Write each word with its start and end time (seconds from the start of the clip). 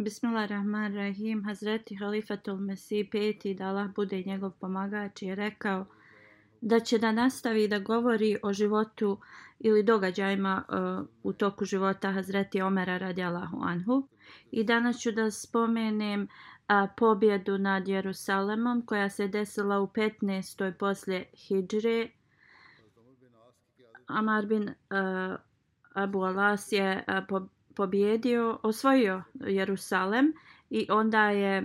Bismillahirrahmanirrahim. 0.00 1.44
Hazreti 1.44 1.94
Halifatul 1.94 2.56
Mesih 2.56 3.08
peti 3.10 3.54
da 3.54 3.66
Allah 3.68 3.90
bude 3.94 4.22
njegov 4.26 4.50
pomagač 4.60 5.22
je 5.22 5.34
rekao 5.34 5.86
da 6.60 6.80
će 6.80 6.98
da 6.98 7.12
nastavi 7.12 7.68
da 7.68 7.78
govori 7.78 8.36
o 8.42 8.52
životu 8.52 9.18
ili 9.58 9.82
događajima 9.82 10.64
uh, 10.68 11.06
u 11.22 11.32
toku 11.32 11.64
života 11.64 12.12
Hazreti 12.12 12.62
Omera 12.62 12.98
radijallahu 12.98 13.58
anhu. 13.62 14.08
I 14.50 14.64
danas 14.64 15.00
ću 15.00 15.12
da 15.12 15.30
spomenem 15.30 16.22
uh, 16.22 16.90
pobjedu 16.96 17.58
nad 17.58 17.88
Jerusalemom 17.88 18.82
koja 18.86 19.10
se 19.10 19.28
desila 19.28 19.80
u 19.80 19.86
15. 19.86 20.72
poslije 20.78 21.24
Hidžre. 21.34 22.08
Amar 24.06 24.46
bin 24.46 24.68
uh, 24.68 25.38
Abu 25.94 26.22
Alas 26.22 26.72
je 26.72 27.04
uh, 27.08 27.42
pobjedio, 27.80 28.58
osvojio 28.62 29.22
Jerusalem 29.34 30.32
i 30.70 30.86
onda 30.90 31.30
je 31.30 31.64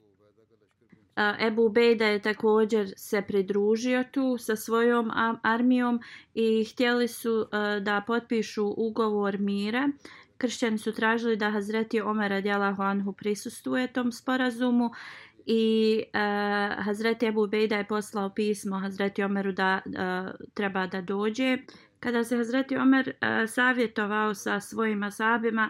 Ebu 1.47 1.69
Bejda 1.69 2.05
je 2.05 2.21
također 2.21 2.93
se 2.97 3.21
pridružio 3.21 4.03
tu 4.11 4.37
sa 4.37 4.55
svojom 4.55 5.11
armijom 5.43 5.99
i 6.33 6.65
htjeli 6.65 7.07
su 7.07 7.47
da 7.81 8.03
potpišu 8.07 8.73
ugovor 8.77 9.37
mira. 9.39 9.89
Kršćani 10.37 10.77
su 10.77 10.91
tražili 10.91 11.37
da 11.37 11.49
Hazreti 11.51 12.01
Omer 12.01 12.31
radijalahu 12.31 12.81
anhu 12.81 13.13
prisustuje 13.13 13.93
tom 13.93 14.11
sporazumu 14.11 14.89
i 15.45 16.03
uh, 16.05 16.85
Hazreti 16.85 17.25
Ebu 17.25 17.47
Bejda 17.47 17.75
je 17.75 17.87
poslao 17.87 18.29
pismo 18.29 18.79
Hazreti 18.79 19.23
Omeru 19.23 19.51
da 19.51 19.81
uh, 19.85 19.91
treba 20.53 20.87
da 20.87 21.01
dođe. 21.01 21.57
Kada 21.99 22.23
se 22.23 22.37
Hazreti 22.37 22.77
Omer 22.77 23.09
uh, 23.09 23.49
savjetovao 23.49 24.33
sa 24.33 24.59
svojim 24.59 25.03
asabima, 25.03 25.69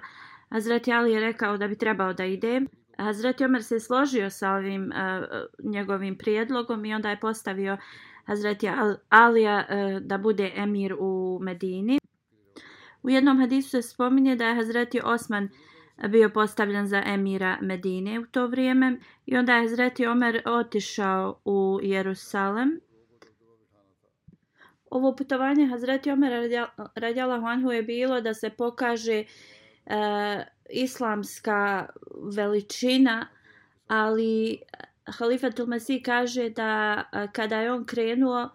Hazreti 0.50 0.94
Ali 0.94 1.11
je 1.11 1.19
rekao 1.19 1.57
da 1.57 1.67
bi 1.67 1.78
trebao 1.78 2.13
da 2.13 2.25
ide. 2.25 2.61
Hazreti 2.97 3.45
Omer 3.45 3.63
se 3.63 3.79
složio 3.79 4.29
sa 4.29 4.51
ovim 4.51 4.83
uh, 4.83 5.72
njegovim 5.72 6.17
prijedlogom 6.17 6.85
i 6.85 6.94
onda 6.94 7.09
je 7.09 7.19
postavio 7.19 7.78
Hazreti 8.25 8.67
Al 8.67 8.95
Alija 9.09 9.66
uh, 9.69 10.01
da 10.01 10.17
bude 10.17 10.51
emir 10.56 10.95
u 11.00 11.39
Medini. 11.41 12.00
U 13.03 13.09
jednom 13.09 13.39
hadisu 13.39 13.69
se 13.69 13.81
spominje 13.81 14.35
da 14.35 14.47
je 14.47 14.56
Hazreti 14.56 15.01
Osman 15.03 15.50
bio 16.09 16.29
postavljen 16.29 16.88
za 16.88 17.03
emira 17.06 17.57
Medine 17.62 18.19
u 18.19 18.25
to 18.25 18.47
vrijeme 18.47 19.00
i 19.25 19.38
onda 19.38 19.56
je 19.56 19.62
Hazreti 19.62 20.06
Omer 20.06 20.41
otišao 20.45 21.39
u 21.45 21.79
Jerusalem. 21.83 22.79
Ovo 24.89 25.16
putovanje 25.16 25.67
Hazreti 25.67 26.12
Omer 26.12 26.31
radjala 26.95 27.35
Anhu 27.35 27.72
je 27.72 27.83
bilo 27.83 28.22
da 28.22 28.33
se 28.33 28.50
pokaže 28.50 29.23
e, 29.85 30.46
islamska 30.69 31.88
veličina, 32.35 33.28
ali 33.88 34.59
Halifatul 35.06 35.68
Mesih 35.68 36.01
kaže 36.03 36.50
da 36.50 37.03
e, 37.13 37.28
kada 37.34 37.59
je 37.62 37.72
on 37.72 37.85
krenuo, 37.85 38.50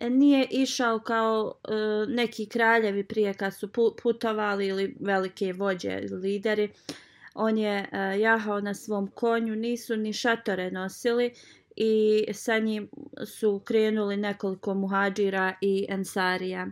nije 0.00 0.46
išao 0.50 0.98
kao 0.98 1.54
e, 1.64 1.72
neki 2.08 2.46
kraljevi 2.46 3.04
prije 3.04 3.34
kad 3.34 3.54
su 3.54 3.68
putovali 4.02 4.66
ili 4.66 4.96
velike 5.00 5.52
vođe 5.52 6.00
lideri. 6.22 6.70
On 7.34 7.58
je 7.58 7.88
e, 7.92 8.20
jahao 8.20 8.60
na 8.60 8.74
svom 8.74 9.06
konju, 9.06 9.56
nisu 9.56 9.96
ni 9.96 10.12
šatore 10.12 10.70
nosili 10.70 11.32
i 11.76 12.24
sa 12.32 12.58
njim 12.58 12.88
su 13.26 13.60
krenuli 13.64 14.16
nekoliko 14.16 14.74
muhađira 14.74 15.54
i 15.60 15.86
ensarija. 15.88 16.66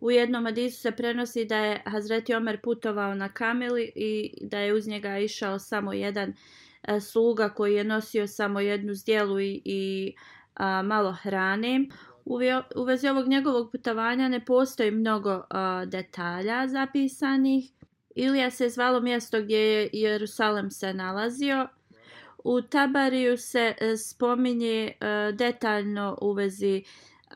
U 0.00 0.10
jednom 0.10 0.44
hadisu 0.44 0.80
se 0.80 0.90
prenosi 0.90 1.44
da 1.44 1.56
je 1.56 1.82
Hazreti 1.86 2.34
Omer 2.34 2.60
putovao 2.60 3.14
na 3.14 3.28
kameli 3.28 3.92
i 3.94 4.34
da 4.40 4.58
je 4.58 4.74
uz 4.74 4.88
njega 4.88 5.18
išao 5.18 5.58
samo 5.58 5.92
jedan 5.92 6.34
e, 6.82 7.00
sluga 7.00 7.48
koji 7.48 7.74
je 7.74 7.84
nosio 7.84 8.26
samo 8.26 8.60
jednu 8.60 8.94
zdjelu 8.94 9.40
i, 9.40 9.62
i 9.64 10.14
a, 10.54 10.82
malo 10.82 11.12
hrane. 11.12 11.86
U, 12.24 12.38
u 12.76 12.84
vezi 12.84 13.08
ovog 13.08 13.28
njegovog 13.28 13.72
putovanja 13.72 14.28
ne 14.28 14.44
postoji 14.44 14.90
mnogo 14.90 15.42
a, 15.50 15.84
detalja 15.84 16.68
zapisanih. 16.68 17.70
Ilija 18.14 18.50
se 18.50 18.68
zvalo 18.68 19.00
mjesto 19.00 19.42
gdje 19.42 19.58
je 19.58 19.90
Jerusalem 19.92 20.70
se 20.70 20.94
nalazio. 20.94 21.68
U 22.44 22.62
Tabariju 22.62 23.36
se 23.36 23.74
e, 23.80 23.96
spominje 23.96 24.92
e, 25.00 25.32
detaljno 25.32 26.18
u 26.20 26.32
vezi 26.32 26.84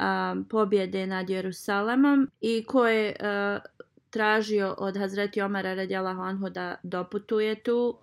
um, 0.00 0.44
pobjede 0.44 1.06
nad 1.06 1.30
Jerusalemom 1.30 2.30
i 2.40 2.64
ko 2.64 2.86
je 2.86 3.16
uh, 3.20 3.62
tražio 4.10 4.74
od 4.78 4.96
Hazreti 4.96 5.42
Omara 5.42 5.74
radijalahu 5.74 6.20
anhu 6.22 6.48
da 6.50 6.76
doputuje 6.82 7.62
tu. 7.62 7.98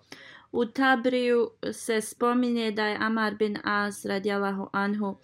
U 0.52 0.66
Tabriju 0.66 1.50
se 1.72 2.00
spominje 2.00 2.70
da 2.70 2.86
je 2.86 2.98
Amar 3.00 3.34
bin 3.34 3.58
As 3.64 4.04
radijalahu 4.04 4.68
anhu 4.72 5.08
uh, 5.08 5.16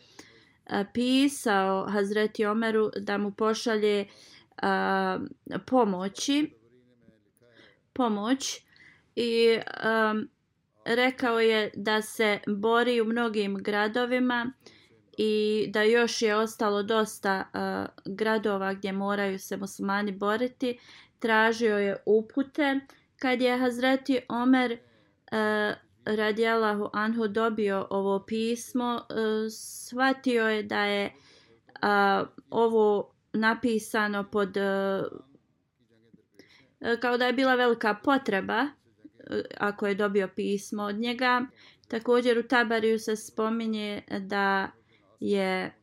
pisao 0.94 1.86
Hazreti 1.90 2.46
Omeru 2.46 2.90
da 2.96 3.18
mu 3.18 3.30
pošalje 3.30 4.06
uh, 4.62 5.26
pomoći 5.66 6.50
pomoć 7.92 8.60
i 9.16 9.58
um, 9.58 10.28
rekao 10.84 11.40
je 11.40 11.70
da 11.74 12.02
se 12.02 12.38
bori 12.46 13.00
u 13.00 13.04
mnogim 13.04 13.56
gradovima 13.56 14.52
uh, 14.54 14.78
i 15.18 15.66
da 15.72 15.82
još 15.82 16.22
je 16.22 16.36
ostalo 16.36 16.82
dosta 16.82 17.44
uh, 17.54 18.15
gradova 18.15 18.74
gdje 18.74 18.92
moraju 18.92 19.38
se 19.38 19.56
muslimani 19.56 20.12
boriti, 20.12 20.78
tražio 21.18 21.78
je 21.78 21.97
upute. 22.06 22.80
Kad 23.16 23.41
je 23.41 23.59
Hazreti 23.59 24.20
Omer 24.28 24.72
uh, 24.72 24.78
radijalahu 26.04 26.91
anhu 26.92 27.28
dobio 27.28 27.86
ovo 27.91 28.24
pismo, 28.26 28.94
uh, 28.94 29.06
shvatio 29.50 30.48
je 30.48 30.62
da 30.62 30.84
je 30.84 31.12
uh, 31.82 32.28
ovo 32.50 33.14
napisano 33.32 34.24
pod 34.24 34.56
uh, 34.56 35.04
kao 37.00 37.18
da 37.18 37.26
je 37.26 37.32
bila 37.32 37.54
velika 37.54 37.94
potreba 37.94 38.62
uh, 38.62 38.68
ako 39.59 39.86
je 39.86 39.94
dobio 39.94 40.28
pismo 40.36 40.82
od 40.82 40.97
njega. 40.97 41.47
Također 41.88 42.38
u 42.38 42.42
Tabariju 42.42 42.98
se 42.98 43.16
spominje 43.16 44.03
da 44.21 44.71
je 45.20 45.74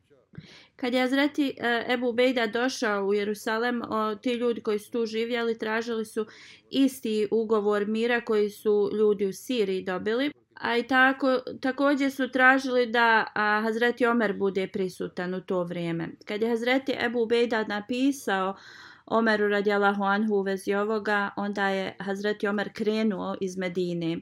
kad 0.76 0.94
je 0.94 1.02
Azreti 1.02 1.54
e, 1.58 1.84
Ebu 1.88 2.12
Bejda 2.12 2.46
došao 2.46 3.04
u 3.04 3.14
Jerusalem, 3.14 3.82
o, 3.82 4.14
ti 4.14 4.32
ljudi 4.32 4.60
koji 4.60 4.78
su 4.78 4.90
tu 4.90 5.06
živjeli 5.06 5.58
tražili 5.58 6.04
su 6.04 6.26
isti 6.70 7.28
ugovor 7.30 7.86
mira 7.86 8.20
koji 8.20 8.50
su 8.50 8.90
ljudi 8.92 9.26
u 9.26 9.32
Siriji 9.32 9.82
dobili. 9.82 10.32
A 10.54 10.76
i 10.76 10.82
tako, 10.82 11.38
također 11.60 12.12
su 12.12 12.30
tražili 12.30 12.86
da 12.86 13.26
a, 13.34 13.60
Hazreti 13.62 14.06
Omer 14.06 14.32
bude 14.32 14.66
prisutan 14.66 15.34
u 15.34 15.40
to 15.40 15.64
vrijeme. 15.64 16.08
Kad 16.24 16.42
je 16.42 16.48
Hazreti 16.48 16.94
Ebu 17.00 17.26
Bejda 17.26 17.64
napisao 17.64 18.56
Omeru 19.06 19.48
radijalahu 19.48 20.02
anhu 20.02 20.34
u 20.34 20.42
vezi 20.42 20.74
ovoga, 20.74 21.30
onda 21.36 21.68
je 21.68 21.96
Hazreti 22.00 22.48
Omer 22.48 22.70
krenuo 22.72 23.36
iz 23.40 23.56
Medine. 23.56 24.18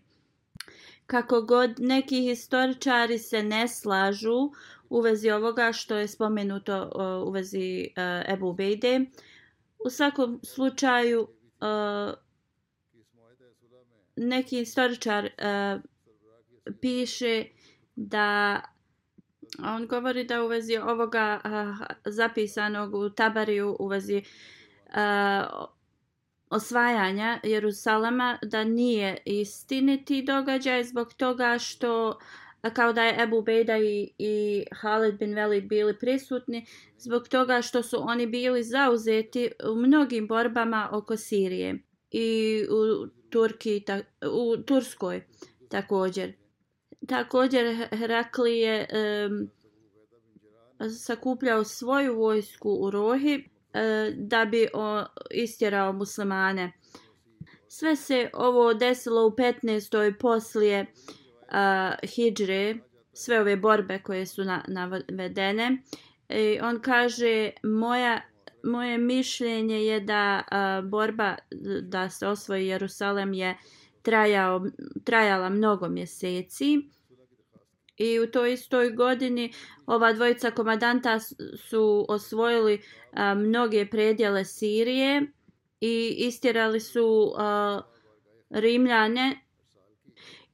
Kako 1.06 1.42
god 1.42 1.70
neki 1.78 2.20
historičari 2.20 3.18
se 3.18 3.42
ne 3.42 3.68
slažu 3.68 4.50
u 4.94 5.00
vezi 5.00 5.30
ovoga 5.30 5.72
što 5.72 5.96
je 5.96 6.08
spomenuto 6.08 6.90
u 7.26 7.30
vezi 7.30 7.82
e, 7.96 8.24
Ebu 8.28 8.52
Bejde, 8.52 9.00
u 9.86 9.90
svakom 9.90 10.40
slučaju 10.44 11.28
e, 11.28 11.66
neki 14.16 14.60
istoričar 14.60 15.24
e, 15.24 15.30
piše 16.80 17.44
da 17.96 18.60
on 19.64 19.86
govori 19.86 20.24
da 20.24 20.44
u 20.44 20.46
vezi 20.46 20.76
ovoga 20.76 21.40
zapisanog 22.04 22.94
u 22.94 23.10
Tabariju 23.10 23.76
u 23.80 23.86
vezi 23.86 24.22
osvajanja 26.50 27.40
Jerusalema 27.42 28.38
da 28.42 28.64
nije 28.64 29.22
istiniti 29.24 30.22
događaj 30.22 30.84
zbog 30.84 31.14
toga 31.14 31.58
što 31.58 32.18
kao 32.70 32.92
da 32.92 33.02
je 33.02 33.22
Ebu 33.22 33.42
Bejda 33.42 33.78
i, 33.78 34.10
i 34.18 34.64
Halid 34.72 35.18
bin 35.18 35.34
Velid 35.34 35.64
bili 35.68 35.98
prisutni 35.98 36.66
zbog 36.98 37.28
toga 37.28 37.62
što 37.62 37.82
su 37.82 37.96
oni 38.00 38.26
bili 38.26 38.62
zauzeti 38.62 39.50
u 39.72 39.74
mnogim 39.74 40.26
borbama 40.26 40.88
oko 40.92 41.16
Sirije 41.16 41.78
i 42.10 42.60
u, 42.70 43.06
Turki, 43.30 43.84
ta, 43.86 44.00
u 44.32 44.56
Turskoj 44.56 45.26
također. 45.68 46.32
Također 47.08 47.88
Herakli 47.90 48.58
je 48.58 48.88
um, 49.28 49.50
sakupljao 50.90 51.64
svoju 51.64 52.16
vojsku 52.16 52.70
u 52.80 52.90
Rohi 52.90 53.34
e, 53.72 54.12
da 54.16 54.44
bi 54.44 54.68
o, 54.74 55.04
istjerao 55.30 55.92
muslimane. 55.92 56.72
Sve 57.68 57.96
se 57.96 58.30
ovo 58.32 58.74
desilo 58.74 59.26
u 59.26 59.30
15. 59.30 60.18
poslije 60.18 60.80
uh, 60.80 61.23
hijđre, 62.02 62.76
sve 63.12 63.40
ove 63.40 63.56
borbe 63.56 63.98
koje 63.98 64.26
su 64.26 64.44
na, 64.44 64.64
navedene. 65.08 65.78
I 66.28 66.58
on 66.62 66.80
kaže, 66.80 67.50
moja, 67.62 68.20
moje 68.62 68.98
mišljenje 68.98 69.84
je 69.84 70.00
da 70.00 70.42
uh, 70.42 70.90
borba 70.90 71.36
da 71.82 72.10
se 72.10 72.26
osvoji 72.26 72.66
Jerusalem 72.66 73.34
je 73.34 73.56
trajao, 74.02 74.66
trajala 75.04 75.48
mnogo 75.48 75.88
mjeseci. 75.88 76.90
I 77.96 78.20
u 78.20 78.30
toj 78.30 78.52
istoj 78.52 78.90
godini 78.90 79.52
ova 79.86 80.12
dvojica 80.12 80.50
komadanta 80.50 81.20
su 81.68 82.06
osvojili 82.08 82.82
a, 83.12 83.34
mnoge 83.34 83.86
predjele 83.86 84.44
Sirije 84.44 85.26
i 85.80 86.14
istjerali 86.18 86.80
su 86.80 87.34
a, 87.36 87.80
Rimljane. 88.50 89.43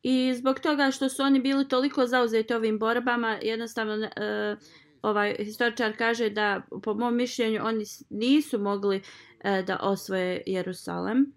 I 0.03 0.35
zbog 0.35 0.61
toga 0.61 0.91
što 0.91 1.09
su 1.09 1.23
oni 1.23 1.41
bili 1.41 1.69
toliko 1.69 2.07
zauzeti 2.07 2.55
ovim 2.55 2.79
borbama, 2.79 3.39
jednostavno 3.43 3.95
e, 3.95 4.57
ovaj 5.03 5.37
historičar 5.39 5.97
kaže 5.97 6.31
da 6.31 6.63
po 6.83 6.95
mom 6.95 7.17
mišljenju 7.17 7.61
oni 7.65 7.85
nisu 8.11 8.59
mogli 8.59 9.03
e, 9.41 9.63
da 9.63 9.79
osvoje 9.83 10.43
Jerusalem. 10.47 11.33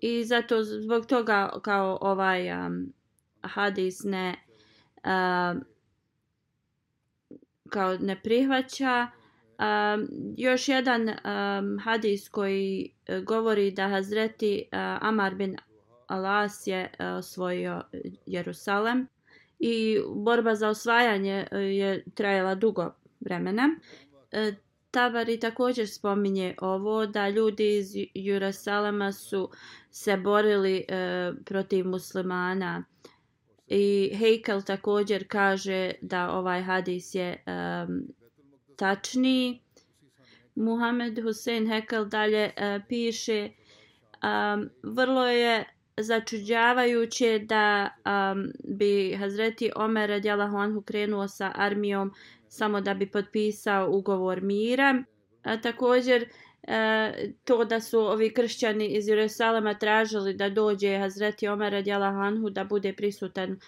I 0.00 0.24
zato 0.24 0.62
zbog 0.62 1.06
toga 1.06 1.60
kao 1.62 1.98
ovaj 2.00 2.66
um, 2.66 2.92
hadis 3.42 4.04
ne 4.04 4.34
um, 5.04 5.64
kao 7.68 7.96
ne 8.00 8.20
prihvaća. 8.22 9.06
Um, 9.58 10.08
još 10.36 10.68
jedan 10.68 11.08
um, 11.08 11.78
hadis 11.78 12.28
koji 12.28 12.90
uh, 13.08 13.24
govori 13.24 13.70
da 13.70 13.88
Hazreti 13.88 14.62
uh, 14.62 14.78
Amar 15.08 15.34
bin 15.34 15.56
Alas 16.12 16.66
je 16.66 16.90
e, 16.98 17.06
osvojio 17.06 17.82
Jerusalem 18.26 19.06
i 19.58 19.98
borba 20.16 20.54
za 20.54 20.68
osvajanje 20.68 21.46
e, 21.50 21.58
je 21.58 22.04
trajala 22.14 22.54
dugo 22.54 22.94
vremena. 23.20 23.68
E, 24.32 24.52
Tabari 24.90 25.40
također 25.40 25.88
spominje 25.88 26.54
ovo 26.60 27.06
da 27.06 27.28
ljudi 27.28 27.76
iz 27.76 27.92
Jerusalema 28.14 29.12
su 29.12 29.50
se 29.90 30.16
borili 30.16 30.84
protiv 31.44 31.86
muslimana 31.86 32.84
I 33.74 34.14
Heikel 34.18 34.62
također 34.62 35.28
kaže 35.28 35.92
da 36.00 36.30
ovaj 36.30 36.62
hadis 36.62 37.14
je 37.14 37.44
um, 37.46 38.02
tačni. 38.76 39.62
Muhammed 40.54 41.22
Hussein 41.22 41.66
Heikel 41.66 42.04
dalje 42.04 42.44
uh, 42.44 42.82
piše 42.88 43.50
um, 44.22 44.70
vrlo 44.82 45.26
je 45.26 45.64
začuđavajuće 45.96 47.38
da 47.38 47.88
um, 48.34 48.52
bi 48.64 49.16
Hazreti 49.18 49.70
Omer 49.76 50.10
radijalahu 50.10 50.56
anhu 50.56 50.80
krenuo 50.80 51.28
sa 51.28 51.52
armijom 51.54 52.12
samo 52.48 52.80
da 52.80 52.94
bi 52.94 53.10
potpisao 53.10 53.90
ugovor 53.90 54.42
mira. 54.42 55.02
A 55.42 55.60
također 55.60 56.28
e, 56.62 57.12
to 57.44 57.64
da 57.64 57.80
su 57.80 57.98
ovi 57.98 58.34
kršćani 58.34 58.86
iz 58.86 59.08
Jerusalema 59.08 59.78
tražili 59.78 60.34
da 60.34 60.48
dođe 60.48 60.98
Hazreti 60.98 61.48
Omer 61.48 61.72
radijalahu 61.72 62.18
anhu 62.18 62.50
da 62.50 62.64
bude 62.64 62.92
prisutan 62.92 63.50
e, 63.50 63.58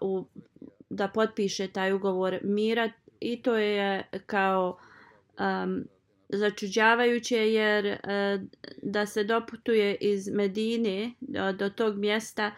u, 0.00 0.24
da 0.90 1.08
potpiše 1.08 1.68
taj 1.68 1.92
ugovor 1.92 2.38
mira 2.42 2.90
i 3.20 3.42
to 3.42 3.56
je 3.56 4.02
kao 4.26 4.78
um, 5.38 5.84
začuđavajuće 6.32 7.52
jer 7.52 7.86
e, 7.86 7.98
da 8.82 9.06
se 9.06 9.24
doputuje 9.24 9.96
iz 10.00 10.28
Medine 10.28 11.12
do, 11.20 11.52
do 11.52 11.70
tog 11.70 11.96
mjesta 11.96 12.50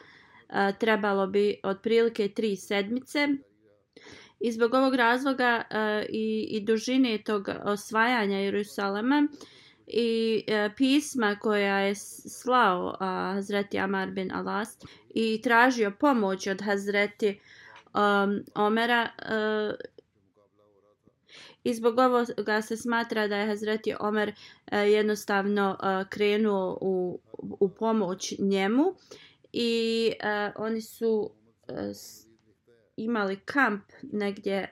e, 0.48 0.72
trebalo 0.80 1.26
bi 1.26 1.60
otprilike 1.62 2.28
tri 2.28 2.56
sedmice. 2.56 3.28
I 4.40 4.52
zbog 4.52 4.74
ovog 4.74 4.94
razloga 4.94 5.62
e, 5.70 6.06
i, 6.08 6.46
i 6.50 6.60
dužine 6.60 7.18
tog 7.18 7.48
osvajanja 7.64 8.38
Jerusalema 8.38 9.28
i 9.86 10.44
e, 10.46 10.70
pisma 10.76 11.36
koja 11.40 11.78
je 11.78 11.94
slao 11.94 12.96
a, 13.00 13.32
Hazreti 13.34 13.78
Amar 13.78 14.10
bin 14.10 14.32
Alas 14.32 14.78
i 15.14 15.40
tražio 15.42 15.90
pomoć 15.90 16.46
od 16.46 16.62
Hazreti 16.62 17.40
um, 17.94 18.44
Omera 18.54 19.08
uh, 19.18 19.74
I 21.64 21.74
zbog 21.74 21.98
ovoga 21.98 22.62
se 22.62 22.76
smatra 22.76 23.28
da 23.28 23.36
je 23.36 23.46
Hazreti 23.46 23.94
Omer 24.00 24.32
e, 24.66 24.78
jednostavno 24.78 25.76
e, 25.82 26.04
krenuo 26.10 26.78
u, 26.80 27.20
u 27.60 27.68
pomoć 27.68 28.34
njemu 28.38 28.94
i 29.52 30.12
e, 30.20 30.52
oni 30.56 30.80
su 30.80 31.30
imali 32.96 33.36
kamp 33.36 33.84
negdje 34.02 34.70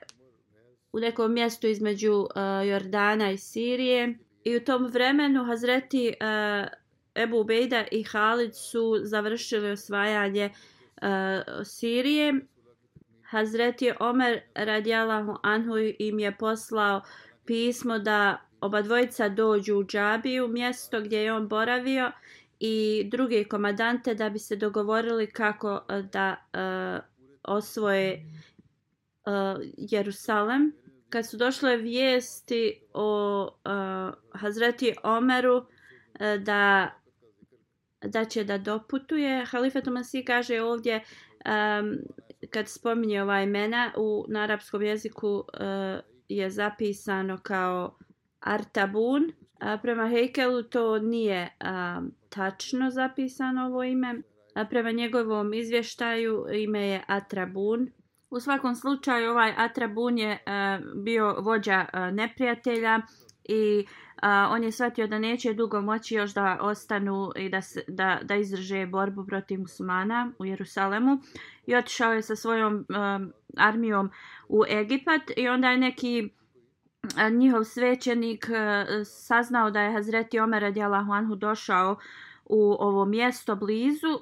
u 0.93 0.99
nekom 0.99 1.33
mjestu 1.33 1.67
između 1.67 2.27
Jordana 2.67 3.31
i 3.31 3.37
Sirije. 3.37 4.17
I 4.43 4.57
u 4.57 4.65
tom 4.65 4.85
vremenu 4.87 5.43
Hazreti 5.43 6.07
uh, 6.07 6.67
Ebu 7.23 7.39
Ubejda 7.39 7.85
i 7.91 8.03
Halid 8.03 8.55
su 8.55 8.99
završili 9.03 9.71
osvajanje 9.71 10.49
Sirije. 11.65 12.33
Hazreti 13.33 13.91
Omer 13.99 14.41
radijalahu 14.55 15.37
anhu 15.43 15.73
im 15.99 16.19
je 16.19 16.37
poslao 16.37 17.01
pismo 17.45 17.99
da 17.99 18.37
oba 18.61 18.81
dvojica 18.81 19.29
dođu 19.29 19.75
u 19.75 19.83
Džabiju, 19.83 20.47
mjesto 20.47 21.01
gdje 21.01 21.17
je 21.17 21.33
on 21.33 21.47
boravio, 21.47 22.11
i 22.59 23.03
druge 23.11 23.43
komadante 23.43 24.13
da 24.15 24.29
bi 24.29 24.39
se 24.39 24.55
dogovorili 24.55 25.27
kako 25.27 25.81
e, 25.89 26.01
da 26.01 26.35
uh, 26.53 27.03
osvoje 27.43 28.25
uh, 29.25 29.61
Jerusalem. 29.77 30.73
Kad 31.09 31.29
su 31.29 31.37
došle 31.37 31.77
vijesti 31.77 32.81
o 32.93 33.43
uh, 33.43 34.39
Hazreti 34.39 34.95
Omeru 35.03 35.57
uh, 35.57 35.65
da 36.39 36.91
da 38.01 38.25
će 38.25 38.43
da 38.43 38.57
doputuje, 38.57 39.45
Halifa 39.45 39.81
Tomasi 39.81 40.25
kaže 40.25 40.61
ovdje 40.61 41.03
um, 41.45 41.97
kad 42.49 42.69
spominje 42.69 43.21
ova 43.21 43.41
imena 43.41 43.91
u 43.97 44.25
na 44.27 44.43
arapskom 44.43 44.81
jeziku 44.81 45.29
uh, 45.29 45.43
je 46.29 46.49
zapisano 46.49 47.37
kao 47.37 47.97
Artabun. 48.39 49.31
A 49.59 49.77
prema 49.77 50.07
Heikelu 50.07 50.63
to 50.63 50.99
nije 50.99 51.49
a, 51.59 52.01
tačno 52.29 52.89
zapisano 52.89 53.65
ovo 53.65 53.83
ime. 53.83 54.21
A 54.55 54.65
prema 54.65 54.91
njegovom 54.91 55.53
izvještaju 55.53 56.45
ime 56.53 56.87
je 56.87 57.03
Atrabun. 57.07 57.89
U 58.29 58.39
svakom 58.39 58.75
slučaju 58.75 59.31
ovaj 59.31 59.53
Atrabun 59.57 60.17
je 60.17 60.39
a, 60.45 60.79
bio 60.95 61.35
vođa 61.39 61.85
a, 61.93 62.11
neprijatelja 62.11 63.01
i 63.43 63.85
a, 64.23 64.47
on 64.51 64.63
je 64.63 64.71
shvatio 64.71 65.07
da 65.07 65.19
neće 65.19 65.53
dugo 65.53 65.81
moći 65.81 66.15
još 66.15 66.33
da 66.33 66.57
ostanu 66.61 67.31
i 67.35 67.49
da, 67.49 67.61
se, 67.61 67.83
da, 67.87 68.19
da 68.23 68.35
izdrže 68.35 68.85
borbu 68.85 69.25
protiv 69.25 69.59
muslimana 69.59 70.31
u 70.39 70.45
Jerusalemu 70.45 71.17
i 71.65 71.75
otišao 71.75 72.13
je 72.13 72.21
sa 72.21 72.35
svojom 72.35 72.73
um, 72.73 73.33
armijom 73.57 74.09
u 74.49 74.63
Egipat 74.69 75.21
i 75.37 75.47
onda 75.47 75.69
je 75.69 75.77
neki 75.77 76.29
a, 77.17 77.29
njihov 77.29 77.63
svećenik 77.63 78.49
a, 78.49 78.85
saznao 79.05 79.71
da 79.71 79.81
je 79.81 79.93
Hazreti 79.93 80.39
Omer 80.39 80.61
radijalahu 80.61 81.11
anhu 81.11 81.35
došao 81.35 81.97
u 82.45 82.75
ovo 82.79 83.05
mjesto 83.05 83.55
blizu 83.55 84.19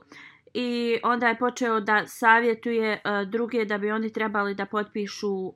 i 0.54 1.00
onda 1.04 1.28
je 1.28 1.38
počeo 1.38 1.80
da 1.80 2.08
savjetuje 2.08 3.02
uh, 3.06 3.30
druge 3.30 3.66
da 3.66 3.78
bi 3.78 3.92
oni 3.92 4.14
trebali 4.14 4.56
da 4.56 4.66
potpišu 4.66 5.30
uh, 5.30 5.54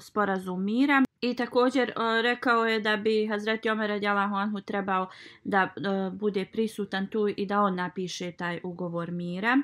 sporazum 0.00 0.64
mira 0.64 1.02
i 1.20 1.34
također 1.34 1.88
uh, 1.96 2.22
rekao 2.22 2.66
je 2.66 2.80
da 2.80 2.96
bi 2.96 3.26
Hazreti 3.26 3.70
Omer 3.70 3.90
radijalahu 3.90 4.34
anhu 4.34 4.60
trebao 4.60 5.08
da 5.44 5.62
uh, 5.76 6.18
bude 6.18 6.44
prisutan 6.52 7.06
tu 7.06 7.28
i 7.36 7.46
da 7.46 7.60
on 7.60 7.74
napiše 7.74 8.32
taj 8.32 8.60
ugovor 8.62 9.10
mira. 9.10 9.58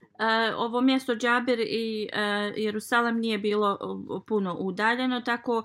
Uh, 0.00 0.58
ovo 0.58 0.80
mjesto 0.80 1.14
Džabir 1.14 1.60
i 1.60 2.08
uh, 2.12 2.18
Jerusalem 2.56 3.18
nije 3.18 3.38
bilo 3.38 3.78
puno 4.26 4.56
udaljeno 4.58 5.20
tako 5.20 5.58
uh, 5.58 5.64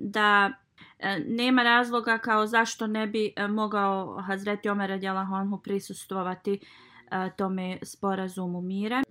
da 0.00 0.50
uh, 0.98 1.06
nema 1.26 1.62
razloga 1.62 2.18
kao 2.18 2.46
zašto 2.46 2.86
ne 2.86 3.06
bi 3.06 3.32
uh, 3.36 3.50
mogao 3.50 4.20
Hazreti 4.20 4.68
Omer 4.68 4.90
radijalahu 4.90 5.34
anhu 5.34 5.58
prisustvovati 5.58 6.52
uh, 6.52 6.91
a, 7.12 7.30
tome 7.30 7.78
sporazumu 7.82 8.60
mira. 8.60 9.02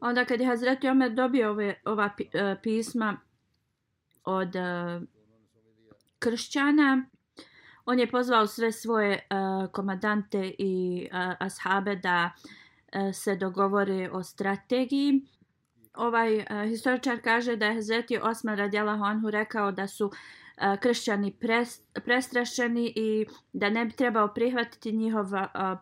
Onda 0.00 0.24
kad 0.24 0.40
je 0.40 0.46
Hazreti 0.46 0.88
Omer 0.88 1.12
dobio 1.12 1.50
ove, 1.50 1.74
ova 1.84 2.10
e, 2.32 2.56
pisma 2.62 3.16
od 4.24 4.56
a, 4.56 5.00
kršćana, 6.18 7.04
on 7.84 7.98
je 7.98 8.10
pozvao 8.10 8.46
sve 8.46 8.72
svoje 8.72 9.26
a, 9.30 9.66
komadante 9.72 10.52
i 10.58 11.08
a, 11.12 11.34
ashabe 11.40 11.96
da 11.96 12.30
a, 12.92 13.12
se 13.12 13.36
dogovore 13.36 14.10
o 14.12 14.22
strategiji. 14.22 15.26
Ovaj 15.94 16.44
a, 16.48 16.64
historičar 16.64 17.20
kaže 17.24 17.56
da 17.56 17.66
je 17.66 17.74
Hazreti 17.74 18.18
Osman 18.22 18.56
radijalahu 18.56 19.04
anhu 19.04 19.30
rekao 19.30 19.72
da 19.72 19.88
su 19.88 20.10
kršćani 20.80 21.36
prestrašeni 22.04 22.92
i 22.96 23.26
da 23.52 23.70
ne 23.70 23.84
bi 23.84 23.92
trebao 23.92 24.34
prihvatiti 24.34 24.92
njihov 24.92 25.26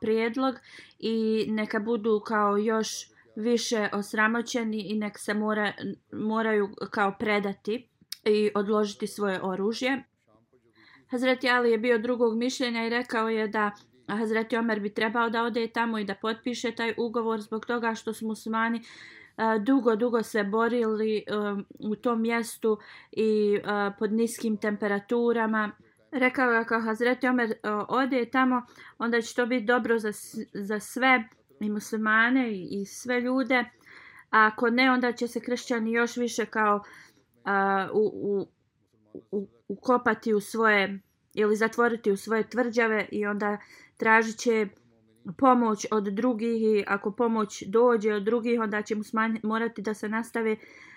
prijedlog 0.00 0.54
i 0.98 1.46
neka 1.48 1.78
budu 1.78 2.20
kao 2.26 2.56
još 2.56 2.88
više 3.36 3.88
osramoćeni 3.92 4.80
i 4.90 4.98
nek 4.98 5.18
se 5.18 5.34
mora, 5.34 5.72
moraju 6.12 6.68
kao 6.90 7.14
predati 7.18 7.88
i 8.24 8.50
odložiti 8.54 9.06
svoje 9.06 9.40
oružje. 9.42 10.02
Hazreti 11.10 11.48
Ali 11.50 11.70
je 11.70 11.78
bio 11.78 11.98
drugog 11.98 12.38
mišljenja 12.38 12.86
i 12.86 12.90
rekao 12.90 13.28
je 13.28 13.48
da 13.48 13.70
Hazreti 14.08 14.56
Omer 14.56 14.80
bi 14.80 14.94
trebao 14.94 15.30
da 15.30 15.42
ode 15.42 15.66
tamo 15.66 15.98
i 15.98 16.04
da 16.04 16.14
potpiše 16.14 16.72
taj 16.72 16.94
ugovor 16.98 17.40
zbog 17.40 17.66
toga 17.66 17.94
što 17.94 18.14
su 18.14 18.26
muslimani 18.26 18.78
uh, 18.78 19.19
dugo, 19.60 19.96
dugo 19.96 20.22
se 20.22 20.44
borili 20.44 21.16
e, 21.16 21.22
u 21.78 21.96
tom 21.96 22.22
mjestu 22.22 22.78
i 23.12 23.54
e, 23.54 23.90
pod 23.98 24.12
niskim 24.12 24.56
temperaturama. 24.56 25.70
Rekao 26.12 26.50
je 26.50 26.64
kao 26.64 26.80
Hazreti 26.80 27.28
Omer 27.28 27.50
e, 27.50 27.56
ode 27.88 28.24
tamo, 28.32 28.62
onda 28.98 29.20
će 29.20 29.34
to 29.34 29.46
biti 29.46 29.64
dobro 29.64 29.98
za, 29.98 30.12
za 30.54 30.80
sve 30.80 31.24
i 31.60 31.70
muslimane 31.70 32.52
i, 32.52 32.68
i 32.70 32.84
sve 32.84 33.20
ljude. 33.20 33.64
A 34.30 34.46
ako 34.52 34.70
ne, 34.70 34.90
onda 34.90 35.12
će 35.12 35.28
se 35.28 35.40
kršćani 35.40 35.92
još 35.92 36.16
više 36.16 36.46
kao 36.46 36.82
a, 37.44 37.88
u, 37.92 38.10
u, 38.12 38.48
u, 39.30 39.48
ukopati 39.68 40.34
u 40.34 40.40
svoje 40.40 41.00
ili 41.34 41.56
zatvoriti 41.56 42.12
u 42.12 42.16
svoje 42.16 42.48
tvrđave 42.48 43.08
i 43.12 43.26
onda 43.26 43.58
tražit 43.96 44.36
će 44.36 44.68
pomoć 45.38 45.86
od 45.90 46.04
drugih 46.04 46.62
i 46.62 46.84
ako 46.86 47.12
pomoć 47.12 47.62
dođe 47.66 48.14
od 48.14 48.22
drugih 48.22 48.60
onda 48.60 48.82
će 48.82 48.94
mu 48.94 49.02
morati 49.42 49.82
da 49.82 49.94
se 49.94 50.08
nastave 50.08 50.56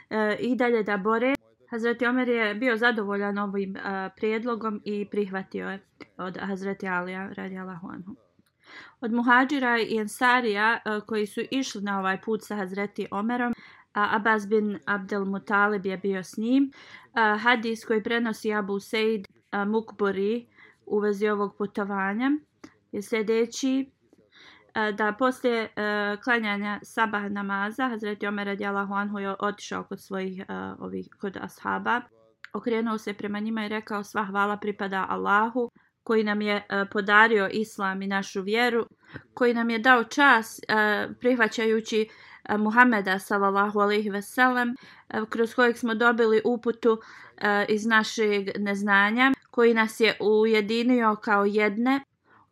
e, 0.10 0.38
i 0.40 0.56
dalje 0.56 0.84
da 0.84 0.98
bore. 0.98 1.34
Hazreti 1.70 2.06
Omer 2.06 2.30
je 2.30 2.56
bio 2.56 2.78
zadovoljan 2.78 3.38
ovim 3.38 3.78
e, 3.78 4.10
prijedlogom 4.16 4.82
i 4.86 5.10
prihvatio 5.10 5.70
je 5.70 5.80
od 6.18 6.38
Hazreti 6.38 6.88
Alija 6.88 7.30
radi 7.36 7.58
Allahu 7.58 7.88
anhu. 7.88 8.16
Od 9.02 9.14
muhađira 9.14 9.80
i 9.80 9.98
ensarija 9.98 10.80
e, 10.86 11.00
koji 11.08 11.26
su 11.26 11.42
išli 11.52 11.82
na 11.82 12.00
ovaj 12.00 12.22
put 12.22 12.44
sa 12.44 12.56
Hazreti 12.56 13.08
Omerom, 13.12 13.54
a 13.94 14.16
Abbas 14.16 14.48
bin 14.48 14.80
Abdel 14.86 15.26
Mutalib 15.26 15.86
je 15.86 15.98
bio 15.98 16.24
s 16.24 16.38
njim. 16.38 16.72
A, 17.14 17.38
hadis 17.38 17.86
koji 17.86 18.04
prenosi 18.04 18.54
Abu 18.54 18.80
Sejd 18.80 19.28
e, 19.52 19.66
Mukburi 19.66 20.48
u 20.86 21.00
vezi 21.00 21.28
ovog 21.28 21.58
putovanja 21.58 22.32
je 22.92 23.02
sljedeći 23.02 23.92
E, 24.76 24.92
da 24.92 25.14
poslije 25.20 25.64
uh, 25.64 26.24
klanjanja 26.24 26.80
sabah 26.84 27.32
namaza 27.32 27.90
Hazreti 27.90 28.28
Omer 28.28 28.48
radijallahu 28.48 28.94
anhu 28.94 29.20
je 29.20 29.36
otišao 29.40 29.84
kod 29.84 30.02
svojih 30.02 30.44
uh, 30.50 30.80
ovih 30.80 31.08
kod 31.22 31.38
ashaba. 31.38 32.02
Okrenuo 32.54 32.98
se 32.98 33.14
prema 33.14 33.40
njima 33.40 33.66
i 33.66 33.70
rekao 33.70 34.04
sva 34.04 34.26
hvala 34.26 34.58
pripada 34.58 35.06
Allahu 35.10 35.72
koji 36.04 36.24
nam 36.24 36.42
je 36.42 36.56
uh, 36.56 36.88
podario 36.92 37.50
islam 37.52 38.02
i 38.02 38.08
našu 38.08 38.42
vjeru 38.42 38.86
koji 39.34 39.54
nam 39.54 39.70
je 39.70 39.80
dao 39.80 40.04
čas 40.04 40.60
uh, 40.60 41.16
prihvaćajući 41.20 42.08
uh, 42.50 42.60
Muhameda 42.60 43.20
sallallahu 43.20 43.80
alejhi 43.80 44.10
ve 44.10 44.22
sellem 44.22 44.70
uh, 44.70 45.30
kroz 45.30 45.56
kojeg 45.56 45.78
smo 45.78 45.96
dobili 45.96 46.42
uputu 46.46 46.92
uh, 46.92 47.00
iz 47.70 47.86
našeg 47.86 48.50
neznanja 48.60 49.32
koji 49.52 49.74
nas 49.74 50.00
je 50.00 50.18
ujedinio 50.20 51.16
kao 51.16 51.46
jedne 51.46 52.02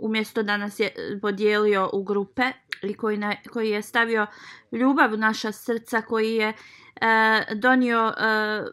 umjesto 0.02 0.44
da 0.44 0.58
nas 0.58 0.80
je 0.80 0.86
e, 0.86 1.20
podijelio 1.22 1.90
u 1.94 2.04
grupe 2.04 2.44
i 2.84 2.94
koji, 2.94 3.18
na, 3.18 3.36
koji 3.54 3.70
je 3.70 3.82
stavio 3.82 4.28
ljubav 4.72 5.14
u 5.14 5.18
naša 5.18 5.52
srca, 5.52 6.02
koji 6.02 6.36
je 6.36 6.54
e, 7.02 7.46
donio 7.56 8.14
e, 8.18 8.64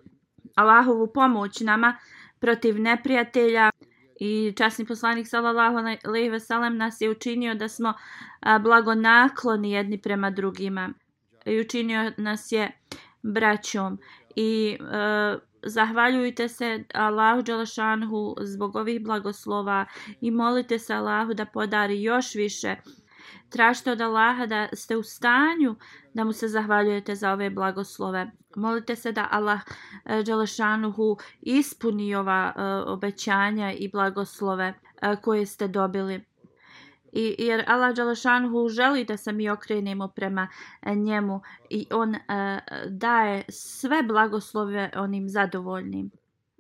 Allahovu 0.55 1.13
pomoć 1.13 1.61
nama 1.61 1.97
protiv 2.39 2.81
neprijatelja. 2.81 3.71
I 4.21 4.53
časni 4.57 4.87
poslanik 4.87 5.29
sallallahu 5.29 5.77
alejhi 6.05 6.29
ve 6.29 6.41
sellem 6.41 6.77
nas 6.77 7.01
je 7.01 7.11
učinio 7.11 7.55
da 7.55 7.69
smo 7.69 7.95
a, 8.41 8.59
blagonakloni 8.59 9.73
jedni 9.73 10.03
prema 10.03 10.31
drugima. 10.31 10.91
I 11.45 11.61
učinio 11.61 12.13
nas 12.17 12.53
je 12.53 12.71
braćom. 13.23 13.99
I 14.37 14.79
e, 14.81 15.39
zahvaljujte 15.67 16.49
se 16.49 16.85
Allahu 16.95 17.43
Đelešanhu 17.43 18.35
zbog 18.41 18.77
ovih 18.77 19.05
blagoslova 19.05 19.87
i 20.21 20.31
molite 20.31 20.79
se 20.79 20.95
Allahu 20.95 21.35
da 21.35 21.47
podari 21.47 22.03
još 22.03 22.35
više. 22.35 22.77
Tražite 23.49 23.93
od 23.93 24.01
Allaha 24.01 24.47
da 24.47 24.69
ste 24.73 24.97
u 24.97 25.03
stanju 25.03 25.77
da 26.15 26.25
mu 26.25 26.33
se 26.33 26.49
zahvaljujete 26.49 27.15
za 27.15 27.33
ove 27.33 27.51
blagoslove. 27.51 28.31
Molite 28.57 28.97
se 28.97 29.13
da 29.13 29.29
Allah 29.31 29.61
e, 30.05 30.23
Đelešanuhu 30.23 31.17
ispuni 31.41 32.15
ova 32.15 32.53
e, 32.57 32.63
obećanja 32.91 33.73
i 33.73 33.89
blagoslove 33.89 34.75
e, 35.03 35.17
koje 35.23 35.47
ste 35.47 35.69
dobili. 35.69 36.28
I, 37.13 37.35
jer 37.39 37.65
Allah 37.67 37.95
Đalešanhu 37.95 38.69
želi 38.69 39.05
da 39.05 39.17
se 39.17 39.33
mi 39.33 39.51
okrenemo 39.51 40.09
prema 40.09 40.49
e, 40.83 40.95
njemu 40.95 41.41
i 41.71 41.87
on 41.91 42.11
uh, 42.11 42.19
daje 42.89 43.45
sve 43.49 44.03
blagoslove 44.03 44.91
onim 44.97 45.29
zadovoljnim. 45.29 46.11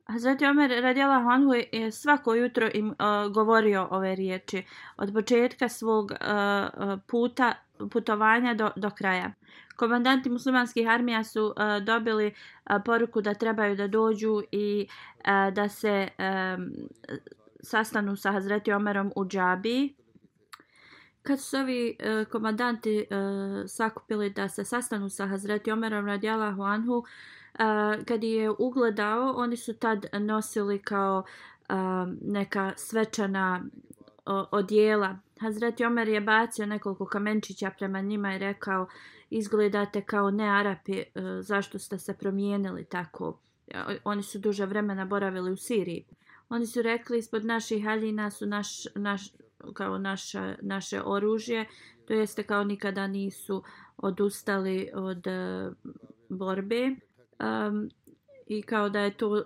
Hazreti 0.07 0.47
Omer 0.47 0.71
radijala 0.83 1.23
Honhu 1.23 1.52
je 1.73 1.93
svako 1.93 2.35
jutro 2.35 2.69
im 2.75 2.88
uh, 2.88 3.33
govorio 3.33 3.88
ove 3.90 4.14
riječi 4.14 4.62
od 4.97 5.12
početka 5.12 5.69
svog 5.69 6.11
uh, 6.11 6.99
puta 7.07 7.55
putovanja 7.90 8.55
do, 8.55 8.71
do 8.76 8.90
kraja. 8.90 9.33
Komandanti 9.76 10.31
muslimanskih 10.31 10.88
armija 10.88 11.25
su 11.25 11.45
uh, 11.45 11.85
dobili 11.85 12.26
uh, 12.26 12.76
poruku 12.85 13.21
da 13.21 13.35
trebaju 13.35 13.76
da 13.76 13.87
dođu 13.87 14.43
i 14.52 14.87
uh, 15.19 15.55
da 15.55 15.69
se 15.69 16.09
um, 16.19 16.73
sastanu 17.61 18.17
sa 18.17 18.33
Hazreti 18.33 18.73
Omerom 18.73 19.12
u 19.17 19.25
džabiji 19.25 19.95
kad 21.28 21.40
su 21.40 21.56
ovi 21.56 21.97
uh, 21.99 22.28
komandanti 22.28 22.99
uh, 22.99 23.06
sakupili 23.66 24.30
da 24.30 24.49
se 24.49 24.64
sastanu 24.64 25.08
sa 25.08 25.26
Hazreti 25.26 25.70
Omerom 25.70 26.06
radijalahu 26.06 26.62
anhu, 26.62 26.97
uh, 26.99 27.04
kad 28.04 28.25
je 28.25 28.50
ugledao, 28.50 29.32
oni 29.37 29.56
su 29.56 29.76
tad 29.76 30.06
nosili 30.12 30.78
kao 30.82 31.25
uh, 31.68 31.76
neka 32.23 32.73
svečana 32.76 33.62
uh, 33.62 34.44
odjela. 34.50 35.18
Hazreti 35.40 35.85
Omer 35.85 36.08
je 36.08 36.20
bacio 36.20 36.66
nekoliko 36.66 37.06
kamenčića 37.06 37.70
prema 37.78 38.00
njima 38.00 38.35
i 38.35 38.38
rekao 38.38 38.87
izgledate 39.30 40.02
kao 40.02 40.30
ne 40.30 40.49
Arapi, 40.49 40.92
uh, 40.92 41.23
zašto 41.40 41.78
ste 41.78 41.99
se 41.99 42.14
promijenili 42.14 42.85
tako? 42.85 43.38
Oni 44.04 44.23
su 44.23 44.38
duže 44.38 44.66
vremena 44.66 45.04
boravili 45.04 45.52
u 45.52 45.56
Siriji. 45.56 46.04
Oni 46.49 46.66
su 46.66 46.82
rekli 46.82 47.18
ispod 47.18 47.44
naših 47.44 47.85
haljina 47.85 48.30
su 48.30 48.47
naš, 48.47 48.94
naš, 48.94 49.32
kao 49.75 49.99
naša, 49.99 50.57
naše 50.62 51.00
oružje, 51.05 51.67
to 52.07 52.15
jeste 52.15 52.43
kao 52.43 52.65
nikada 52.65 53.07
nisu 53.07 53.62
odustali 53.97 54.91
od 54.95 55.27
e, 55.27 55.71
borbe. 56.29 56.91
Um, 57.41 57.91
i 58.49 58.62
kao 58.62 58.88
da 58.88 59.00
je 59.00 59.11
to 59.11 59.45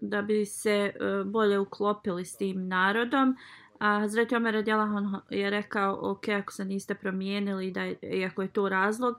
da 0.00 0.22
bi 0.22 0.44
se 0.46 0.70
e, 0.70 0.92
bolje 1.24 1.58
uklopili 1.58 2.24
s 2.24 2.36
tim 2.36 2.68
narodom. 2.68 3.36
A 3.78 3.98
Hazreti 4.00 4.36
Omer 4.36 4.56
Adjelahon 4.56 5.20
je 5.30 5.50
rekao, 5.50 5.98
ok, 6.02 6.28
ako 6.28 6.52
se 6.52 6.64
niste 6.64 6.94
promijenili, 6.94 7.70
da 7.70 7.82
je, 7.82 7.98
iako 8.02 8.42
je 8.42 8.52
to 8.52 8.68
razlog, 8.68 9.14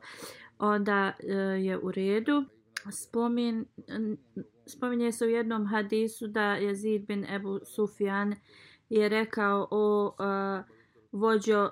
onda 0.59 1.11
e, 1.19 1.33
je 1.35 1.77
u 1.77 1.91
redu. 1.91 2.45
Spomin, 2.91 3.65
spominje 4.65 5.11
se 5.11 5.25
u 5.25 5.29
jednom 5.29 5.67
hadisu 5.67 6.27
da 6.27 6.53
je 6.53 6.75
Zid 6.75 7.05
bin 7.07 7.25
Ebu 7.29 7.59
Sufjan 7.65 8.35
je 8.99 9.09
rekao 9.09 9.67
o 9.71 10.05
uh, 10.05 10.65
vođo 11.11 11.69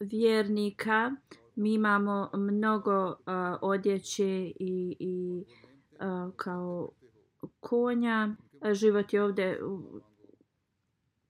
vjernika, 0.00 1.12
mi 1.54 1.74
imamo 1.74 2.30
mnogo 2.34 3.06
uh, 3.08 3.14
odjeće 3.60 4.52
i, 4.60 4.96
i 4.98 5.44
uh, 5.92 6.34
kao 6.36 6.90
konja. 7.60 8.28
Život 8.72 9.12
je 9.12 9.22
ovdje 9.22 9.60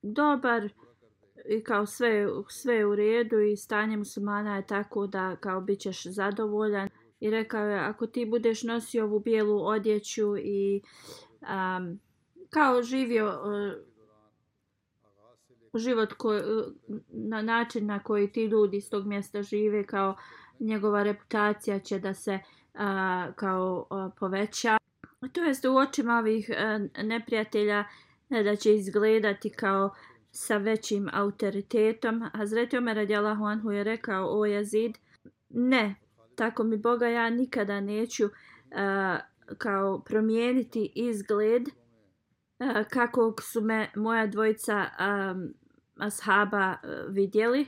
dobar 0.03 0.69
i 1.49 1.65
kao 1.65 1.87
sve, 1.87 2.27
sve 2.49 2.87
u 2.87 2.95
redu 2.95 3.41
i 3.41 3.57
stanje 3.57 3.97
muslimana 3.97 4.57
je 4.57 4.67
tako 4.67 5.07
da 5.07 5.37
kao 5.37 5.61
bit 5.61 5.81
ćeš 5.81 6.07
zadovoljan. 6.07 6.89
I 7.21 7.31
rekao 7.31 7.67
je, 7.67 7.79
ako 7.79 8.07
ti 8.07 8.27
budeš 8.27 8.63
nosio 8.63 9.05
ovu 9.05 9.21
bijelu 9.21 9.67
odjeću 9.67 10.37
i 10.37 10.83
um, 11.41 12.01
kao 12.51 12.83
živio 12.83 13.27
uh, 13.27 13.88
život 15.75 16.13
ko, 16.13 16.35
e, 16.35 16.43
na 17.09 17.43
način 17.43 17.87
na 17.87 18.03
koji 18.03 18.33
ti 18.33 18.45
ljudi 18.45 18.77
iz 18.77 18.91
tog 18.91 19.07
mjesta 19.07 19.43
žive, 19.43 19.87
kao 19.87 20.17
njegova 20.61 21.03
reputacija 21.03 21.79
će 21.79 21.99
da 21.99 22.15
se 22.15 22.39
a, 22.75 23.33
kao 23.37 23.87
a, 23.91 24.11
poveća. 24.19 24.77
To 25.33 25.43
jest 25.43 25.65
u 25.65 25.77
očima 25.77 26.19
ovih 26.19 26.51
a, 26.57 26.79
neprijatelja 27.03 27.85
ne 28.29 28.43
da 28.43 28.57
će 28.57 28.75
izgledati 28.75 29.51
kao 29.51 29.95
sa 30.31 30.57
većim 30.57 31.09
autoritetom. 31.13 32.25
Hazreti 32.35 32.77
Omer 32.77 32.97
radijalahu 32.97 33.45
anhu 33.45 33.71
je 33.71 33.85
rekao 33.85 34.41
o 34.41 34.45
jezid 34.47 34.99
ne, 35.49 35.95
tako 36.35 36.65
mi 36.65 36.77
Boga 36.77 37.09
ja 37.09 37.31
nikada 37.31 37.81
neću 37.81 38.29
a, 38.75 39.19
kao 39.59 40.01
promijeniti 40.01 40.93
izgled 40.95 41.63
a, 42.59 42.85
kako 42.85 43.35
su 43.43 43.61
me 43.61 43.91
moja 43.97 44.27
dvojica 44.27 44.85
um, 44.85 45.55
ashaba 45.99 46.73
e, 46.73 46.76
vidjeli. 47.09 47.67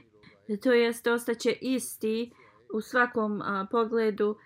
To 0.63 0.73
jest 0.73 1.07
ostaće 1.07 1.53
isti 1.61 2.31
u 2.75 2.81
svakom 2.81 3.43
a, 3.43 3.67
pogledu 3.71 4.31
uh, 4.31 4.37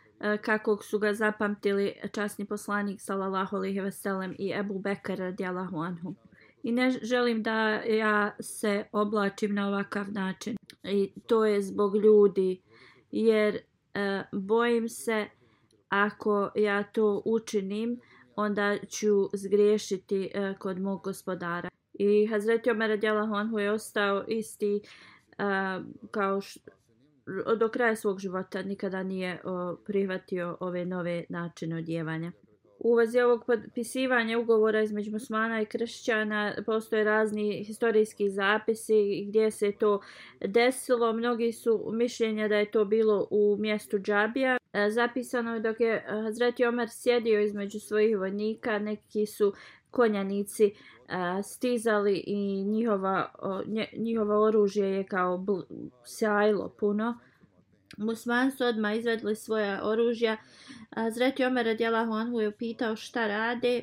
kakvog 0.43 0.85
su 0.85 0.99
ga 0.99 1.15
zapamtili 1.15 1.95
časni 2.13 2.45
poslanik 2.45 3.01
sallallahu 3.01 3.57
alejhi 3.57 3.81
ve 3.81 3.93
sellem 3.93 4.35
i 4.39 4.53
Ebu 4.53 4.79
Bekr 4.79 5.19
radijallahu 5.19 5.77
anhu. 5.79 6.15
I 6.63 6.73
ne 6.73 6.91
želim 7.03 7.43
da 7.43 7.59
ja 7.73 8.37
se 8.41 8.85
oblačim 8.93 9.55
na 9.55 9.69
ovakav 9.69 10.13
način. 10.13 10.57
I 10.83 11.13
to 11.27 11.45
je 11.45 11.63
zbog 11.63 11.97
ljudi 11.97 12.63
jer 13.11 13.55
uh, 13.55 14.41
bojim 14.41 14.89
se 14.89 15.27
ako 15.89 16.51
ja 16.55 16.83
to 16.83 17.23
učinim 17.25 18.01
onda 18.37 18.79
ću 18.89 19.29
zgriješiti 19.35 20.31
kod 20.59 20.81
mog 20.81 21.03
gospodara. 21.03 21.69
I 21.95 22.27
Hazreti 22.27 22.71
Omer 22.71 22.91
radijallahu 22.91 23.35
anhu 23.35 23.59
je 23.59 23.73
ostao 23.73 24.25
isti 24.29 24.81
uh, 25.39 25.85
kao 26.11 26.41
š, 26.41 26.61
do 27.59 27.69
kraja 27.69 27.97
svog 27.97 28.19
života 28.19 28.63
nikada 28.63 29.03
nije 29.03 29.41
uh, 29.45 29.79
prihvatio 29.87 30.57
ove 30.61 30.85
nove 30.85 31.25
načine 31.29 31.77
odjevanja. 31.77 32.33
U 32.79 32.95
vezi 32.95 33.21
ovog 33.21 33.45
potpisivanja 33.47 34.39
ugovora 34.39 34.83
između 34.83 35.11
musmana 35.11 35.63
i 35.63 35.67
kršćana 35.67 36.55
postoje 36.67 37.05
razni 37.05 37.65
historijski 37.65 38.31
zapisi 38.31 39.25
gdje 39.29 39.51
se 39.51 39.73
to 39.73 40.01
desilo. 40.41 41.13
Mnogi 41.13 41.53
su 41.53 41.91
mišljenja 41.93 42.49
da 42.49 42.57
je 42.57 42.71
to 42.71 42.85
bilo 42.85 43.29
u 43.31 43.57
mjestu 43.61 43.99
Džabija. 43.99 44.57
E, 44.73 44.91
zapisano 44.91 45.55
je 45.55 45.61
dok 45.61 45.81
je 45.81 46.05
Hazreti 46.09 46.65
Omer 46.65 46.89
sjedio 46.91 47.41
između 47.41 47.81
svojih 47.81 48.19
vojnika, 48.19 48.79
neki 48.79 49.27
su 49.27 49.53
konjanici 49.91 50.75
stizali 51.43 52.25
i 52.27 52.65
njihova, 52.65 53.31
njihova 53.97 54.41
oružje 54.41 54.89
je 54.89 55.05
kao 55.05 55.45
sjajlo 56.05 56.69
puno. 56.69 57.19
Musman 57.97 58.51
su 58.51 58.65
odmah 58.65 58.97
izvedli 58.97 59.37
svoja 59.37 59.81
oružja. 59.85 60.37
Zreti 61.11 61.45
Omer 61.45 61.69
Adjela 61.69 62.07
Honhu 62.07 62.41
je 62.41 62.49
upitao 62.49 62.97
šta 62.97 63.27
rade. 63.27 63.83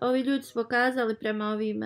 Ovi 0.00 0.20
ljudi 0.20 0.42
su 0.42 0.54
pokazali 0.54 1.16
prema 1.16 1.48
ovim 1.50 1.80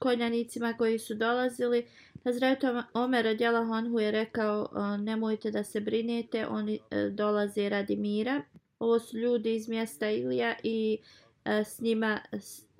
konjanicima 0.00 0.72
koji 0.72 0.98
su 0.98 1.14
dolazili. 1.14 1.86
Zreti 2.24 2.66
Omer 2.94 3.24
radijalahu 3.24 3.66
Honhu 3.66 4.00
je 4.00 4.10
rekao 4.10 4.68
nemojte 4.98 5.50
da 5.50 5.64
se 5.64 5.80
brinete, 5.80 6.46
oni 6.46 6.78
e, 6.90 7.10
dolaze 7.10 7.68
radi 7.68 7.96
mira. 7.96 8.42
Ovo 8.78 8.98
su 8.98 9.18
ljudi 9.18 9.54
iz 9.54 9.68
mjesta 9.68 10.10
Ilija 10.10 10.54
i 10.62 10.98
uh, 11.00 11.25
s 11.64 11.80
njima 11.80 12.20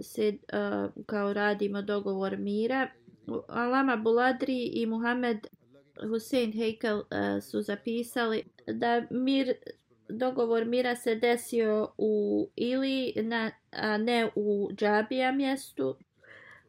se 0.00 0.28
uh, 0.28 1.04
kao 1.06 1.32
radimo 1.32 1.82
dogovor 1.82 2.36
mira. 2.36 2.88
Alama 3.48 3.96
Buladri 3.96 4.64
i 4.64 4.86
Muhammed 4.86 5.46
Hussein 6.10 6.52
Heikel 6.52 6.96
uh, 6.96 7.04
su 7.42 7.62
zapisali 7.62 8.42
da 8.66 9.06
mir 9.10 9.54
dogovor 10.08 10.64
mira 10.64 10.96
se 10.96 11.14
desio 11.14 11.88
u 11.98 12.48
Ili, 12.56 13.12
na, 13.16 13.50
a 13.70 13.98
ne 13.98 14.30
u 14.34 14.70
Džabija 14.72 15.32
mjestu. 15.32 15.96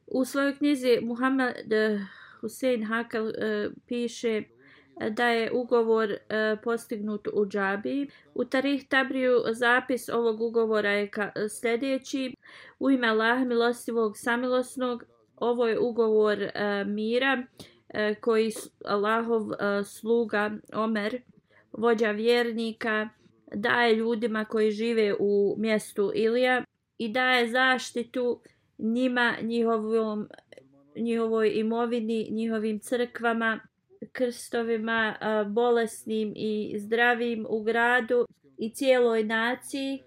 U 0.07 0.25
svojoj 0.25 0.57
knjizi 0.57 0.99
Muhammed 1.01 1.55
Hussein 2.41 2.85
Hakel 2.85 3.25
uh, 3.25 3.33
piše 3.87 4.43
da 5.09 5.27
je 5.27 5.51
ugovor 5.51 6.11
e, 6.11 6.55
postignut 6.63 7.27
u 7.33 7.45
Džabi. 7.45 8.07
U 8.33 8.45
Tarih 8.45 8.87
Tabriju 8.87 9.43
zapis 9.51 10.09
ovog 10.09 10.41
ugovora 10.41 10.91
je 10.91 11.09
ka, 11.09 11.31
e, 11.35 11.49
sljedeći. 11.49 12.35
U 12.79 12.89
ime 12.89 13.07
Allah 13.07 13.45
milostivog 13.45 14.17
samilosnog, 14.17 15.03
ovo 15.37 15.67
je 15.67 15.79
ugovor 15.79 16.41
e, 16.41 16.83
mira 16.85 17.43
e, 17.89 18.15
koji 18.15 18.51
Allahov 18.85 19.51
e, 19.51 19.83
sluga 19.83 20.51
Omer, 20.73 21.21
vođa 21.71 22.11
vjernika, 22.11 23.09
daje 23.53 23.95
ljudima 23.95 24.45
koji 24.45 24.71
žive 24.71 25.15
u 25.19 25.55
mjestu 25.57 26.11
Ilija 26.15 26.63
i 26.97 27.09
daje 27.09 27.47
zaštitu 27.47 28.41
njima, 28.77 29.35
njihovom, 29.41 30.27
njihovoj 30.95 31.51
imovini, 31.55 32.27
njihovim 32.31 32.79
crkvama, 32.79 33.59
krstovima, 34.11 35.15
bolesnim 35.47 36.33
i 36.35 36.75
zdravim 36.79 37.45
u 37.49 37.63
gradu 37.63 38.27
i 38.57 38.69
cijeloj 38.69 39.23
naciji. 39.23 40.03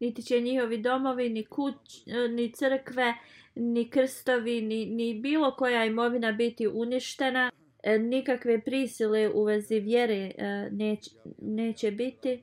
Niti 0.00 0.22
će 0.22 0.40
njihovi 0.40 0.78
domovi, 0.78 1.28
ni, 1.28 1.44
kuć, 1.44 2.06
e, 2.06 2.28
ni 2.28 2.52
crkve, 2.52 3.14
ni 3.54 3.90
krstovi, 3.90 4.62
ni, 4.62 4.86
ni 4.86 5.14
bilo 5.14 5.56
koja 5.56 5.84
imovina 5.84 6.32
biti 6.32 6.68
uništena. 6.68 7.50
E, 7.82 7.98
nikakve 7.98 8.60
prisile 8.60 9.30
u 9.34 9.44
vezi 9.44 9.80
vjere 9.80 10.32
e, 10.38 10.68
neć, 10.70 11.08
neće, 11.38 11.90
biti, 11.90 12.42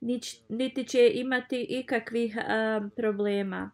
biti 0.00 0.40
niti 0.48 0.84
će 0.84 1.10
imati 1.14 1.66
ikakvih 1.68 2.38
a, 2.38 2.80
problema. 2.96 3.70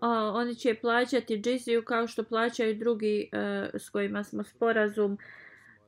A, 0.00 0.32
oni 0.34 0.54
će 0.54 0.74
plaćati 0.74 1.40
džiziju 1.40 1.84
kao 1.84 2.06
što 2.06 2.24
plaćaju 2.24 2.74
drugi 2.74 3.28
a, 3.32 3.68
s 3.74 3.88
kojima 3.88 4.24
smo 4.24 4.44
sporazum 4.44 5.18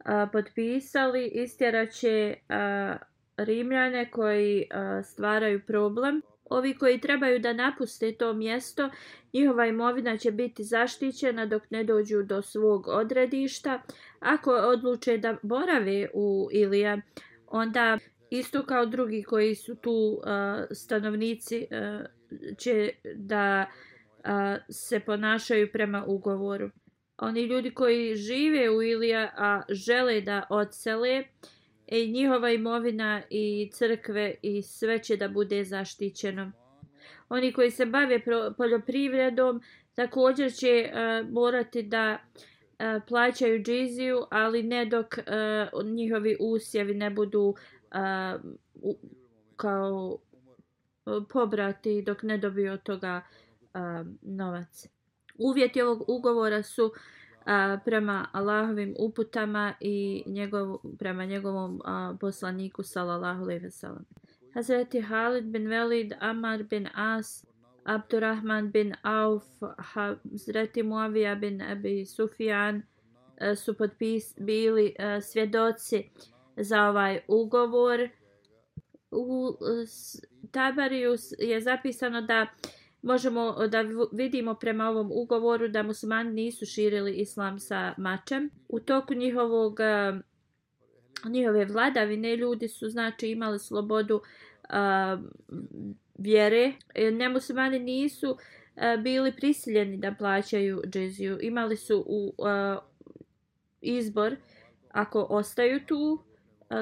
a, 0.07 0.27
potpisali. 0.33 1.27
istjeraće 1.27 2.35
a, 2.49 2.97
Rimljane 3.37 4.11
koji 4.11 4.66
a, 4.71 5.03
stvaraju 5.03 5.61
problem. 5.66 6.23
Ovi 6.51 6.75
koji 6.75 7.01
trebaju 7.01 7.38
da 7.38 7.53
napuste 7.53 8.12
to 8.12 8.33
mjesto, 8.33 8.90
njihova 9.33 9.66
imovina 9.66 10.16
će 10.16 10.31
biti 10.31 10.64
zaštićena 10.64 11.47
dok 11.47 11.71
ne 11.71 11.85
dođu 11.85 12.23
do 12.23 12.42
svog 12.42 12.88
odredišta. 12.88 13.83
Ako 14.21 14.51
odluče 14.51 15.19
da 15.19 15.37
borave 15.42 16.09
u 16.14 16.49
Ilija, 16.53 16.99
onda 17.47 17.99
isto 18.31 18.66
kao 18.66 18.87
drugi 18.87 19.23
koji 19.23 19.55
su 19.55 19.75
tu 19.75 19.90
uh, 19.90 20.25
stanovnici 20.71 21.66
uh, 21.71 22.07
će 22.59 22.90
da 23.14 23.66
uh, 24.19 24.25
se 24.71 25.01
ponašaju 25.01 25.73
prema 25.73 26.05
ugovoru. 26.07 26.71
Oni 27.18 27.42
ljudi 27.42 27.70
koji 27.70 28.16
žive 28.16 28.70
u 28.70 28.83
Ilija, 28.83 29.33
a 29.37 29.62
žele 29.68 30.20
da 30.20 30.46
odsele, 30.50 31.24
i 31.87 32.12
njihova 32.12 32.50
imovina 32.50 33.22
i 33.31 33.70
crkve 33.72 34.35
i 34.42 34.62
sve 34.62 35.02
će 35.02 35.16
da 35.16 35.29
bude 35.29 35.64
zaštićeno. 35.64 36.52
Oni 37.29 37.52
koji 37.52 37.70
se 37.70 37.87
bave 37.87 38.20
poljoprivredom 38.57 39.62
također 39.94 40.52
će 40.52 40.90
uh, 40.92 41.33
morati 41.33 41.83
da 41.83 42.18
uh, 42.18 43.02
plaćaju 43.09 43.62
džiziju, 43.62 44.24
ali 44.31 44.62
ne 44.62 44.85
dok 44.85 45.07
uh, 45.18 45.87
njihovi 45.87 46.37
usjevi 46.40 46.94
ne 46.94 47.11
budu 47.11 47.42
uh, 47.42 48.40
kao 49.57 50.18
pobrati 51.33 52.02
dok 52.02 52.22
ne 52.22 52.38
dobiju 52.38 52.72
od 52.72 52.83
toga 52.83 53.22
novac. 54.22 54.95
Uvjeti 55.38 55.83
ovog 55.83 56.05
ugovora 56.09 56.62
su 56.62 56.92
a, 57.44 57.79
prema 57.85 58.29
Allahovim 58.33 58.94
uputama 58.99 59.75
i 59.81 60.22
njegov, 60.27 60.79
prema 60.99 61.25
njegovom 61.25 61.83
a, 61.85 62.16
poslaniku 62.20 62.83
sallallahu 62.83 63.42
alejhi 63.42 63.62
ve 63.62 63.70
sellem. 63.70 64.05
Hazreti 64.55 65.01
Halid 65.01 65.44
bin 65.44 65.68
Velid, 65.68 66.12
Amar 66.20 66.62
bin 66.62 66.88
As, 66.94 67.44
Abdurrahman 67.85 68.70
bin 68.70 68.94
Auf, 69.03 69.44
Hazreti 69.79 70.83
Muavija 70.83 71.35
bin 71.35 71.62
Abi 71.62 72.07
Sufjan 72.07 72.83
e, 73.37 73.57
su 73.57 73.75
potpis, 73.75 74.35
bili 74.38 74.94
e, 74.99 75.20
svjedoci 75.20 76.11
za 76.57 76.83
ovaj 76.83 77.20
ugovor. 77.29 78.09
U 79.11 79.57
Tabariju 80.51 81.14
je 81.38 81.61
zapisano 81.61 82.20
da 82.20 82.46
možemo 83.07 83.57
eh, 83.64 83.69
da 83.69 83.85
vidimo 84.12 84.55
prema 84.55 84.88
ovom 84.88 85.11
ugovoru 85.12 85.69
da 85.69 85.83
muslimani 85.83 86.33
nisu 86.33 86.66
širili 86.66 87.12
islam 87.12 87.59
sa 87.59 87.95
mačem. 87.99 88.51
U 88.69 88.81
toku 88.81 89.14
njihovog 89.14 89.81
eh, 89.81 90.21
njihove 91.25 91.64
vladavine 91.64 92.37
ljudi 92.37 92.69
su 92.69 92.88
znači 92.88 93.29
imali 93.29 93.59
slobodu 93.59 94.21
a, 94.69 95.19
vjere. 96.19 96.73
Nemuslimani 97.12 97.79
nisu 97.79 98.37
a, 98.77 98.97
bili 98.97 99.33
prisiljeni 99.37 99.97
da 99.97 100.14
plaćaju 100.19 100.83
džiziju. 100.87 101.38
Imali 101.40 101.77
su 101.77 102.05
u 102.07 102.35
a, 102.45 102.79
izbor 103.81 104.37
ako 104.90 105.27
ostaju 105.31 105.81
tu 105.87 106.27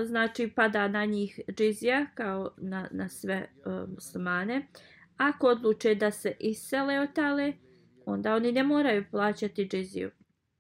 znači 0.05 0.49
pada 0.57 0.89
na 0.89 1.05
njih 1.05 1.41
džizija 1.51 2.07
kao 2.15 2.51
na, 2.57 2.89
na 2.91 3.09
sve 3.09 3.49
uh, 3.65 3.89
muslimane. 3.89 4.67
Ako 5.16 5.46
odluče 5.46 5.94
da 5.94 6.11
se 6.11 6.37
isele 6.40 7.00
od 7.00 7.12
tale, 7.14 7.53
onda 8.07 8.35
oni 8.35 8.53
ne 8.53 8.62
moraju 8.62 9.05
plaćati 9.11 9.68
džiziju. 9.68 10.11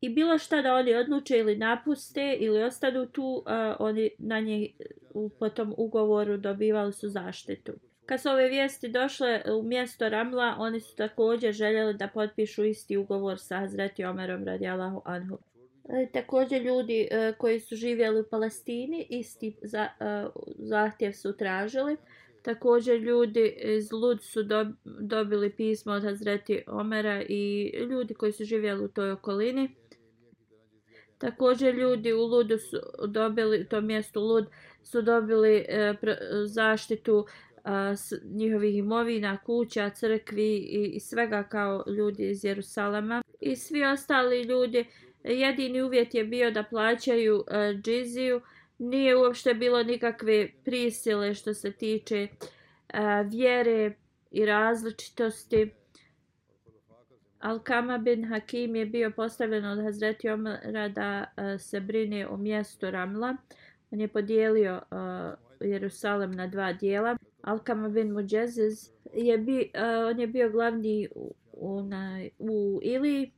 I 0.00 0.08
bilo 0.08 0.38
šta 0.38 0.62
da 0.62 0.74
oni 0.74 0.94
odluče 0.94 1.38
ili 1.38 1.56
napuste 1.56 2.36
ili 2.40 2.62
ostanu 2.62 3.06
tu, 3.06 3.22
uh, 3.24 3.44
oni 3.78 4.10
na 4.18 4.40
nje 4.40 4.68
u 5.10 5.28
potom 5.28 5.74
ugovoru 5.76 6.36
dobivali 6.36 6.92
su 6.92 7.08
zaštitu. 7.08 7.72
Kad 8.06 8.20
su 8.20 8.30
ove 8.30 8.48
vijesti 8.48 8.88
došle 8.88 9.42
u 9.58 9.62
mjesto 9.62 10.08
Ramla, 10.08 10.54
oni 10.58 10.80
su 10.80 10.96
također 10.96 11.52
željeli 11.52 11.94
da 11.94 12.08
potpišu 12.08 12.64
isti 12.64 12.96
ugovor 12.96 13.38
sa 13.38 13.58
Hazreti 13.58 14.04
Omerom 14.04 14.44
radijalahu 14.44 15.02
anhu. 15.04 15.38
E, 15.88 16.08
također 16.12 16.62
ljudi 16.62 17.08
e, 17.10 17.32
koji 17.38 17.60
su 17.60 17.76
živjeli 17.76 18.20
u 18.20 18.28
Palestini 18.30 19.06
isti 19.10 19.56
za, 19.62 19.88
e, 20.00 20.26
zahtjev 20.58 21.12
su 21.12 21.36
tražili. 21.36 21.96
Također 22.44 23.00
ljudi 23.00 23.56
iz 23.58 23.92
Lud 23.92 24.22
su 24.22 24.42
do, 24.42 24.66
dobili 24.84 25.50
pismo 25.50 25.92
od 25.92 26.02
Hazreti 26.02 26.62
Omera 26.66 27.22
i 27.28 27.72
ljudi 27.90 28.14
koji 28.14 28.32
su 28.32 28.44
živjeli 28.44 28.84
u 28.84 28.88
toj 28.88 29.10
okolini. 29.10 29.74
Također 31.18 31.74
ljudi 31.74 32.12
u 32.12 32.26
Ludu 32.26 32.58
su 32.58 32.76
dobili, 33.08 33.68
to 33.68 33.80
mjesto 33.80 34.20
Lud, 34.20 34.46
su 34.82 35.02
dobili 35.02 35.64
e, 35.68 35.94
pr, 36.00 36.10
zaštitu 36.46 37.26
a, 37.62 37.96
s, 37.96 38.12
njihovih 38.24 38.76
imovina, 38.76 39.38
kuća, 39.46 39.90
crkvi 39.90 40.56
i, 40.56 40.90
i 40.94 41.00
svega 41.00 41.42
kao 41.42 41.84
ljudi 41.86 42.30
iz 42.30 42.44
Jerusalema. 42.44 43.22
I 43.40 43.56
svi 43.56 43.84
ostali 43.84 44.42
ljudi 44.42 44.86
jedini 45.24 45.82
uvjet 45.82 46.14
je 46.14 46.24
bio 46.24 46.50
da 46.50 46.62
plaćaju 46.62 47.44
e, 47.48 47.74
džiziju. 47.82 48.40
Nije 48.78 49.16
uopšte 49.16 49.54
bilo 49.54 49.82
nikakve 49.82 50.48
prisile 50.64 51.34
što 51.34 51.54
se 51.54 51.72
tiče 51.72 52.28
vjere 53.30 53.92
i 54.30 54.46
različitosti. 54.46 55.70
Al-Kama 57.40 58.02
bin 58.02 58.24
Hakim 58.24 58.76
je 58.76 58.86
bio 58.86 59.10
postavljen 59.10 59.64
od 59.64 59.82
Hazreti 59.84 60.28
Omara 60.28 60.88
da 60.88 61.24
se 61.58 61.80
brine 61.80 62.28
o 62.28 62.36
mjestu 62.36 62.90
Ramla. 62.90 63.36
On 63.90 64.00
je 64.00 64.08
podijelio 64.08 64.74
uh, 64.74 65.68
Jerusalem 65.68 66.32
na 66.32 66.46
dva 66.46 66.72
dijela. 66.72 67.16
Al-Kama 67.42 67.88
bin 67.88 68.12
Muđeziz 68.12 68.90
je, 69.14 69.38
bi, 69.38 69.70
uh, 69.74 70.10
on 70.10 70.20
je 70.20 70.26
bio 70.26 70.50
glavni 70.50 71.08
u, 71.14 71.34
u, 71.52 71.82
na, 71.82 72.24
u 72.38 72.80
Iliji 72.82 73.32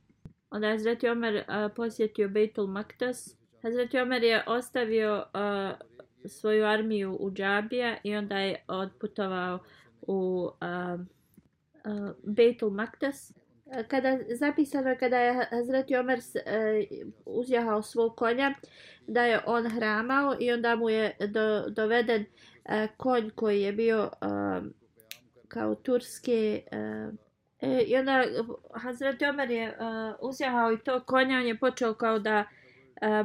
Onda 0.49 0.67
je 0.67 0.73
Hazreti 0.73 1.09
Omer 1.09 1.35
uh, 1.35 1.71
posjetio 1.75 2.29
Beitul 2.29 2.67
Maktas. 2.67 3.37
Hazreti 3.67 3.99
Omer 3.99 4.23
je 4.23 4.43
ostavio 4.47 5.15
uh, 5.15 5.77
svoju 6.25 6.65
armiju 6.65 7.17
u 7.19 7.31
Džabija 7.31 7.97
i 8.03 8.15
onda 8.15 8.37
je 8.37 8.63
odputovao 8.67 9.59
u 10.01 10.49
uh, 10.61 10.99
uh, 10.99 12.09
Beitul 12.23 12.69
Maktas. 12.69 13.33
Kada 13.87 14.17
zapisano 14.39 14.95
kada 14.99 15.17
je 15.17 15.45
Hazreti 15.49 15.95
Omer 15.95 16.19
uh, 16.19 16.97
uzjahao 17.25 17.81
svog 17.81 18.15
konja 18.15 18.53
da 19.07 19.25
je 19.25 19.39
on 19.45 19.69
hramao 19.69 20.35
i 20.39 20.51
onda 20.51 20.75
mu 20.75 20.89
je 20.89 21.15
do, 21.19 21.69
doveden 21.69 22.25
uh, 22.65 22.89
konj 22.97 23.29
koji 23.29 23.61
je 23.61 23.73
bio 23.73 24.03
uh, 24.03 24.65
kao 25.47 25.75
turske 25.75 26.61
uh, 26.71 27.13
e, 27.59 27.81
I 27.81 27.97
onda 27.97 28.23
Hazreti 28.73 29.25
Omer 29.25 29.51
je 29.51 29.69
uh, 29.69 30.29
uzjahao 30.29 30.73
i 30.73 30.77
to 30.77 31.03
konja, 31.03 31.37
on 31.37 31.45
je 31.45 31.59
počeo 31.59 31.93
kao 31.93 32.19
da 32.19 32.39
uh, 32.39 32.56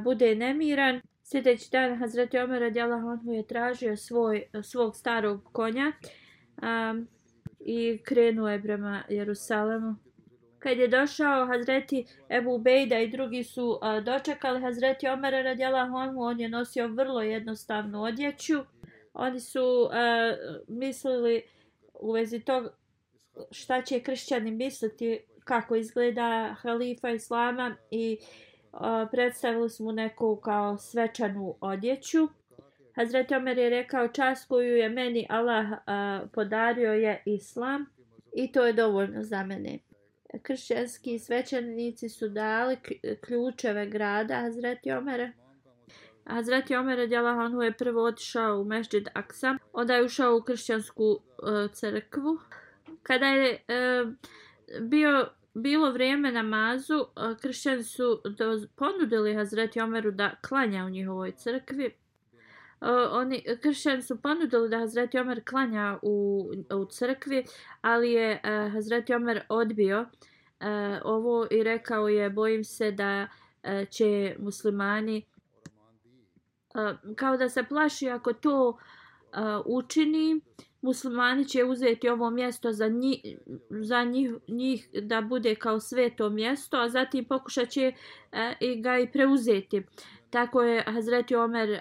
bude 0.05 0.35
nemiran. 0.35 1.01
Sljedeći 1.25 1.71
dan 1.73 1.99
Hazreti 1.99 2.39
Omer 2.39 2.61
radijallahu 2.61 3.09
anhu 3.09 3.33
je 3.33 3.47
tražio 3.47 3.97
svoj, 3.97 4.47
svog 4.63 4.97
starog 4.97 5.49
konja 5.53 5.93
um, 6.63 7.09
i 7.61 7.99
krenuo 8.05 8.49
je 8.49 8.63
prema 8.63 9.03
Jerusalemu. 9.09 9.97
Kad 10.59 10.79
je 10.79 10.89
došao 10.89 11.47
Hazreti 11.47 12.05
Ebu 12.29 12.59
Bejda 12.59 12.99
i 12.99 13.11
drugi 13.11 13.45
su 13.45 13.67
uh, 13.67 14.05
dočekali 14.05 14.61
Hazreti 14.61 15.09
Omer 15.09 15.33
radijallahu 15.33 15.97
anhu, 15.97 16.23
on 16.23 16.41
je 16.41 16.49
nosio 16.49 16.89
vrlo 16.89 17.23
jednostavnu 17.23 18.03
odjeću. 18.03 18.59
Oni 19.15 19.41
su 19.41 19.63
uh, 19.63 19.91
mislili 20.69 21.43
u 21.95 22.13
vezi 22.13 22.41
tog 22.41 22.69
šta 23.51 23.83
će 23.83 24.01
kršćani 24.01 24.51
misliti 24.51 25.21
kako 25.45 25.77
izgleda 25.77 26.57
halifa 26.59 27.11
islama 27.11 27.77
i 27.91 28.19
uh, 28.21 28.52
predstavili 29.11 29.71
su 29.71 29.85
mu 29.85 29.93
neku 29.93 30.37
kao 30.37 30.79
svečanu 30.79 31.57
odjeću. 31.61 32.29
Hazret 32.97 33.33
Omer 33.33 33.59
je 33.59 33.71
rekao 33.71 34.09
čast 34.09 34.49
koju 34.49 34.77
je 34.77 34.89
meni 34.89 35.27
Allah 35.31 35.67
a, 35.87 36.21
podario 36.33 36.93
je 36.93 37.23
islam 37.27 37.87
i 38.33 38.53
to 38.53 38.67
je 38.67 38.73
dovoljno 38.73 39.23
za 39.23 39.45
mene. 39.45 39.79
Kršćanski 40.43 41.19
svećenici 41.19 42.09
su 42.09 42.29
dali 42.29 42.77
ključeve 43.21 43.87
grada 43.87 44.41
Hazreti 44.41 44.93
Omere. 44.93 45.33
Hazreti 46.25 46.77
Omer 46.77 46.99
radijalahu 46.99 47.63
je 47.63 47.73
prvo 47.73 48.05
otišao 48.05 48.61
u 48.61 48.65
Mešđid 48.65 49.09
Aksa, 49.15 49.57
onda 49.73 49.95
je 49.95 50.05
ušao 50.05 50.37
u 50.37 50.43
kršćansku 50.43 51.05
uh, 51.05 51.71
crkvu 51.73 52.39
kada 53.03 53.27
je 53.27 53.65
e, 53.69 54.05
bio 54.81 55.29
bilo 55.55 55.91
vrijeme 55.91 56.33
namazu, 56.33 56.95
e, 56.95 57.37
kršćani 57.43 57.83
su 57.83 58.23
ponudili 58.77 59.35
Hazreti 59.35 59.81
Omeru 59.81 60.11
da 60.11 60.35
klanja 60.49 60.85
u 60.85 60.91
njihovoj 60.91 61.33
crkvi. 61.33 61.85
E, 61.85 61.93
oni 63.11 63.45
kršćani 63.63 64.03
su 64.03 64.23
ponudili 64.23 64.69
da 64.69 64.79
Hazreti 64.79 65.19
Omer 65.19 65.43
klanja 65.45 65.99
u, 66.03 66.47
u 66.75 66.85
crkvi, 66.85 67.45
ali 67.81 68.13
je 68.13 68.41
e, 68.45 68.69
Hazreti 68.73 69.15
Omer 69.15 69.43
odbio 69.49 70.07
ovo 71.05 71.47
i 71.51 71.63
rekao 71.63 72.09
je 72.09 72.31
bojim 72.31 72.65
se 72.65 72.91
da 72.91 73.29
će 73.91 74.37
muslimani 74.39 75.27
kao 77.17 77.37
da 77.37 77.49
se 77.49 77.63
plaši 77.63 78.09
ako 78.09 78.33
to 78.33 78.79
učini 79.65 80.41
muslimani 80.83 81.49
će 81.49 81.65
uzeti 81.65 82.09
ovo 82.09 82.31
mjesto 82.31 82.73
za, 82.73 82.89
njih, 82.89 83.21
za 83.71 84.05
njih, 84.05 84.35
njih 84.49 84.89
da 85.03 85.21
bude 85.21 85.55
kao 85.55 85.81
sveto 85.81 86.31
mjesto, 86.31 86.77
a 86.77 86.89
zatim 86.89 87.25
pokušat 87.25 87.69
će 87.69 87.93
e, 88.33 88.55
ga 88.77 88.99
i 88.99 89.13
preuzeti. 89.13 89.83
Tako 90.31 90.63
je 90.63 90.85
Hazreti 90.87 91.35
Omer 91.37 91.71
e, 91.71 91.81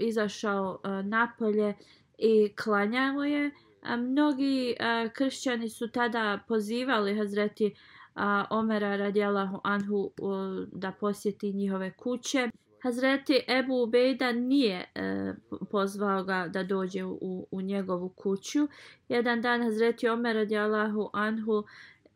izašao 0.00 0.80
e, 0.84 1.02
napolje 1.02 1.74
i 2.18 2.52
klanjao 2.62 3.24
je. 3.24 3.50
A 3.82 3.96
mnogi 3.96 4.70
e, 4.78 5.10
kršćani 5.14 5.68
su 5.68 5.88
tada 5.88 6.38
pozivali 6.48 7.16
Hazreti 7.16 7.74
a, 8.14 8.44
Omera 8.50 8.96
radijalahu 8.96 9.60
anhu 9.64 10.10
a, 10.22 10.64
da 10.72 10.92
posjeti 10.92 11.52
njihove 11.52 11.92
kuće. 11.92 12.50
Hazreti 12.86 13.44
Ebu 13.48 13.82
Ubejda 13.82 14.32
nije 14.32 14.90
e, 14.94 15.32
pozvao 15.70 16.24
ga 16.24 16.48
da 16.48 16.62
dođe 16.62 17.04
u, 17.04 17.46
u 17.50 17.60
njegovu 17.60 18.08
kuću. 18.08 18.68
Jedan 19.08 19.42
dan 19.42 19.62
Hazreti 19.62 20.08
Omer 20.08 20.36
radijalahu 20.36 21.10
anhu 21.12 21.64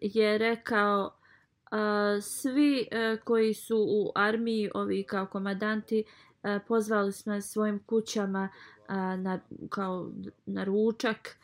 je 0.01 0.39
rekao 0.39 1.11
e, 1.11 2.21
svi 2.21 2.89
e, 2.91 3.17
koji 3.25 3.55
su 3.55 3.77
u 3.89 4.13
armiji, 4.15 4.71
ovi 4.75 5.03
kao 5.03 5.27
komadanti, 5.27 6.05
e, 6.43 6.59
pozvali 6.69 7.13
smo 7.13 7.41
svojim 7.41 7.79
kućama 7.87 8.49
e, 8.89 8.93
na, 9.17 9.41
kao 9.71 10.11
na 10.47 10.65
ručak 10.65 11.37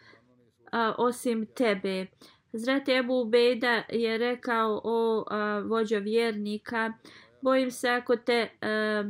a, 0.72 0.94
osim 0.98 1.46
tebe. 1.46 2.06
Hazreti 2.52 2.92
Ebu 2.92 3.20
Ubejda 3.20 3.82
je 3.88 4.18
rekao 4.18 4.80
o 4.84 5.24
a, 5.30 5.58
vođo 5.58 5.98
vjernika, 5.98 6.92
bojim 7.46 7.70
se 7.70 7.88
ako 7.88 8.16
te 8.16 8.48
e, 8.60 9.04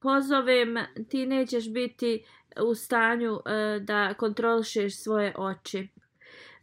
pozovem, 0.00 0.76
ti 1.08 1.26
nećeš 1.26 1.72
biti 1.72 2.24
u 2.70 2.74
stanju 2.74 3.32
e, 3.34 3.80
da 3.80 4.14
kontrolišeš 4.14 5.02
svoje 5.02 5.34
oči. 5.36 5.88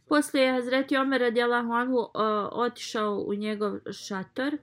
Poslije 0.08 0.44
je 0.44 0.52
Hazreti 0.52 0.96
Omer 0.96 1.20
radijalahu 1.20 1.72
anhu 1.72 1.98
e, 1.98 2.22
otišao 2.52 3.24
u 3.26 3.34
njegov 3.34 3.72
šator 3.92 4.56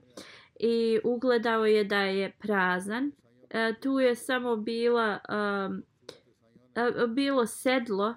i 0.60 1.00
ugledao 1.04 1.66
je 1.66 1.84
da 1.84 2.00
je 2.00 2.36
prazan. 2.38 3.12
E, 3.50 3.74
tu 3.80 4.00
je 4.00 4.14
samo 4.14 4.56
bila, 4.56 5.18
e, 6.74 7.06
bilo 7.08 7.46
sedlo 7.46 8.14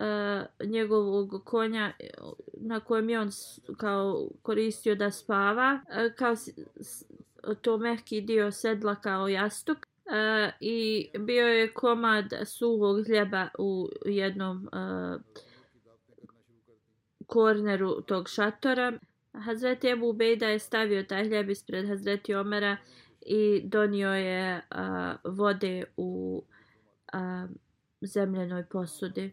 uh, 0.00 0.68
njegovog 0.68 1.44
konja 1.44 1.92
e, 1.98 2.10
na 2.56 2.80
kojem 2.80 3.10
je 3.10 3.20
on 3.20 3.30
kao 3.76 4.28
koristio 4.42 4.94
da 4.94 5.10
spava 5.10 5.80
uh, 5.88 6.14
kao 6.16 6.36
s, 6.36 6.48
s, 6.80 7.04
to 7.60 7.78
mehki 7.78 8.20
dio 8.20 8.52
sedla 8.52 8.94
kao 8.94 9.28
jastuk 9.28 9.78
uh, 9.78 10.52
i 10.60 11.08
bio 11.18 11.46
je 11.46 11.72
komad 11.72 12.32
suhog 12.44 13.06
hljeba 13.06 13.48
u 13.58 13.88
jednom 14.04 14.68
uh, 14.72 15.20
korneru 17.26 18.02
tog 18.02 18.28
šatora 18.28 18.98
Hazreti 19.32 19.88
Ebu 19.88 20.12
Bejda 20.12 20.46
je 20.46 20.58
stavio 20.58 21.02
taj 21.02 21.24
hljeb 21.24 21.50
ispred 21.50 21.88
Hazreti 21.88 22.34
Omera 22.34 22.76
i 23.20 23.60
donio 23.64 24.14
je 24.14 24.56
uh, 24.70 25.36
vode 25.36 25.84
u 25.96 26.42
uh, 27.14 27.50
zemljenoj 28.00 28.64
posudi. 28.66 29.32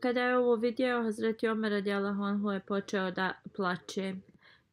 Kada 0.00 0.22
je 0.22 0.38
ovo 0.38 0.56
vidio, 0.56 1.02
Hazreti 1.02 1.48
Omer 1.48 1.72
radijalahu 1.72 2.22
anhu 2.22 2.50
je 2.50 2.60
počeo 2.60 3.10
da 3.10 3.32
plače. 3.56 4.14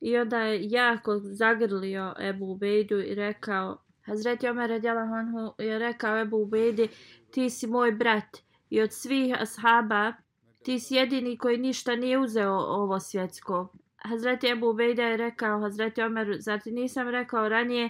I 0.01 0.17
onda 0.17 0.39
je 0.39 0.69
jako 0.69 1.19
zagrlio 1.19 2.13
Ebu 2.19 2.51
Ubejdu 2.51 2.99
i 2.99 3.15
rekao, 3.15 3.77
Hazreti 4.01 4.47
Omer 4.47 4.69
radijalahu 4.69 5.13
anhu 5.13 5.53
je 5.57 5.79
rekao 5.79 6.21
Ebu 6.21 6.37
Ubejdi, 6.37 6.87
ti 7.31 7.49
si 7.49 7.67
moj 7.67 7.91
brat 7.91 8.37
i 8.69 8.81
od 8.81 8.93
svih 8.93 9.35
ashaba 9.39 10.13
ti 10.63 10.79
si 10.79 10.95
jedini 10.95 11.37
koji 11.37 11.57
ništa 11.57 11.95
nije 11.95 12.19
uzeo 12.19 12.53
ovo 12.53 12.99
svjetsko. 12.99 13.67
Hazreti 13.97 14.47
Ebu 14.47 14.69
Ubejda 14.69 15.03
je 15.03 15.17
rekao, 15.17 15.59
Hazreti 15.59 16.01
Omer, 16.01 16.37
zati 16.39 16.71
nisam 16.71 17.09
rekao 17.09 17.49
ranije 17.49 17.89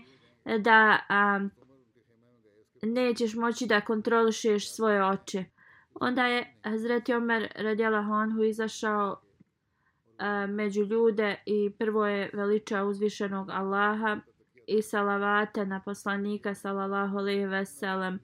da 0.59 0.99
a, 1.09 1.39
nećeš 2.81 3.35
moći 3.35 3.65
da 3.65 3.81
kontrolišeš 3.81 4.75
svoje 4.75 5.05
oči. 5.05 5.45
Onda 5.93 6.25
je 6.25 6.53
Hazreti 6.63 7.13
Omer 7.13 7.47
radijala 7.55 8.03
Honhu 8.03 8.43
izašao 8.43 9.21
e, 10.19 10.47
među 10.47 10.81
ljude 10.83 11.43
i 11.45 11.71
prvo 11.79 12.05
je 12.05 12.29
veličao 12.33 12.87
uzvišenog 12.87 13.49
Allaha 13.49 14.17
i 14.67 14.81
salavate 14.81 15.65
na 15.65 15.81
poslanika 15.85 16.55
sallallahu 16.55 17.17
alejhi 17.17 17.45
ve 17.45 17.65
sellem 17.65 18.19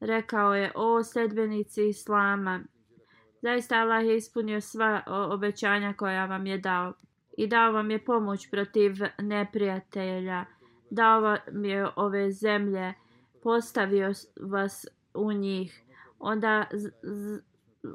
rekao 0.00 0.54
je 0.54 0.72
o 0.74 1.02
sedbenici 1.02 1.88
islama 1.88 2.60
zaista 3.42 3.76
Allah 3.76 4.06
je 4.06 4.16
ispunio 4.16 4.60
sva 4.60 5.02
obećanja 5.06 5.92
koja 5.92 6.26
vam 6.26 6.46
je 6.46 6.58
dao 6.58 6.92
i 7.36 7.46
dao 7.46 7.72
vam 7.72 7.90
je 7.90 8.04
pomoć 8.04 8.50
protiv 8.50 8.92
neprijatelja. 9.18 10.44
Dao 10.90 11.20
vam 11.20 11.64
je 11.64 11.88
ove 11.96 12.30
zemlje 12.30 12.94
postavio 13.42 14.12
vas 14.40 14.86
u 15.14 15.32
njih 15.32 15.82
onda 16.18 16.66
z, 16.72 16.90
z, 17.02 17.40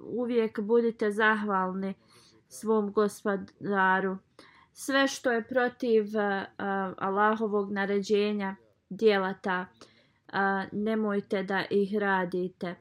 uvijek 0.03 0.59
budite 0.59 1.11
zahvalni 1.11 1.93
svom 2.47 2.91
gospodaru. 2.91 4.17
Sve 4.73 5.07
što 5.07 5.31
je 5.31 5.47
protiv 5.47 6.03
uh, 6.03 6.13
Allahovog 6.97 7.71
naređenja 7.71 8.55
djelata, 8.89 9.65
uh, 9.71 10.33
eh, 10.33 10.69
nemojte 10.71 11.43
da 11.43 11.65
ih 11.69 11.97
radite. 11.97 12.75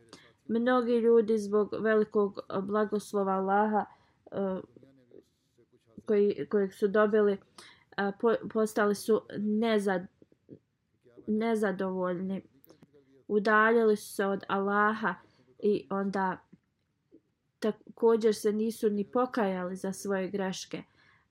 Mnogi 0.48 0.92
ljudi 0.92 1.38
zbog 1.38 1.74
velikog 1.81 2.38
blagoslova 2.62 3.33
Allaha 3.33 3.85
uh, 4.33 4.59
koji, 6.07 6.46
kojeg 6.50 6.74
su 6.74 6.88
dobili, 6.88 7.33
uh, 7.33 8.14
po, 8.20 8.35
postali 8.52 8.94
su 8.94 9.22
nezad, 9.38 10.02
nezadovoljni. 11.26 12.42
Udaljili 13.28 13.96
su 13.96 14.14
se 14.14 14.26
od 14.26 14.44
Allaha 14.48 15.14
i 15.62 15.87
onda 15.90 16.38
također 17.59 18.35
se 18.35 18.53
nisu 18.53 18.90
ni 18.90 19.05
pokajali 19.05 19.77
za 19.77 19.92
svoje 19.92 20.29
greške. 20.29 20.83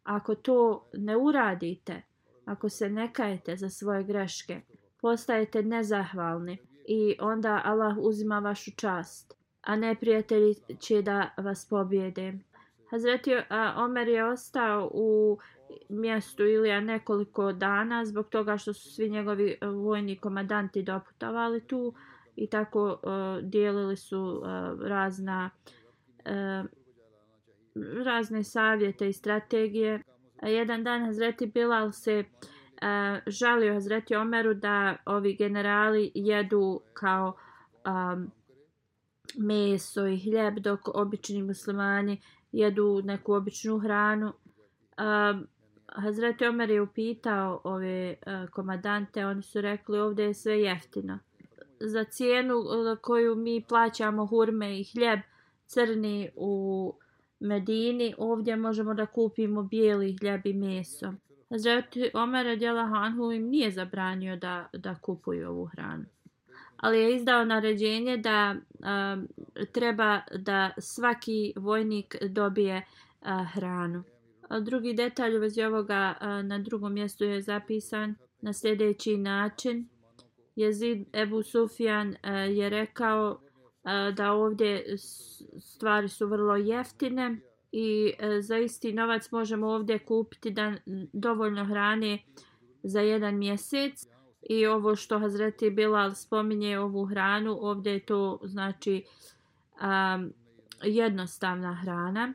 Ako 0.04 0.36
to 0.36 0.90
ne 0.94 1.18
uradite, 1.18 2.02
ako 2.46 2.70
se 2.70 2.90
ne 2.90 3.14
kajete 3.14 3.56
za 3.56 3.70
svoje 3.70 4.04
greške, 4.04 4.62
postajete 5.02 5.64
nezahvalni 5.64 6.58
i 6.88 7.16
onda 7.20 7.62
Allah 7.66 7.98
uzima 7.98 8.40
vašu 8.40 8.72
čast, 8.76 9.34
a 9.62 9.76
neprijatelji 9.76 10.56
će 10.80 11.02
da 11.02 11.30
vas 11.38 11.70
pobjede. 11.70 12.34
Hazreti 12.90 13.32
Omer 13.78 14.08
je 14.08 14.26
ostao 14.26 14.92
u 14.94 15.38
mjestu 15.90 16.44
Ilija 16.44 16.82
nekoliko 16.82 17.52
dana 17.52 18.06
zbog 18.06 18.30
toga 18.30 18.58
što 18.58 18.74
su 18.74 18.92
svi 18.92 19.10
njegovi 19.10 19.58
vojni 19.62 20.18
komadanti 20.18 20.84
doputovali 20.84 21.68
tu 21.68 21.94
i 22.36 22.50
tako 22.50 22.86
uh, 22.86 23.50
dijelili 23.50 23.98
su 23.98 24.22
uh, 24.22 24.82
razna 24.82 25.50
uh, 26.26 26.70
razne 28.06 28.44
savjete 28.44 29.10
i 29.10 29.14
strategije. 29.14 30.04
A 30.42 30.48
jedan 30.48 30.84
dan 30.84 31.06
Hazreti 31.06 31.46
Bilal 31.46 31.92
se 31.92 32.24
uh, 32.24 33.20
žalio 33.28 33.74
Hazreti 33.74 34.16
Omeru 34.16 34.54
da 34.54 34.96
ovi 35.06 35.36
generali 35.36 36.12
jedu 36.16 36.82
kao 36.94 37.34
um, 37.86 38.32
meso 39.38 40.08
i 40.08 40.20
hljeb 40.20 40.60
dok 40.60 40.80
obični 40.96 41.44
muslimani 41.44 42.22
jedu 42.52 43.02
neku 43.04 43.34
običnu 43.34 43.80
hranu. 43.80 44.28
Um, 44.28 45.48
Hazreti 45.88 46.46
Omer 46.46 46.70
je 46.70 46.82
upitao 46.82 47.62
ove 47.64 48.16
uh, 48.28 48.50
komadante, 48.50 49.26
oni 49.26 49.44
su 49.44 49.62
rekli 49.62 50.00
ovdje 50.00 50.26
je 50.26 50.34
sve 50.34 50.62
jeftino 50.62 51.20
za 51.84 52.04
cijenu 52.04 52.56
e, 52.56 52.96
koju 53.02 53.36
mi 53.36 53.66
plaćamo 53.70 54.26
hurme 54.26 54.80
i 54.80 54.84
hljeb 54.84 55.20
crni 55.66 56.30
u 56.36 56.94
Medini, 57.40 58.14
ovdje 58.18 58.56
možemo 58.56 58.94
da 58.94 59.06
kupimo 59.06 59.64
bijeli 59.64 60.18
hljeb 60.22 60.46
i 60.46 60.54
meso. 60.54 61.14
Hazreti 61.50 62.12
Omer 62.14 62.48
Adjela 62.48 62.86
Hanhu 62.86 63.32
im 63.32 63.50
nije 63.50 63.72
zabranio 63.72 64.36
da, 64.36 64.70
da 64.74 64.96
kupuju 64.96 65.50
ovu 65.50 65.66
hranu. 65.66 66.06
Ali 66.78 67.00
je 67.00 67.16
izdao 67.16 67.46
naređenje 67.46 68.18
da 68.18 68.56
um, 68.56 69.28
treba 69.72 70.22
da 70.36 70.72
svaki 70.78 71.54
vojnik 71.56 72.16
dobije 72.30 72.86
uh, 73.22 73.28
hranu. 73.54 74.04
A 74.50 74.60
drugi 74.60 74.94
detalj 74.94 75.38
u 75.38 75.40
vezi 75.40 75.64
ovoga 75.64 76.16
uh, 76.22 76.28
na 76.46 76.60
drugom 76.60 76.94
mjestu 76.94 77.24
je 77.24 77.42
zapisan 77.42 78.16
na 78.42 78.54
sljedeći 78.54 79.18
način. 79.18 79.88
Jezid 80.56 81.08
Ebu 81.14 81.44
Sufjan 81.44 82.10
uh, 82.10 82.58
je 82.58 82.70
rekao 82.70 83.32
uh, 83.32 84.16
da 84.16 84.32
ovdje 84.32 84.86
stvari 85.60 86.10
su 86.10 86.28
vrlo 86.28 86.56
jeftine 86.56 87.40
i 87.72 88.14
uh, 88.20 88.26
za 88.40 88.58
isti 88.58 88.94
novac 88.94 89.32
možemo 89.32 89.68
ovdje 89.68 90.00
kupiti 90.00 90.52
da 90.52 90.74
dovoljno 91.14 91.66
hrane 91.66 92.20
za 92.84 93.02
jedan 93.02 93.38
mjesec. 93.38 94.08
I 94.50 94.66
ovo 94.66 94.96
što 94.96 95.20
Hazreti 95.20 95.70
Bilal 95.70 96.14
spominje 96.14 96.80
ovu 96.80 97.06
hranu 97.06 97.58
ovdje 97.62 97.94
je 97.94 98.06
to 98.06 98.40
znači 98.44 99.04
um, 99.82 100.34
jednostavna 100.84 101.74
hrana. 101.74 102.34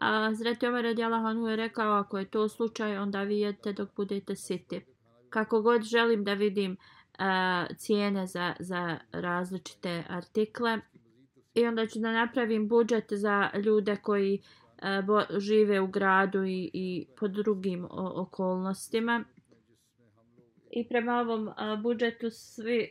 A 0.00 0.06
Hazreti 0.06 0.66
Omer 0.66 0.84
radijalahu 0.84 1.48
je 1.48 1.56
rekao 1.56 1.92
ako 1.92 2.18
je 2.18 2.24
to 2.24 2.48
slučaj 2.48 2.98
onda 2.98 3.22
vi 3.22 3.40
jedete 3.40 3.72
dok 3.72 3.88
budete 3.96 4.36
siti. 4.36 4.80
Kako 5.30 5.62
god 5.62 5.82
želim 5.82 6.24
da 6.24 6.34
vidim 6.34 6.72
uh, 6.72 7.01
cijene 7.76 8.26
za, 8.26 8.54
za 8.58 8.98
različite 9.12 10.04
artikle 10.08 10.78
i 11.54 11.66
onda 11.66 11.86
ću 11.86 11.98
da 11.98 12.12
napravim 12.12 12.68
budžet 12.68 13.04
za 13.10 13.50
ljude 13.64 13.96
koji 13.96 14.42
a, 14.82 15.02
bo, 15.02 15.22
žive 15.38 15.80
u 15.80 15.86
gradu 15.86 16.44
i, 16.44 16.70
i 16.72 17.06
po 17.20 17.28
drugim 17.28 17.84
o, 17.84 18.12
okolnostima 18.22 19.24
i 20.70 20.88
prema 20.88 21.20
ovom 21.20 21.50
a, 21.56 21.76
budžetu 21.76 22.30
svi 22.30 22.90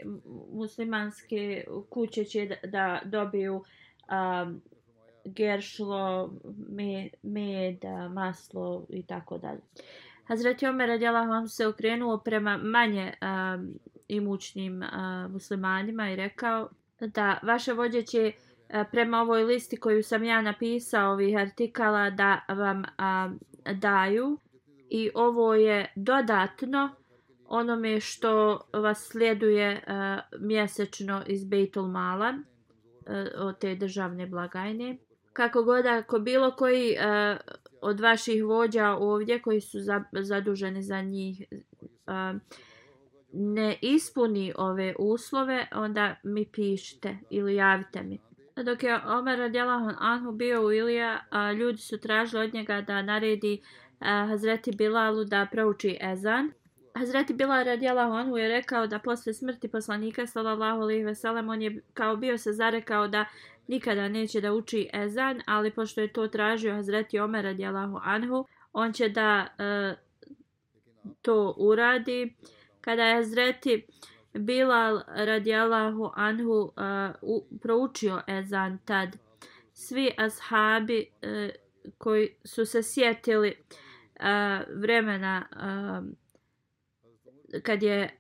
muslimanske 0.54 1.66
kuće 1.90 2.24
će 2.24 2.46
da, 2.46 2.70
da 2.70 3.02
dobiju 3.06 3.64
a, 4.08 4.52
geršlo, 5.26 6.34
med, 6.70 7.10
med, 7.24 7.78
maslo 8.14 8.86
i 8.90 9.04
tako 9.04 9.38
dalje. 9.38 9.62
Hazreti 10.24 10.68
Omer 10.68 10.88
radijalahu 10.88 11.48
se 11.48 11.68
okrenuo 11.68 12.18
prema 12.18 12.58
manje 12.58 13.14
um, 13.22 13.80
imućnim 14.16 14.82
uh, 14.82 15.32
muslimanima 15.32 16.12
i 16.12 16.16
rekao 16.16 16.70
da 17.08 17.40
vaše 17.44 17.74
vođe 17.74 18.02
će 18.02 18.32
e, 18.70 18.84
prema 18.92 19.22
ovoj 19.22 19.44
listi 19.44 19.78
koju 19.78 20.04
sam 20.04 20.24
ja 20.24 20.42
napisao 20.42 21.12
ovih 21.12 21.38
artikala 21.38 22.10
da 22.10 22.46
vam 22.50 22.84
a, 22.98 23.30
daju 23.74 24.38
i 24.90 25.10
ovo 25.16 25.54
je 25.56 25.94
dodatno 25.96 26.96
onome 27.46 28.00
što 28.00 28.62
vas 28.74 29.08
slijeduje 29.12 29.84
a, 29.88 30.20
mjesečno 30.40 31.24
iz 31.28 31.46
Bejtul 31.46 31.88
Mala 31.88 32.34
a, 33.08 33.26
od 33.38 33.60
te 33.60 33.76
državne 33.76 34.28
blagajne. 34.28 34.98
Kako 35.34 35.64
god 35.64 35.86
ako 35.86 36.20
bilo 36.20 36.52
koji 36.52 36.98
a, 36.98 37.38
od 37.82 38.00
vaših 38.00 38.44
vođa 38.46 38.90
ovdje 38.90 39.42
koji 39.42 39.62
su 39.62 39.80
za, 39.80 40.04
zaduženi 40.12 40.84
za 40.84 41.02
njih 41.02 41.44
a, 42.08 42.34
ne 43.34 43.78
ispuni 43.82 44.54
ove 44.58 44.96
uslove, 45.00 45.68
onda 45.72 46.16
mi 46.24 46.46
pišite 46.46 47.18
ili 47.30 47.56
javite 47.56 48.04
mi. 48.04 48.20
Dok 48.64 48.84
je 48.84 49.00
Omer 49.06 49.40
radijalahu 49.40 49.92
anhu 50.00 50.32
bio 50.32 50.66
u 50.66 50.72
Ilija, 50.72 51.26
a, 51.30 51.52
ljudi 51.52 51.78
su 51.78 51.98
tražili 51.98 52.44
od 52.44 52.54
njega 52.54 52.82
da 52.82 53.02
naredi 53.02 53.62
a, 54.00 54.26
Hazreti 54.28 54.72
Bilalu 54.76 55.24
da 55.24 55.48
prouči 55.52 55.98
ezan. 56.02 56.52
Hazreti 56.94 57.34
Bilal 57.34 57.64
radijalahu 57.64 58.14
anhu 58.14 58.38
je 58.38 58.48
rekao 58.48 58.88
da 58.88 59.00
posle 59.00 59.34
smrti 59.34 59.68
poslanika 59.68 60.28
sallallahu 60.28 60.82
alejhi 60.82 61.04
ve 61.04 61.16
sellem 61.16 61.50
on 61.50 61.62
je 61.62 61.82
kao 61.94 62.16
bio 62.16 62.38
se 62.38 62.54
zarekao 62.54 63.08
da 63.08 63.26
nikada 63.68 64.08
neće 64.08 64.42
da 64.42 64.54
uči 64.54 64.90
ezan, 64.94 65.42
ali 65.46 65.72
pošto 65.72 66.02
je 66.02 66.14
to 66.14 66.28
tražio 66.28 66.74
Hazreti 66.74 67.20
Omer 67.20 67.44
radijalahu 67.44 68.00
anhu, 68.04 68.46
on 68.74 68.94
će 68.94 69.10
da 69.10 69.48
a, 69.58 69.94
to 71.22 71.56
uradi. 71.58 72.36
Kada 72.82 73.04
je 73.04 73.26
Zreti 73.26 73.86
Bilal 74.34 75.02
radijalahu 75.08 76.12
anhu 76.16 76.62
uh, 76.62 76.72
u, 77.22 77.46
proučio 77.62 78.22
ezan 78.28 78.78
tad, 78.86 79.18
svi 79.74 80.12
ashabi 80.18 81.06
uh, 81.22 81.50
koji 81.98 82.36
su 82.46 82.66
se 82.66 82.84
sjetili 82.84 83.54
uh, 83.60 84.26
vremena 84.82 85.46
uh, 85.52 86.06
kad 87.64 87.84
je 87.84 88.18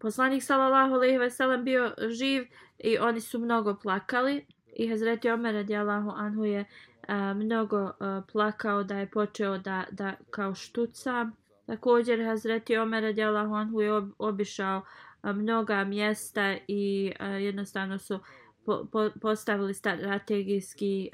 poslanik 0.00 0.42
sallallahu 0.42 0.94
alejhi 0.94 1.18
ve 1.18 1.30
sellem 1.30 1.64
bio 1.64 1.94
živ 2.08 2.46
i 2.78 2.98
oni 2.98 3.20
su 3.20 3.38
mnogo 3.38 3.74
plakali 3.82 4.46
i 4.76 4.88
Hazreti 4.88 5.30
Omer 5.30 5.54
radijallahu 5.54 6.10
anhu 6.10 6.44
je 6.44 6.60
uh, 6.60 7.36
mnogo 7.36 7.82
uh, 7.82 7.90
plakao 8.32 8.84
da 8.84 8.98
je 8.98 9.10
počeo 9.10 9.58
da 9.58 9.84
da 9.90 10.14
kao 10.30 10.54
štuca 10.54 11.30
također 11.66 12.24
Hazreti 12.24 12.76
Omer 12.76 13.02
radijalahu 13.02 13.54
anhu 13.54 13.80
je 13.80 14.02
obišao 14.18 14.82
mnoga 15.22 15.84
mjesta 15.84 16.56
i 16.68 17.12
jednostavno 17.40 17.98
su 17.98 18.20
po, 18.64 18.86
po, 18.92 19.10
postavili 19.20 19.74
strategijski 19.74 21.10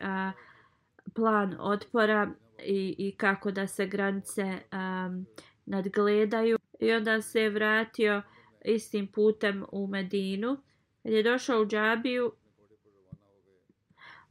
plan 1.14 1.56
otpora 1.58 2.30
i, 2.64 2.94
i 2.98 3.14
kako 3.16 3.50
da 3.50 3.66
se 3.66 3.86
granice 3.86 4.58
nadgledaju 5.66 6.58
i 6.80 6.92
onda 6.92 7.22
se 7.22 7.40
je 7.40 7.50
vratio 7.50 8.22
istim 8.64 9.06
putem 9.06 9.64
u 9.72 9.86
Medinu. 9.86 10.56
Kad 11.02 11.12
je 11.12 11.22
došao 11.22 11.62
u 11.62 11.66
Džabiju, 11.66 12.32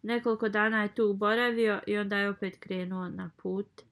nekoliko 0.01 0.49
dana 0.49 0.83
je 0.83 0.95
tu 0.95 1.13
boravio 1.13 1.79
i 1.87 1.97
onda 1.97 2.17
je 2.17 2.29
opet 2.29 2.59
krenuo 2.59 3.09
na 3.09 3.31
put. 3.37 3.88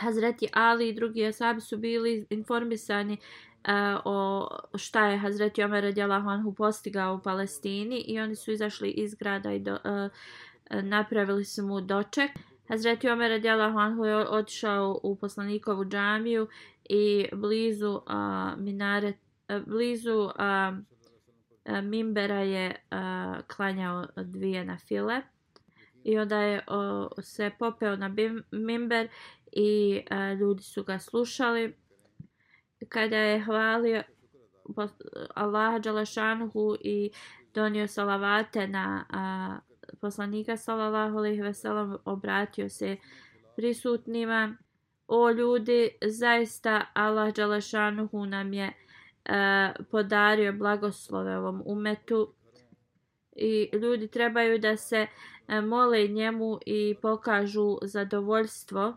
Hazreti 0.00 0.48
Ali 0.52 0.88
i 0.88 0.94
drugi 0.94 1.26
asabi 1.26 1.60
su 1.60 1.76
bili 1.76 2.26
informisani 2.30 3.12
uh, 3.12 4.00
o 4.04 4.48
šta 4.74 5.06
je 5.06 5.18
Hazreti 5.18 5.62
Omer 5.62 5.84
radijalahu 5.84 6.28
anhu 6.28 6.54
postigao 6.54 7.14
u 7.14 7.22
Palestini 7.22 8.04
i 8.06 8.20
oni 8.20 8.36
su 8.36 8.50
izašli 8.50 8.90
iz 8.90 9.14
grada 9.14 9.52
i 9.52 9.58
do, 9.58 9.72
uh, 9.72 10.10
napravili 10.82 11.44
su 11.44 11.66
mu 11.66 11.80
doček. 11.80 12.30
Hazreti 12.68 13.08
Omer 13.08 13.30
radijalahu 13.30 13.78
anhu 13.78 14.04
je 14.04 14.16
otišao 14.16 15.00
u 15.02 15.16
poslanikovu 15.16 15.84
džamiju 15.84 16.48
i 16.88 17.28
blizu 17.32 17.90
uh, 17.90 18.02
minare, 18.58 19.12
uh, 19.48 19.66
blizu 19.66 20.20
uh, 20.20 20.30
mimbera 21.82 22.40
je 22.40 22.76
uh, 22.90 23.44
klanjao 23.46 24.06
dvije 24.16 24.64
na 24.64 24.78
file 24.78 25.22
i 26.04 26.18
onda 26.18 26.38
je 26.38 26.60
uh, 26.68 27.08
se 27.22 27.50
popeo 27.58 27.96
na 27.96 28.08
bim, 28.08 28.44
mimber 28.50 29.08
i 29.52 30.02
a, 30.10 30.32
ljudi 30.32 30.62
su 30.62 30.84
ga 30.84 30.98
slušali. 30.98 31.76
Kada 32.88 33.16
je 33.16 33.44
hvalio 33.44 34.02
Allaha 35.34 35.78
Đalašanuhu 35.78 36.76
i 36.80 37.10
donio 37.54 37.86
salavate 37.86 38.68
na 38.68 39.04
a, 39.10 39.58
poslanika 40.00 40.56
sallallahu 40.56 41.18
alejhi 41.18 41.42
ve 41.42 41.54
sellem 41.54 41.96
obratio 42.04 42.68
se 42.68 42.96
prisutnima. 43.56 44.56
O 45.06 45.30
ljudi 45.30 45.90
zaista 46.06 46.86
Allah 46.94 47.32
dželešanuhu 47.34 48.26
nam 48.26 48.52
je 48.52 48.66
uh, 48.66 49.86
podario 49.90 50.52
blagoslove 50.52 51.36
ovom 51.36 51.62
umetu. 51.66 52.34
I 53.36 53.70
ljudi 53.72 54.08
trebaju 54.08 54.58
da 54.58 54.76
se 54.76 55.06
e, 55.48 55.60
mole 55.60 56.08
njemu 56.08 56.58
i 56.66 56.96
pokažu 57.02 57.78
zadovoljstvo 57.82 58.96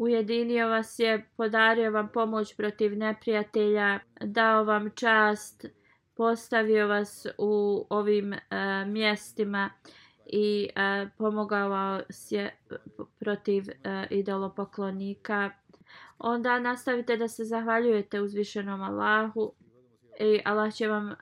ujedinio 0.00 0.68
vas 0.68 0.98
je 0.98 1.26
podario 1.36 1.90
vam 1.90 2.08
pomoć 2.08 2.56
protiv 2.56 2.98
neprijatelja 2.98 3.98
dao 4.20 4.64
vam 4.64 4.90
čast 4.94 5.66
postavio 6.14 6.86
vas 6.86 7.26
u 7.38 7.86
ovim 7.90 8.32
e, 8.32 8.40
mjestima 8.86 9.70
i 10.26 10.68
e, 10.76 11.08
pomogao 11.18 12.00
je 12.30 12.58
protiv 13.18 13.64
e, 13.68 14.06
idolopoklonika. 14.10 15.50
Onda 16.18 16.58
nastavite 16.58 17.16
da 17.16 17.28
se 17.28 17.44
zahvaljujete 17.44 18.20
uzvišenom 18.20 18.82
Allahu 18.82 19.52
i 20.20 20.40
Allah 20.44 20.74
će 20.74 20.88
vam 20.88 21.10
e, 21.10 21.14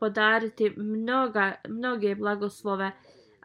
podariti 0.00 0.70
mnoga, 0.76 1.54
mnoge 1.68 2.14
blagoslove 2.14 2.92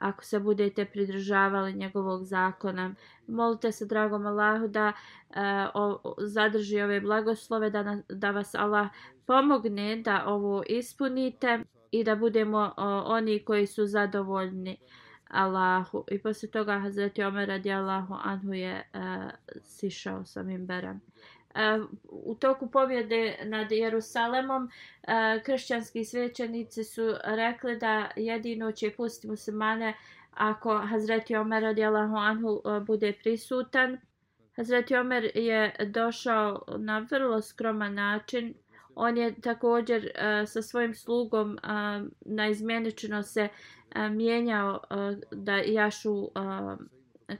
ako 0.03 0.23
se 0.23 0.39
budete 0.39 0.85
pridržavali 0.85 1.73
njegovog 1.73 2.23
zakona. 2.23 2.95
Molite 3.27 3.71
se 3.71 3.85
dragom 3.85 4.25
Allahu 4.25 4.67
da 4.67 4.87
e, 4.87 5.39
o, 5.73 6.15
zadrži 6.17 6.81
ove 6.81 7.01
blagoslove, 7.01 7.69
da, 7.69 7.97
da 8.09 8.31
vas 8.31 8.55
Allah 8.55 8.87
pomogne 9.25 9.95
da 9.95 10.23
ovo 10.27 10.63
ispunite 10.69 11.59
i 11.91 12.03
da 12.03 12.15
budemo 12.15 12.73
o, 12.77 13.03
oni 13.05 13.39
koji 13.45 13.67
su 13.67 13.85
zadovoljni 13.85 14.77
Allahu. 15.33 16.03
I 16.11 16.19
poslije 16.19 16.51
toga 16.51 16.79
Hazreti 16.79 17.23
Omer 17.23 17.47
radi 17.47 17.71
Allahu 17.71 18.15
Anhu 18.23 18.53
je 18.53 18.89
uh, 18.93 19.31
sišao 19.63 20.25
sa 20.25 20.43
Mimberem. 20.43 21.01
U 22.09 22.35
toku 22.35 22.71
pobjede 22.71 23.37
nad 23.43 23.71
Jerusalemom 23.71 24.69
kršćanski 25.45 26.05
svećenici 26.05 26.83
su 26.83 27.13
rekli 27.23 27.77
da 27.77 28.09
jedino 28.15 28.71
će 28.71 28.91
pustiti 28.97 29.27
muslimane 29.27 29.93
ako 30.31 30.77
Hazreti 30.77 31.35
Omer 31.35 31.63
radijalahu 31.63 32.15
Anhu 32.15 32.61
bude 32.87 33.13
prisutan. 33.23 33.97
Hazreti 34.55 34.95
Omer 34.95 35.31
je 35.35 35.75
došao 35.85 36.63
na 36.77 37.07
vrlo 37.11 37.41
skroman 37.41 37.93
način 37.93 38.53
On 38.95 39.17
je 39.17 39.41
također 39.41 40.11
sa 40.47 40.61
svojim 40.61 40.95
slugom 40.95 41.57
naizmjenično 42.21 43.15
na 43.15 43.23
se 43.23 43.47
mijenjao 44.11 44.79
da 45.31 45.55
jašu 45.55 46.29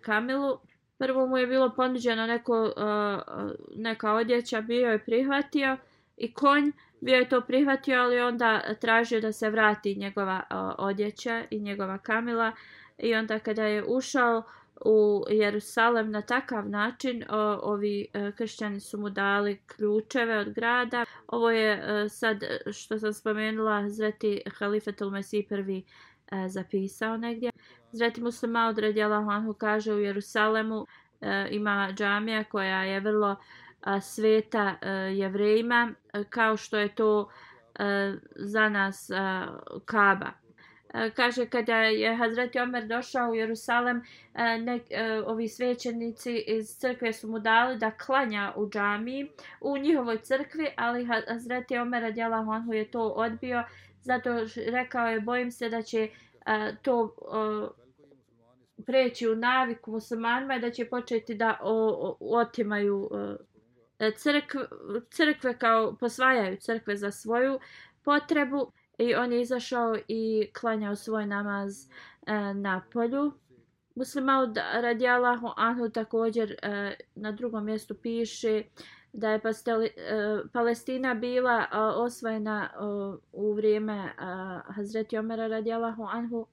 kamilu. 0.02 0.60
Prvo 0.98 1.28
mu 1.28 1.38
je 1.38 1.48
bilo 1.48 1.74
ponuđeno 1.76 2.26
neko, 2.26 2.62
uh, 2.62 2.68
uh, 2.68 3.52
neka 3.76 4.14
odjeća, 4.14 4.62
bio 4.62 4.92
je 4.92 5.06
prihvatio 5.06 5.78
i 6.18 6.34
konj 6.34 6.72
bio 7.02 7.16
je 7.16 7.30
to 7.30 7.42
prihvatio, 7.42 8.02
ali 8.02 8.20
onda 8.20 8.62
tražio 8.82 9.22
da 9.22 9.32
se 9.32 9.50
vrati 9.50 9.96
njegova 9.96 10.44
uh, 10.50 10.58
odjeća 10.78 11.44
i 11.50 11.60
njegova 11.60 11.98
kamila. 11.98 12.52
I 12.98 13.16
onda 13.16 13.40
kada 13.40 13.64
je 13.64 13.84
ušao, 13.88 14.44
u 14.86 15.26
Jerusalem 15.30 16.12
na 16.12 16.22
takav 16.22 16.70
način 16.70 17.24
o, 17.30 17.60
ovi 17.64 18.08
e, 18.14 18.32
kršćani 18.32 18.80
su 18.80 19.00
mu 19.00 19.10
dali 19.10 19.62
ključeve 19.68 20.38
od 20.38 20.54
grada 20.54 21.06
ovo 21.28 21.52
je 21.52 21.72
e, 21.74 22.10
sad 22.10 22.44
što 22.72 23.00
sam 23.00 23.14
spomenula 23.14 23.90
Zreti 23.90 24.42
Halifetul 24.58 25.10
Mesih 25.10 25.46
prvi 25.50 25.84
e, 26.32 26.50
zapisao 26.50 27.18
negdje 27.18 27.52
Zatim 27.94 28.24
muslima 28.24 28.68
od 28.68 28.78
radijala 28.78 29.16
Anhu 29.16 29.54
kaže 29.54 29.94
u 29.94 30.00
Jerusalemu 30.00 30.88
e, 31.22 31.48
ima 31.52 31.90
džamija 31.94 32.44
koja 32.44 32.84
je 32.84 33.00
vrlo 33.00 33.36
e, 33.36 34.02
sveta 34.02 34.76
e, 34.82 34.90
jevrejima 34.92 35.94
kao 36.30 36.58
što 36.58 36.78
je 36.78 36.96
to 36.96 37.30
za 38.36 38.70
nas 38.70 39.10
Kaba 39.86 40.44
E, 40.94 41.10
kaže 41.10 41.46
kada 41.46 41.76
je 41.76 42.16
Hazreti 42.16 42.60
Omer 42.60 42.88
došao 42.88 43.30
u 43.30 43.36
Jerusalem, 43.36 44.04
e, 44.34 44.58
ne, 44.58 44.80
e, 44.90 45.22
ovi 45.26 45.48
svećenici 45.48 46.44
iz 46.48 46.78
crkve 46.78 47.14
su 47.14 47.28
mu 47.28 47.40
dali 47.40 47.78
da 47.78 47.92
klanja 47.92 48.54
u 48.56 48.70
džamiji 48.70 49.30
u 49.62 49.78
njihovoj 49.78 50.18
crkvi, 50.18 50.68
ali 50.76 51.08
Hazreti 51.28 51.78
Omer 51.78 52.02
radijala 52.02 52.44
Honhu 52.44 52.74
je 52.74 52.92
to 52.92 53.02
odbio 53.02 53.64
Zato 54.02 54.30
rekao 54.68 55.08
je, 55.08 55.20
bojim 55.20 55.52
se 55.52 55.70
da 55.70 55.82
će 55.82 56.10
to 56.82 57.16
preći 58.86 59.30
u 59.30 59.36
naviku 59.36 59.92
muslimanima 59.92 60.56
i 60.56 60.60
da 60.60 60.72
će 60.72 60.86
početi 60.86 61.36
da 61.36 61.60
o, 61.62 62.18
o, 62.20 62.38
otimaju 62.40 63.10
e, 64.00 64.06
e 64.08 64.12
crkve, 64.12 64.62
crkve 65.10 65.58
kao 65.58 65.96
posvajaju 65.96 66.58
crkve 66.58 66.98
za 66.98 67.12
svoju 67.12 67.60
potrebu 68.04 68.72
i 68.98 69.16
on 69.16 69.32
je 69.32 69.42
izašao 69.42 69.98
i 70.08 70.50
klanjao 70.60 70.96
svoj 70.96 71.26
namaz 71.26 71.88
e, 72.26 72.54
na 72.54 72.82
polju. 72.94 73.32
Muslimaud 73.96 74.58
radijallahu 74.74 75.54
anhu 75.56 75.90
također 75.90 76.56
a, 76.62 76.92
na 77.16 77.32
drugom 77.32 77.66
mjestu 77.66 77.96
piše 77.96 78.64
da 79.14 79.30
je 79.30 79.42
pasteli, 79.42 79.86
e, 79.86 79.92
Palestina 80.54 81.14
bila 81.14 81.60
e, 81.60 81.78
osvojena 81.78 82.70
e, 82.74 82.78
u 83.32 83.54
vrijeme 83.54 83.94
e, 83.94 84.12
Hazreti 84.74 85.18
Omera 85.18 85.48
radijalahu 85.48 86.04
anhu 86.04 86.48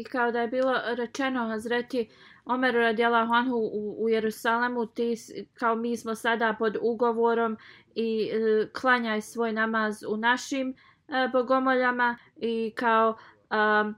i 0.00 0.04
kao 0.04 0.32
da 0.32 0.40
je 0.40 0.48
bilo 0.48 0.74
rečeno 0.96 1.48
Hazreti 1.48 2.08
Omeru 2.44 2.78
radijalahu 2.78 3.32
anhu 3.32 3.56
u, 3.56 4.04
u 4.04 4.08
Jerusalemu 4.08 4.86
ti 4.86 5.14
kao 5.54 5.74
mi 5.74 5.96
smo 5.96 6.14
sada 6.14 6.56
pod 6.58 6.76
ugovorom 6.80 7.56
i 7.94 8.30
e, 8.32 8.68
klanjaj 8.80 9.20
svoj 9.20 9.52
namaz 9.52 10.02
u 10.08 10.16
našim 10.16 10.74
e, 11.08 11.28
bogomoljama 11.32 12.18
i 12.36 12.72
kao 12.76 13.16
um, 13.50 13.94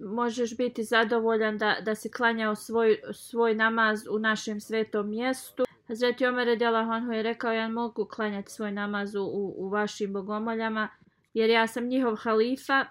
možeš 0.00 0.56
biti 0.56 0.84
zadovoljan 0.84 1.58
da, 1.58 1.76
da 1.82 1.94
si 1.94 2.10
klanjao 2.10 2.54
svoj, 2.54 3.00
svoj 3.12 3.54
namaz 3.54 4.06
u 4.10 4.18
našem 4.18 4.60
svetom 4.60 5.10
mjestu. 5.10 5.64
Hazreti 5.88 6.26
Omer 6.26 6.46
Redela 6.46 6.84
Honhu 6.84 7.12
je 7.12 7.22
rekao, 7.22 7.52
ja 7.52 7.68
mogu 7.68 8.04
klanjati 8.04 8.52
svoj 8.52 8.72
namaz 8.72 9.14
u, 9.14 9.54
u 9.56 9.68
vašim 9.68 10.12
bogomoljama, 10.12 10.88
jer 11.34 11.50
ja 11.50 11.66
sam 11.66 11.86
njihov 11.86 12.16
halifa 12.16 12.84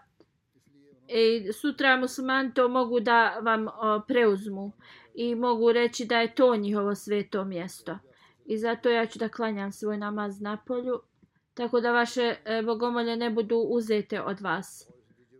e, 1.09 1.53
sutra 1.53 1.97
muslimani 1.97 2.53
to 2.53 2.67
mogu 2.67 2.99
da 2.99 3.39
vam 3.41 3.67
o, 3.67 4.01
preuzmu 4.07 4.71
i 5.13 5.35
mogu 5.35 5.71
reći 5.71 6.05
da 6.05 6.19
je 6.19 6.35
to 6.35 6.55
njihovo 6.55 6.95
sveto 6.95 7.45
mjesto. 7.45 7.97
I 8.45 8.57
zato 8.57 8.89
ja 8.89 9.05
ću 9.05 9.19
da 9.19 9.29
klanjam 9.29 9.71
svoj 9.71 9.97
namaz 9.97 10.41
na 10.41 10.57
polju, 10.67 11.01
tako 11.53 11.81
da 11.81 11.91
vaše 11.91 12.35
e, 12.45 12.61
bogomolje 12.61 13.15
ne 13.15 13.29
budu 13.29 13.57
uzete 13.57 14.21
od 14.21 14.41
vas. 14.41 14.91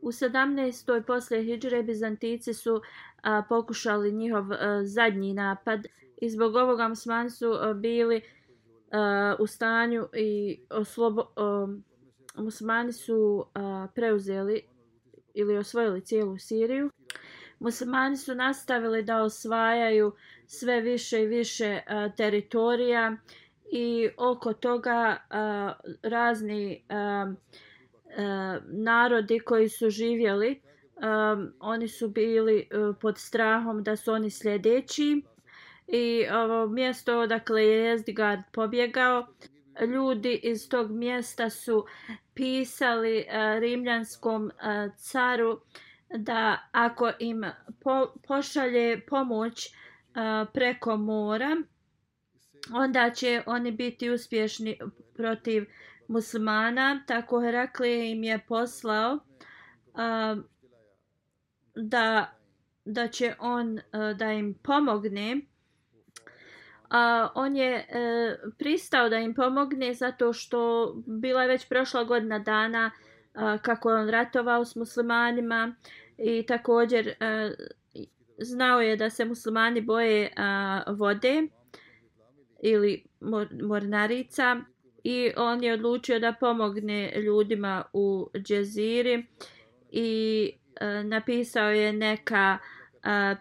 U 0.02 0.08
17. 0.08 1.04
poslije 1.04 1.44
Hidžre 1.44 1.84
Bizantici 1.84 2.54
su 2.54 2.82
a, 3.24 3.44
pokušali 3.50 4.12
njihov 4.12 4.52
a, 4.52 4.82
zadnji 4.84 5.34
napad 5.34 5.80
i 6.22 6.30
zbog 6.30 6.56
ovoga 6.56 6.88
musmani 6.88 7.30
su 7.30 7.54
a, 7.54 7.74
bili 7.74 8.22
a, 8.92 9.36
u 9.40 9.48
stanju 9.48 10.08
i 10.14 10.60
oslobo, 10.70 11.22
a, 11.36 11.68
musmani 12.36 12.94
su 12.94 13.46
a, 13.54 13.88
preuzeli 13.96 14.64
ili 15.34 15.58
osvojili 15.58 16.02
cijelu 16.02 16.38
Siriju. 16.38 16.92
Muslimani 17.60 18.18
su 18.18 18.36
nastavili 18.36 19.04
da 19.04 19.22
osvajaju 19.22 20.12
sve 20.48 20.82
više 20.82 21.24
i 21.24 21.28
više 21.28 21.82
a, 21.88 22.10
teritorija 22.18 23.18
i 23.72 24.10
oko 24.18 24.54
toga 24.54 25.18
a, 25.30 25.74
razni 26.04 26.84
a, 26.90 27.34
a, 28.18 28.60
narodi 28.68 29.40
koji 29.40 29.70
su 29.70 29.90
živjeli 29.90 30.62
um, 31.00 31.54
oni 31.60 31.88
su 31.88 32.10
bili 32.10 32.68
uh, 32.72 32.96
pod 33.02 33.18
strahom 33.18 33.84
da 33.84 33.96
su 33.96 34.12
oni 34.12 34.30
sljedeći 34.30 35.22
i 35.88 36.26
ovo 36.32 36.68
mjesto 36.68 37.20
odakle 37.20 37.64
je 37.64 37.86
Jezdgard 37.86 38.42
pobjegao 38.52 39.28
ljudi 39.88 40.40
iz 40.44 40.70
tog 40.70 40.92
mjesta 40.92 41.50
su 41.50 41.86
pisali 42.34 43.18
uh, 43.28 43.60
rimljanskom 43.60 44.46
uh, 44.46 44.96
caru 44.96 45.60
da 46.10 46.58
ako 46.72 47.12
im 47.20 47.44
po, 47.84 48.14
pošalje 48.28 49.06
pomoć 49.06 49.68
uh, 49.68 50.50
preko 50.54 50.98
mora 50.98 51.58
onda 52.74 53.10
će 53.10 53.44
oni 53.46 53.72
biti 53.72 54.10
uspješni 54.10 54.80
protiv 55.16 55.66
muslimana. 56.08 57.04
Tako 57.08 57.42
Heraklije 57.42 58.12
im 58.12 58.24
je 58.24 58.40
poslao 58.48 59.14
uh, 59.14 60.44
da 61.76 62.34
da 62.86 63.08
će 63.08 63.36
on 63.40 63.74
uh, 63.74 64.18
da 64.18 64.32
im 64.32 64.54
pomogne 64.54 65.42
a 66.90 67.30
on 67.36 67.56
je 67.56 67.76
e, 67.76 67.86
pristao 68.58 69.10
da 69.10 69.18
im 69.18 69.34
pomogne 69.34 69.94
zato 69.94 70.34
što 70.34 70.94
bila 71.06 71.42
je 71.42 71.48
već 71.48 71.68
prošla 71.68 72.04
godina 72.04 72.40
dana 72.40 72.92
a, 73.34 73.58
kako 73.58 73.90
je 73.90 73.96
on 73.96 74.10
ratovao 74.10 74.66
s 74.66 74.76
muslimanima 74.76 75.76
i 76.18 76.46
također 76.46 77.14
a, 77.20 77.52
znao 78.38 78.82
je 78.82 78.96
da 78.96 79.10
se 79.10 79.26
muslimani 79.26 79.82
boje 79.82 80.34
a, 80.38 80.82
vode 80.88 81.48
ili 82.64 83.04
mor 83.20 83.48
mornarica 83.64 84.58
i 85.04 85.32
on 85.38 85.64
je 85.64 85.74
odlučio 85.74 86.20
da 86.20 86.34
pomogne 86.40 87.22
ljudima 87.22 87.84
u 87.94 88.30
džeziri 88.38 89.26
i 89.92 90.52
a, 90.82 91.04
napisao 91.04 91.70
je 91.70 91.94
neka 91.94 92.58
a, 93.04 93.36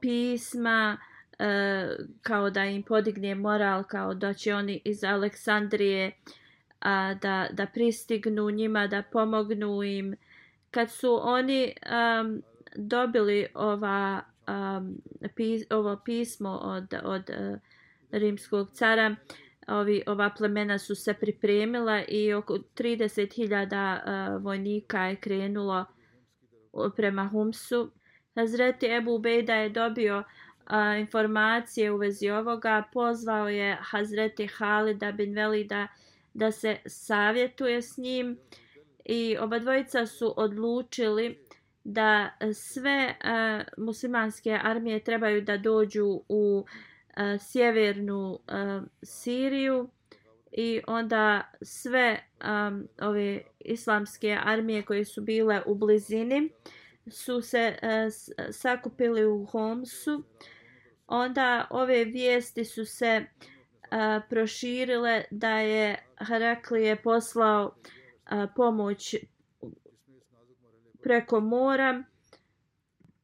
pisma 0.00 0.98
e, 1.42 1.96
kao 2.22 2.50
da 2.50 2.64
im 2.64 2.82
podigne 2.82 3.34
moral 3.34 3.84
kao 3.84 4.14
da 4.14 4.34
će 4.34 4.54
oni 4.54 4.80
iz 4.84 5.04
Aleksandrije 5.04 6.12
a, 6.80 7.14
da, 7.14 7.48
da 7.52 7.66
pristignu 7.66 8.50
njima 8.50 8.86
da 8.86 9.02
pomognu 9.02 9.82
im 9.82 10.14
kad 10.70 10.90
su 10.90 11.18
oni 11.22 11.74
um, 12.22 12.42
dobili 12.76 13.46
ova 13.54 14.22
um, 14.48 14.98
pis, 15.34 15.62
ovo 15.70 15.96
pismo 16.04 16.50
od, 16.62 16.94
od 17.04 17.30
uh, 17.30 17.58
rimskog 18.10 18.70
cara 18.70 19.16
ovi, 19.68 20.02
ova 20.06 20.30
plemena 20.38 20.78
su 20.78 20.94
se 20.94 21.14
pripremila 21.14 22.04
i 22.08 22.32
oko 22.32 22.54
30.000 22.54 24.32
uh, 24.32 24.36
e, 24.36 24.38
vojnika 24.38 25.04
je 25.04 25.16
krenulo 25.16 25.84
prema 26.96 27.28
Humsu. 27.28 27.90
Hazreti 28.34 28.86
Ebu 28.86 29.18
Bejda 29.18 29.54
je 29.54 29.68
dobio 29.68 30.18
uh, 30.18 30.24
a, 30.66 30.96
informacije 30.96 31.92
u 31.92 31.96
vezi 31.96 32.30
ovoga, 32.30 32.82
pozvao 32.92 33.48
je 33.48 33.78
Hazreti 33.80 34.46
Halida 34.46 35.12
bin 35.12 35.34
Velida 35.34 35.88
da 36.34 36.52
se 36.52 36.76
savjetuje 36.86 37.82
s 37.82 37.96
njim 37.96 38.38
i 39.04 39.36
oba 39.40 39.58
dvojica 39.58 40.06
su 40.06 40.34
odlučili 40.36 41.38
da 41.84 42.30
sve 42.54 43.14
a, 43.24 43.62
muslimanske 43.76 44.58
armije 44.62 45.04
trebaju 45.04 45.42
da 45.42 45.56
dođu 45.56 46.20
u 46.28 46.64
a, 47.14 47.38
sjevernu 47.38 48.38
a, 48.48 48.82
Siriju 49.02 49.88
i 50.52 50.80
onda 50.86 51.50
sve 51.62 52.18
um, 52.68 52.88
ove 53.00 53.42
islamske 53.60 54.38
armije 54.44 54.82
koje 54.82 55.04
su 55.04 55.22
bile 55.22 55.62
u 55.66 55.74
blizini 55.74 56.50
su 57.10 57.42
se 57.42 57.78
uh, 57.82 58.12
sakupili 58.50 59.26
u 59.26 59.44
Homsu. 59.44 60.22
Onda 61.14 61.66
ove 61.70 62.04
vijesti 62.04 62.64
su 62.64 62.84
se 62.84 63.24
uh, 63.24 64.22
proširile 64.28 65.24
da 65.30 65.58
je 65.58 66.06
Heraklije 66.28 66.96
poslao 66.96 67.66
uh, 67.66 68.50
pomoć 68.56 69.14
preko 71.02 71.40
mora 71.40 72.04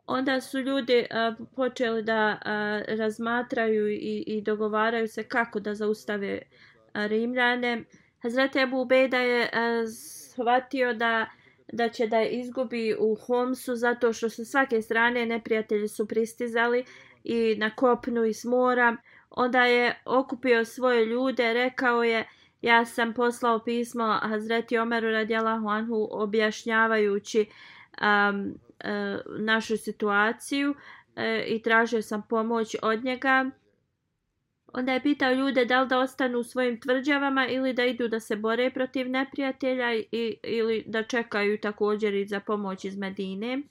onda 0.06 0.40
su 0.40 0.58
ljudi 0.58 1.06
uh, 1.10 1.46
počeli 1.56 2.02
da 2.02 2.38
uh, 2.40 2.98
razmatraju 2.98 3.88
i, 3.88 4.24
i 4.26 4.42
dogovaraju 4.42 5.08
se 5.08 5.22
kako 5.22 5.60
da 5.60 5.74
zaustave 5.74 6.42
Rimljane. 6.94 7.84
Hazret 8.22 8.56
Ebu 8.56 8.80
Ubejda 8.80 9.18
je 9.18 9.42
uh, 9.42 9.88
shvatio 10.32 10.94
da 10.94 11.26
da 11.72 11.88
će 11.88 12.06
da 12.06 12.22
izgubi 12.22 12.96
u 12.98 13.14
Homsu 13.14 13.76
zato 13.76 14.12
što 14.12 14.28
su 14.28 14.44
svake 14.44 14.82
strane 14.82 15.26
neprijatelji 15.26 15.88
su 15.88 16.06
pristizali 16.06 16.84
i 17.24 17.56
na 17.58 17.70
kopnu 17.70 18.24
i 18.24 18.34
s 18.34 18.44
mora. 18.44 18.96
Onda 19.30 19.64
je 19.64 20.02
okupio 20.04 20.64
svoje 20.64 21.06
ljude, 21.06 21.52
rekao 21.52 22.04
je 22.04 22.28
ja 22.62 22.84
sam 22.84 23.14
poslao 23.14 23.58
pismo 23.58 24.18
Hazreti 24.22 24.78
Omeru 24.78 25.10
radijalahu 25.10 25.68
anhu 25.68 26.08
objašnjavajući 26.10 27.46
um, 28.00 28.54
e, 28.80 29.18
našu 29.38 29.76
situaciju 29.76 30.74
e, 31.16 31.44
i 31.46 31.62
tražio 31.62 32.02
sam 32.02 32.22
pomoć 32.28 32.76
od 32.82 33.04
njega. 33.04 33.50
Onda 34.72 34.92
je 34.92 35.02
pitao 35.02 35.32
ljude 35.32 35.64
da 35.64 35.80
li 35.82 35.88
da 35.88 35.98
ostanu 35.98 36.38
u 36.38 36.44
svojim 36.44 36.80
tvrđavama 36.80 37.46
ili 37.46 37.72
da 37.72 37.84
idu 37.84 38.08
da 38.08 38.20
se 38.20 38.36
bore 38.36 38.70
protiv 38.70 39.10
neprijatelja 39.10 39.94
i, 39.94 40.36
ili 40.42 40.84
da 40.86 41.02
čekaju 41.02 41.60
također 41.60 42.14
i 42.14 42.26
za 42.26 42.40
pomoć 42.40 42.84
iz 42.84 42.96
Medine. 42.96 43.62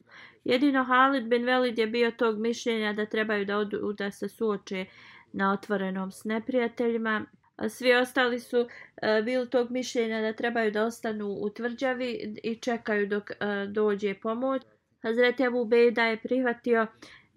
Jedino 0.48 0.84
Halid 0.84 1.28
bin 1.28 1.46
Velid 1.46 1.80
je 1.80 1.88
bio 1.88 2.12
tog 2.12 2.40
mišljenja 2.40 2.94
da 2.94 3.06
trebaju 3.06 3.46
da 3.46 3.58
odu 3.58 3.94
da 3.94 4.12
se 4.12 4.30
suoče 4.30 4.86
na 5.34 5.54
otvorenom 5.54 6.12
s 6.12 6.24
neprijateljima. 6.24 7.26
Svi 7.70 7.94
ostali 7.96 8.40
su 8.40 8.68
e, 9.02 9.22
bili 9.22 9.50
tog 9.50 9.72
mišljenja 9.72 10.22
da 10.22 10.34
trebaju 10.34 10.72
da 10.72 10.84
ostanu 10.84 11.28
u 11.28 11.50
tvrđavi 11.50 12.36
i 12.44 12.56
čekaju 12.56 13.08
dok 13.08 13.32
e, 13.32 13.36
dođe 13.68 14.14
pomoć. 14.14 14.62
Hazreti 15.02 15.46
Abu 15.46 15.66
Bejda 15.66 16.04
je 16.06 16.18
prihvatio 16.18 16.88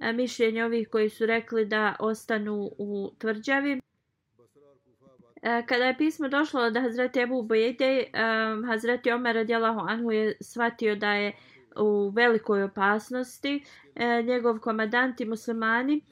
e, 0.01 0.13
mišljenje 0.13 0.65
ovih 0.65 0.89
koji 0.89 1.09
su 1.09 1.27
rekli 1.27 1.65
da 1.65 1.97
ostanu 1.99 2.71
u 2.79 3.13
tvrđavi. 3.19 3.81
E, 5.43 5.63
kada 5.67 5.85
je 5.85 5.99
pismo 5.99 6.29
došlo 6.29 6.61
od 6.61 6.77
Hazreti 6.77 7.23
Abu 7.23 7.43
Bejde, 7.43 7.99
e, 7.99 8.07
Hazreti 8.67 9.11
Omer 9.11 9.35
radijalahu 9.35 9.81
anhu 9.89 10.13
je 10.13 10.37
shvatio 10.41 10.97
da 10.97 11.13
je 11.13 11.33
u 11.77 12.11
velikoj 12.11 12.63
opasnosti. 12.63 13.65
E, 13.95 14.23
njegov 14.23 14.59
komadant 14.59 15.21
i 15.21 15.25
muslimani 15.25 15.97
e, 15.97 16.03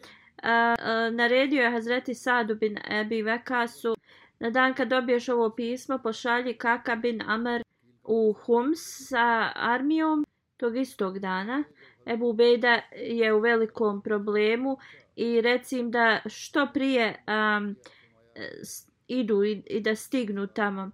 naredio 1.11 1.63
je 1.63 1.71
Hazreti 1.71 2.15
Sadu 2.15 2.55
bin 2.55 2.79
Ebi 2.91 3.23
Vekasu 3.23 3.97
na 4.41 4.51
dan 4.51 4.75
kad 4.75 4.89
dobiješ 4.89 5.29
ovo 5.29 5.51
pismo 5.51 5.99
pošalji 5.99 6.55
Kaka 6.55 6.97
bin 6.97 7.23
Amr 7.27 7.63
u 8.05 8.33
Hums 8.33 8.79
sa 9.09 9.53
armijom 9.55 10.27
tog 10.57 10.77
istog 10.77 11.19
dana. 11.19 11.65
Ebu 12.07 12.33
Bejda 12.33 12.81
je 12.97 13.33
u 13.33 13.41
velikom 13.41 14.03
problemu 14.03 14.79
i 15.17 15.41
recim 15.41 15.91
da 15.91 16.21
što 16.27 16.67
prije 16.75 17.25
um, 17.27 17.77
idu 19.09 19.45
i, 19.45 19.63
i 19.67 19.81
da 19.81 19.95
stignu 19.95 20.47
tamo. 20.47 20.91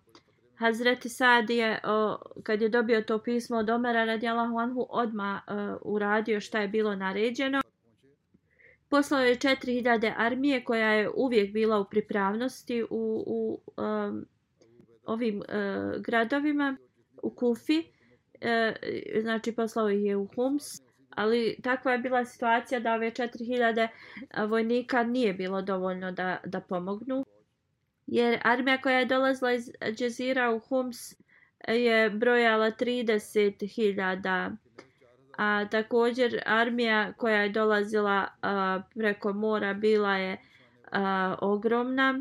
Hazreti 0.56 1.08
Sad 1.08 1.50
je, 1.50 1.80
o, 1.84 2.18
kad 2.42 2.62
je 2.62 2.68
dobio 2.68 3.02
to 3.02 3.18
pismo 3.18 3.56
od 3.56 3.70
Omera 3.70 4.04
radijalahu 4.04 4.58
anhu, 4.58 4.86
odma 4.90 5.40
o, 5.46 5.78
uradio 5.82 6.40
šta 6.40 6.60
je 6.60 6.68
bilo 6.68 6.96
naređeno. 6.96 7.60
Poslao 8.88 9.22
je 9.22 9.36
4000 9.36 10.12
armije 10.16 10.64
koja 10.64 10.92
je 10.92 11.10
uvijek 11.16 11.52
bila 11.52 11.80
u 11.80 11.84
pripravnosti 11.84 12.82
u, 12.82 13.24
u 13.26 13.60
um, 13.82 14.26
ovim 15.06 15.36
uh, 15.36 16.02
gradovima, 16.02 16.76
u 17.22 17.30
Kufi. 17.30 17.82
E, 18.40 18.74
znači 19.22 19.52
poslao 19.52 19.90
ih 19.90 20.04
je 20.04 20.16
u 20.16 20.28
Homs. 20.34 20.64
Ali 21.10 21.56
takva 21.62 21.92
je 21.92 21.98
bila 21.98 22.24
situacija 22.24 22.80
da 22.80 22.94
ove 22.94 23.10
4000 23.10 23.88
vojnika 24.48 25.02
nije 25.02 25.34
bilo 25.34 25.62
dovoljno 25.62 26.12
da, 26.12 26.36
da 26.44 26.60
pomognu. 26.60 27.24
Jer 28.14 28.40
armija 28.42 28.80
koja 28.80 28.98
je 28.98 29.04
dolazila 29.04 29.52
iz 29.52 29.70
Džezira 29.94 30.50
u 30.50 30.58
Homs 30.58 30.96
je 31.68 32.10
brojala 32.10 32.70
30.000 32.70 34.56
a 35.38 35.68
također 35.70 36.42
armija 36.46 37.12
koja 37.12 37.42
je 37.42 37.48
dolazila 37.48 38.26
a, 38.42 38.80
preko 38.94 39.32
mora 39.32 39.74
bila 39.74 40.16
je 40.16 40.38
a, 40.92 41.36
ogromna. 41.40 42.20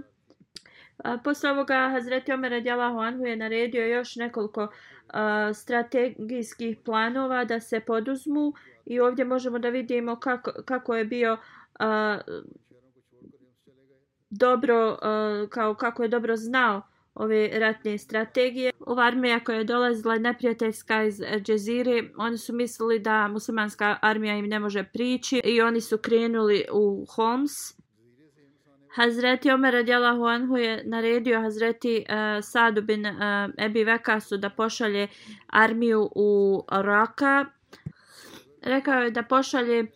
A, 0.98 1.18
posle 1.24 1.52
ovoga 1.52 1.90
Hazreti 1.92 2.34
Omer 2.34 2.52
radijalahu 2.52 3.00
anhu 3.00 3.26
je 3.26 3.36
naredio 3.36 3.88
još 3.88 4.16
nekoliko 4.16 4.68
a, 5.08 5.54
strategijskih 5.54 6.78
planova 6.86 7.46
da 7.46 7.60
se 7.60 7.80
poduzmu 7.80 8.54
i 8.86 9.00
ovdje 9.00 9.26
možemo 9.26 9.60
da 9.60 9.70
vidimo 9.70 10.16
kako, 10.16 10.52
kako 10.66 10.96
je 10.96 11.06
bio 11.06 11.38
a, 11.80 12.20
dobro 14.34 14.98
eh, 15.02 15.48
kao 15.50 15.76
kako 15.76 16.04
je 16.04 16.10
dobro 16.10 16.36
znao 16.36 16.82
ove 17.16 17.60
ratne 17.60 17.98
strategije. 17.98 18.72
Ova 18.80 19.04
armija 19.04 19.40
koja 19.40 19.58
je 19.58 19.64
dolazila 19.64 20.18
neprijateljska 20.18 21.04
iz 21.04 21.22
Džezire, 21.42 22.04
oni 22.18 22.38
su 22.38 22.54
mislili 22.54 23.00
da 23.00 23.28
muslimanska 23.28 23.98
armija 24.02 24.36
im 24.36 24.46
ne 24.46 24.60
može 24.60 24.84
prići 24.84 25.42
i 25.44 25.62
oni 25.62 25.82
su 25.82 25.98
krenuli 25.98 26.66
u 26.72 27.06
Homs. 27.16 27.52
Hazreti 28.96 29.52
Omer 29.52 29.74
radijalahu 29.74 30.24
anhu 30.24 30.58
je 30.58 30.84
naredio 30.86 31.42
Hazreti 31.42 32.06
eh, 32.10 32.38
uh, 32.38 32.44
Sadu 32.44 32.82
bin 32.82 33.06
uh, 33.06 33.16
Ebi 33.58 33.84
Vekasu 33.84 34.38
da 34.38 34.50
pošalje 34.50 35.08
armiju 35.48 36.10
u 36.16 36.64
Raka. 36.72 37.46
Rekao 38.62 39.02
je 39.02 39.12
da 39.12 39.24
pošalje 39.24 39.82
uh, 39.82 39.88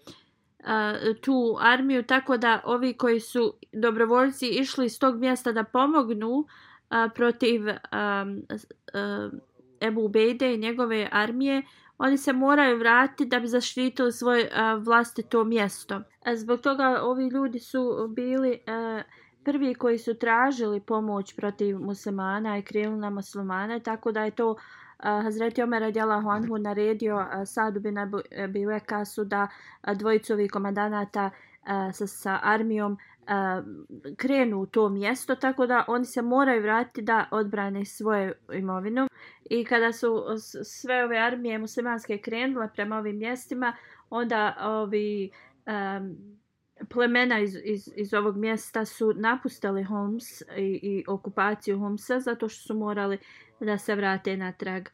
tu 1.22 1.58
armiju 1.60 2.04
tako 2.04 2.38
da 2.38 2.62
ovi 2.66 2.94
koji 2.94 3.20
su 3.20 3.54
dobrovoljci 3.74 4.48
išli 4.48 4.90
s 4.90 5.00
tog 5.00 5.20
mjesta 5.20 5.52
da 5.52 5.64
pomognu 5.64 6.30
uh, 6.30 6.46
a, 6.90 7.10
protiv 7.10 7.70
a, 7.70 8.26
a, 8.94 9.30
Ebu 9.82 10.02
Ubejde 10.02 10.54
i 10.54 10.58
njegove 10.58 11.10
armije, 11.12 11.62
oni 11.98 12.18
se 12.18 12.34
moraju 12.34 12.78
vratiti 12.78 13.26
da 13.26 13.40
bi 13.40 13.48
zaštitili 13.48 14.12
svoje 14.12 14.50
a, 14.56 14.76
vlastito 14.76 15.44
mjesto. 15.44 16.02
A 16.26 16.36
zbog 16.36 16.62
toga 16.62 17.02
ovi 17.04 17.28
ljudi 17.28 17.60
su 17.60 18.08
bili 18.10 18.60
a, 18.68 19.02
prvi 19.44 19.76
koji 19.76 19.98
su 19.98 20.14
tražili 20.14 20.80
pomoć 20.80 21.36
protiv 21.36 21.80
muslimana 21.80 22.58
i 22.58 22.62
krenuli 22.62 23.00
na 23.00 23.10
muslimane, 23.10 23.80
tako 23.80 24.12
da 24.12 24.24
je 24.24 24.32
to 24.32 24.56
a, 24.98 25.22
Hazreti 25.22 25.62
Omer 25.64 25.82
radijalahu 25.82 26.30
anhu 26.30 26.58
naredio 26.58 27.18
a, 27.18 27.46
Sadu 27.46 27.80
bin 27.80 27.98
Abi 27.98 28.66
Wekasu 28.66 29.24
da 29.24 29.48
dvojicu 29.96 30.34
ovih 30.34 30.52
komandanata 30.52 31.30
sa, 31.94 32.08
sa 32.08 32.40
armijom 32.44 32.98
krenu 34.18 34.60
u 34.60 34.66
to 34.66 34.90
mjesto, 34.90 35.36
tako 35.36 35.68
da 35.68 35.86
oni 35.88 36.06
se 36.06 36.22
moraju 36.22 36.62
vratiti 36.62 37.02
da 37.02 37.28
odbrane 37.32 37.86
svoju 37.86 38.34
imovinu. 38.54 39.08
I 39.50 39.66
kada 39.66 39.92
su 39.94 40.24
sve 40.64 41.04
ove 41.04 41.18
armije 41.18 41.58
muslimanske 41.58 42.18
krenule 42.18 42.70
prema 42.74 42.98
ovim 42.98 43.18
mjestima, 43.18 43.74
onda 44.10 44.56
ovi 44.62 45.32
um, 45.66 46.18
plemena 46.90 47.40
iz, 47.40 47.56
iz, 47.64 47.90
iz 47.96 48.14
ovog 48.14 48.38
mjesta 48.38 48.86
su 48.86 49.14
napustili 49.16 49.84
Homs 49.84 50.42
i, 50.42 50.46
i 50.58 51.04
okupaciju 51.08 51.80
Homsa 51.80 52.20
zato 52.20 52.50
što 52.50 52.68
su 52.68 52.80
morali 52.80 53.18
da 53.60 53.78
se 53.78 53.96
vrate 53.96 54.38
natrag. 54.38 54.88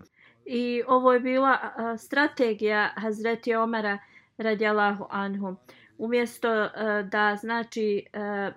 I 0.46 0.84
ovo 0.88 1.14
je 1.14 1.20
bila 1.20 1.58
a, 1.62 1.98
strategija 1.98 2.94
Hazreti 2.96 3.56
Omara 3.56 3.98
radijalahu 4.38 5.06
anhu. 5.10 5.56
Umjesto 5.98 6.64
uh, 6.64 6.70
da 7.10 7.36
znači 7.36 8.06
uh, 8.14 8.54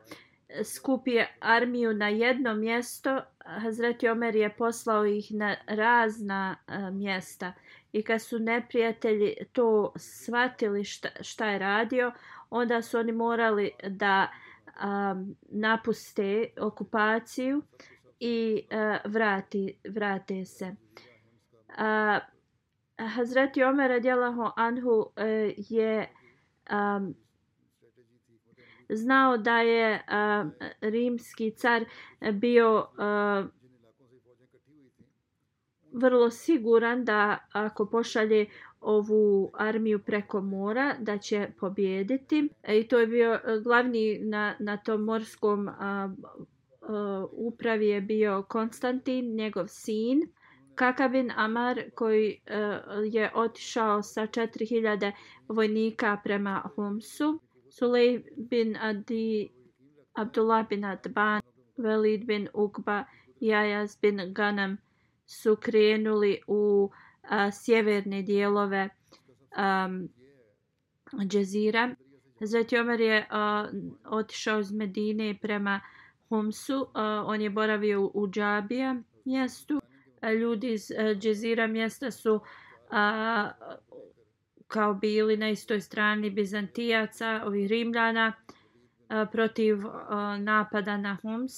skupi 0.65 1.11
armiju 1.41 1.95
na 1.95 2.09
jedno 2.09 2.55
mjesto, 2.55 3.21
Hazreti 3.45 4.09
Omer 4.09 4.37
je 4.37 4.57
poslao 4.57 5.07
ih 5.07 5.33
na 5.33 5.57
razna 5.67 6.57
uh, 6.69 6.95
mjesta. 6.95 7.53
I 7.93 8.03
kad 8.03 8.23
su 8.23 8.39
neprijatelji 8.39 9.35
to 9.53 9.93
shvatili 9.97 10.85
šta, 10.85 11.09
šta 11.21 11.47
je 11.47 11.59
radio, 11.59 12.13
onda 12.51 12.83
su 12.83 12.99
oni 12.99 13.13
morali 13.13 13.71
da 13.89 14.29
um, 14.85 15.37
napuste 15.49 16.47
okupaciju 16.61 17.63
i 18.21 18.63
uh, 18.71 19.13
vrati, 19.13 19.79
vrate 19.89 20.45
se. 20.45 20.75
Uh, 21.69 22.19
Hazreti 22.99 23.65
Omer 23.65 23.91
radijalahu 23.91 24.51
anhu 24.57 24.91
uh, 24.91 25.07
je 25.57 26.09
um, 26.71 27.15
znao 28.89 29.37
da 29.37 29.59
je 29.61 29.95
uh, 29.95 30.51
rimski 30.81 31.51
car 31.51 31.85
bio 32.33 32.79
uh, 32.79 33.51
vrlo 35.93 36.31
siguran 36.31 37.05
da 37.05 37.39
ako 37.53 37.87
pošalje 37.87 38.47
ovu 38.81 39.51
armiju 39.55 39.99
preko 39.99 40.41
mora 40.41 40.95
da 40.99 41.19
će 41.19 41.49
pobjediti 41.61 42.49
i 42.69 42.89
to 42.89 42.99
je 42.99 43.07
bio 43.07 43.41
glavni 43.63 44.19
na, 44.19 44.55
na 44.59 44.77
tom 44.77 45.05
morskom 45.05 45.69
uh, 45.69 45.75
upravi 47.33 47.89
je 47.89 48.01
bio 48.01 48.43
Konstantin, 48.49 49.35
njegov 49.35 49.67
sin 49.69 50.21
Kakabin 50.75 51.33
Amar 51.37 51.83
koji 51.95 52.41
uh, 52.47 53.15
je 53.15 53.31
otišao 53.35 54.03
sa 54.03 54.27
4000 54.27 55.13
vojnika 55.49 56.21
prema 56.25 56.63
Humsu 56.75 57.41
Sulej 57.79 58.25
bin 58.37 58.77
Adi, 58.77 59.51
Abdullah 60.15 60.69
bin 60.69 60.85
Adban, 60.85 61.43
Velid 61.77 62.25
bin 62.27 62.49
Ukba 62.55 63.05
i 63.41 63.55
Ajaz 63.55 63.97
bin 64.01 64.21
Ganam 64.33 64.77
su 65.27 65.57
krenuli 65.57 66.41
u 66.47 66.91
a, 67.23 67.51
sjeverne 67.51 68.23
dijelove 68.23 68.89
eh, 69.57 69.87
um, 69.87 70.09
Džezira. 71.29 71.95
Zatim 72.41 72.81
Omer 72.81 73.01
je 73.01 73.27
a, 73.31 73.69
otišao 74.05 74.61
iz 74.61 74.73
Medine 74.73 75.39
prema 75.43 75.81
Humsu. 76.29 76.81
Uh, 76.81 76.89
on 77.27 77.41
je 77.41 77.51
boravio 77.51 78.03
u, 78.03 78.11
u 78.15 78.29
Džabija 78.29 78.97
mjestu. 79.25 79.81
A, 80.21 80.33
ljudi 80.33 80.73
iz 80.73 80.91
e, 80.91 81.15
Džezira 81.15 81.67
mjesta 81.67 82.11
su 82.11 82.41
a, 82.91 83.51
kao 84.67 84.95
bili 84.95 85.37
na 85.37 85.51
istoj 85.51 85.81
strani 85.81 86.31
Bizantijaca, 86.31 87.43
ovih 87.45 87.69
Rimljana, 87.71 88.33
protiv 89.33 89.79
napada 90.39 90.97
na 90.97 91.17
Homs. 91.23 91.53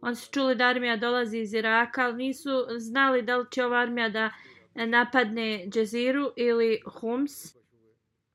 Oni 0.00 0.16
su 0.16 0.32
čuli 0.32 0.54
da 0.54 0.64
armija 0.64 0.96
dolazi 0.96 1.38
iz 1.38 1.54
Iraka, 1.54 2.04
ali 2.04 2.16
nisu 2.16 2.50
znali 2.78 3.22
da 3.22 3.36
li 3.36 3.46
će 3.50 3.64
ova 3.64 3.78
armija 3.78 4.08
da 4.08 4.30
napadne 4.74 5.66
Džeziru 5.68 6.32
ili 6.36 6.80
Homs. 6.86 7.54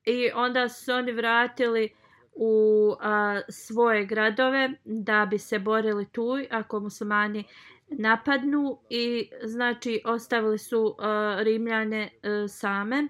I 0.04 0.30
onda 0.34 0.68
su 0.68 0.92
oni 0.92 1.12
vratili 1.12 1.90
u 2.34 2.94
a, 3.00 3.40
svoje 3.48 4.06
gradove 4.06 4.70
da 4.84 5.26
bi 5.30 5.38
se 5.38 5.58
borili 5.58 6.06
tu 6.06 6.28
ako 6.50 6.80
muslimani 6.80 7.44
napadnu 7.88 8.78
i 8.90 9.30
znači 9.44 10.02
ostavili 10.04 10.58
su 10.58 10.96
a, 10.98 11.36
Rimljane 11.40 12.10
a, 12.22 12.48
same 12.48 13.08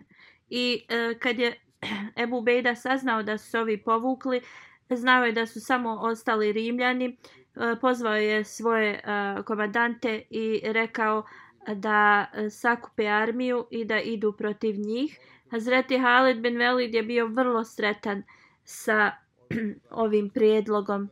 i 0.50 0.86
a, 0.88 1.14
kad 1.18 1.38
je 1.38 1.60
Ebu 2.22 2.40
Bejda 2.40 2.74
saznao 2.74 3.22
da 3.22 3.38
su 3.38 3.50
se 3.50 3.58
ovi 3.58 3.82
povukli 3.82 4.40
znao 4.90 5.24
je 5.24 5.32
da 5.32 5.46
su 5.46 5.60
samo 5.60 5.98
ostali 6.00 6.52
Rimljani 6.52 7.06
e, 7.06 7.16
pozvao 7.80 8.16
je 8.16 8.44
svoje 8.44 9.00
a, 9.04 9.42
komandante 9.46 10.22
i 10.30 10.60
rekao 10.64 11.24
da 11.74 12.26
sakupe 12.50 13.06
armiju 13.06 13.66
i 13.70 13.84
da 13.84 14.00
idu 14.00 14.32
protiv 14.32 14.76
njih. 14.78 15.18
Hazreti 15.50 15.98
Halid 15.98 16.40
bin 16.40 16.58
Velid 16.58 16.94
je 16.94 17.02
bio 17.02 17.26
vrlo 17.26 17.64
sretan 17.64 18.22
sa 18.64 19.10
ovim 19.90 20.30
prijedlogom 20.30 21.08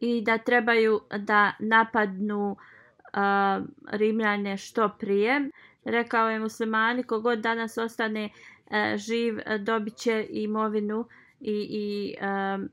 i 0.00 0.22
da 0.22 0.38
trebaju 0.38 1.00
da 1.18 1.52
napadnu 1.58 2.50
uh, 2.50 3.66
Rimljane 3.90 4.56
što 4.56 4.88
prije. 4.98 5.50
Rekao 5.84 6.30
je 6.30 6.38
muslimani, 6.38 7.02
kogod 7.02 7.38
danas 7.38 7.78
ostane 7.78 8.24
uh, 8.24 8.72
živ, 8.96 9.38
dobit 9.60 9.96
će 9.96 10.26
imovinu 10.30 11.08
i, 11.40 11.66
i 11.70 12.14
um, 12.24 12.68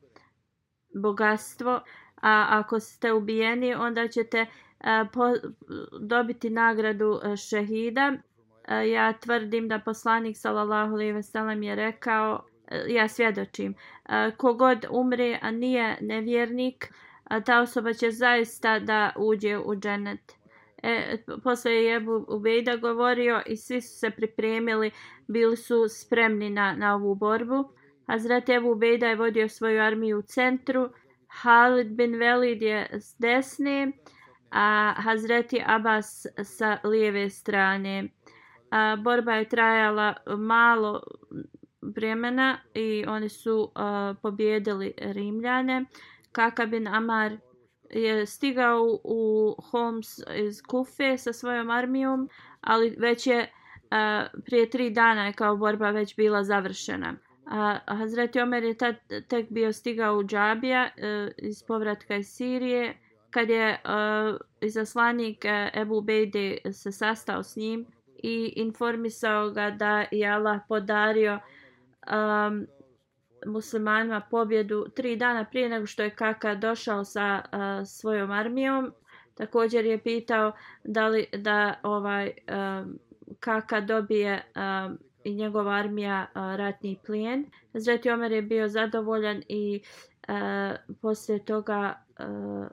bogatstvo. 0.94 1.82
A 2.22 2.48
ako 2.50 2.80
ste 2.80 3.14
ubijeni, 3.14 3.74
onda 3.76 4.08
ćete 4.08 4.42
uh, 4.42 4.86
po, 5.14 5.34
dobiti 6.00 6.50
nagradu 6.50 7.20
šehida. 7.50 8.12
Uh, 8.12 8.92
ja 8.92 9.14
tvrdim 9.14 9.68
da 9.68 9.80
poslanik 9.80 10.38
sallallahu 10.38 10.94
alejhi 10.94 11.12
ve 11.12 11.24
sellem 11.24 11.64
je 11.64 11.76
rekao 11.76 12.46
ja 12.88 13.08
svjedočim. 13.08 13.76
E, 14.10 14.32
kogod 14.38 14.86
umre, 14.90 15.40
a 15.42 15.52
nije 15.52 15.98
nevjernik, 16.02 16.94
e, 17.30 17.42
ta 17.44 17.62
osoba 17.62 17.94
će 17.94 18.12
zaista 18.12 18.80
da 18.80 19.14
uđe 19.18 19.58
u 19.58 19.76
dženet. 19.76 20.32
E, 20.84 21.18
posle 21.44 21.72
je 21.72 21.96
Ebu 21.96 22.26
Ubejda 22.28 22.76
govorio 22.76 23.42
i 23.46 23.58
svi 23.58 23.82
su 23.82 24.00
se 24.00 24.10
pripremili, 24.10 24.92
bili 25.28 25.58
su 25.58 25.88
spremni 25.90 26.50
na, 26.50 26.74
na 26.74 26.96
ovu 26.96 27.16
borbu. 27.16 27.70
Hazret 28.08 28.50
Ebu 28.50 28.72
Ubejda 28.72 29.08
je 29.08 29.16
vodio 29.16 29.50
svoju 29.50 29.82
armiju 29.82 30.20
u 30.20 30.22
centru, 30.22 30.90
Halid 31.28 31.88
bin 31.88 32.20
Velid 32.20 32.62
je 32.62 32.90
s 32.92 33.16
desne, 33.20 33.92
a 34.52 34.94
Hazreti 34.98 35.64
Abbas 35.66 36.26
sa 36.44 36.78
lijeve 36.84 37.30
strane. 37.30 38.10
A, 38.72 38.96
borba 38.96 39.34
je 39.34 39.50
trajala 39.50 40.14
malo 40.38 41.02
vremena 41.96 42.58
i 42.74 43.06
oni 43.08 43.30
su 43.30 43.60
uh, 43.62 44.18
pobjedili 44.22 44.94
Rimljane. 44.98 45.86
Kaka 46.32 46.66
bin 46.66 46.88
Amar 46.88 47.38
je 47.90 48.26
stigao 48.26 49.00
u 49.04 49.56
Homs 49.72 50.08
iz 50.36 50.62
Kufe 50.62 51.18
sa 51.18 51.34
svojom 51.34 51.70
armijom, 51.70 52.30
ali 52.62 52.96
već 53.00 53.28
je 53.28 53.40
uh, 53.42 54.42
prije 54.46 54.70
tri 54.70 54.90
dana 54.90 55.26
je 55.26 55.34
kao 55.34 55.58
borba 55.58 55.92
već 55.92 56.16
bila 56.16 56.44
završena. 56.44 57.16
A 57.46 57.80
uh, 57.88 57.98
Hazreti 57.98 58.40
Omer 58.40 58.64
je 58.64 58.78
tad 58.78 58.96
tek 59.28 59.50
bio 59.50 59.74
stigao 59.74 60.18
u 60.18 60.24
Džabija 60.24 60.90
uh, 60.98 61.32
iz 61.38 61.64
povratka 61.68 62.16
iz 62.16 62.28
Sirije, 62.28 62.98
kad 63.30 63.50
je 63.50 63.82
uh, 63.86 64.40
izaslanik 64.62 65.46
uh, 65.46 65.82
Ebu 65.82 66.02
Bejde 66.02 66.58
se 66.72 66.92
sastao 66.92 67.44
s 67.44 67.56
njim 67.56 67.86
i 68.24 68.54
informisao 68.56 69.50
ga 69.50 69.70
da 69.70 70.06
je 70.12 70.28
Allah 70.28 70.62
podario 70.70 71.34
uh, 71.34 71.42
um, 72.12 72.68
muslimanima 73.46 74.22
pobjedu 74.32 74.86
tri 74.96 75.16
dana 75.16 75.46
prije 75.46 75.70
nego 75.70 75.86
što 75.86 76.04
je 76.04 76.10
Kaka 76.10 76.56
došao 76.56 77.04
sa 77.04 77.42
uh, 77.46 77.88
svojom 77.88 78.32
armijom. 78.32 78.94
Također 79.36 79.86
je 79.86 80.04
pitao 80.04 80.52
da 80.84 81.08
li 81.08 81.26
da 81.34 81.80
ovaj 81.84 82.32
um, 82.32 83.00
Kaka 83.40 83.82
dobije 83.82 84.44
um, 84.56 84.98
i 85.24 85.36
njegova 85.36 85.74
armija 85.74 86.26
uh, 86.30 86.36
ratni 86.36 87.00
plijen. 87.06 87.46
Zreti 87.74 88.10
Omer 88.10 88.32
je 88.32 88.42
bio 88.42 88.68
zadovoljan 88.68 89.44
i 89.48 89.82
uh, 90.28 90.96
poslije 91.02 91.46
toga 91.46 92.04
uh, 92.20 92.68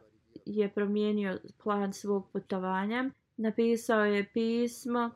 je 0.46 0.68
promijenio 0.68 1.38
plan 1.62 1.92
svog 1.92 2.28
putovanja. 2.32 3.10
Napisao 3.36 4.04
je 4.04 4.30
pismo 4.32 5.10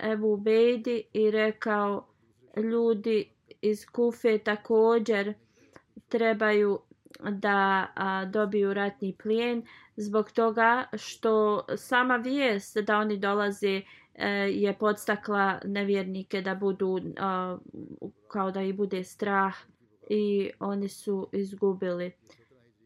Ebu 0.00 0.36
Bejdi 0.36 1.02
i 1.12 1.30
rekao 1.30 2.06
ljudi 2.56 3.30
iz 3.62 3.86
Kufe 3.86 4.38
također 4.38 5.34
trebaju 6.08 6.78
da 7.30 7.86
a, 7.94 8.24
dobiju 8.24 8.74
ratni 8.74 9.16
plijen 9.22 9.62
zbog 9.96 10.30
toga 10.30 10.84
što 10.96 11.64
sama 11.76 12.16
vijest 12.16 12.76
da 12.76 12.98
oni 12.98 13.18
dolaze 13.18 13.82
e, 14.14 14.28
je 14.52 14.78
podstakla 14.78 15.60
nevjernike 15.64 16.40
da 16.40 16.54
budu 16.54 17.00
a, 17.18 17.58
kao 18.28 18.50
da 18.50 18.62
i 18.62 18.72
bude 18.72 19.04
strah 19.04 19.54
i 20.10 20.50
oni 20.60 20.88
su 20.88 21.28
izgubili. 21.32 22.12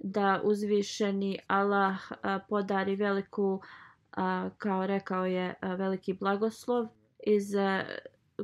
Da 0.03 0.41
uzvišeni 0.45 1.39
Allah 1.47 2.12
a, 2.23 2.39
podari 2.49 2.97
veliku 2.97 3.61
a, 4.12 4.51
kao 4.59 4.87
rekao 4.87 5.27
je 5.27 5.55
a, 5.61 5.75
veliki 5.75 6.12
blagoslov 6.12 6.87
iz 7.27 7.55
a, 7.55 7.85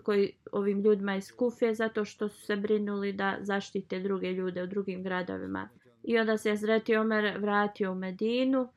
koji 0.00 0.32
ovim 0.52 0.80
ljudima 0.80 1.16
iz 1.16 1.32
Kufe 1.32 1.74
zato 1.74 2.04
što 2.04 2.28
su 2.28 2.40
se 2.40 2.56
brinuli 2.56 3.12
da 3.12 3.36
zaštite 3.40 4.00
druge 4.00 4.32
ljude 4.32 4.62
u 4.62 4.66
drugim 4.66 5.02
gradovima. 5.02 5.68
I 6.02 6.18
onda 6.18 6.38
se 6.38 6.56
Zreti 6.56 6.96
Omer 6.96 7.38
vratio 7.38 7.92
u 7.92 7.94
Medinu 7.94 8.68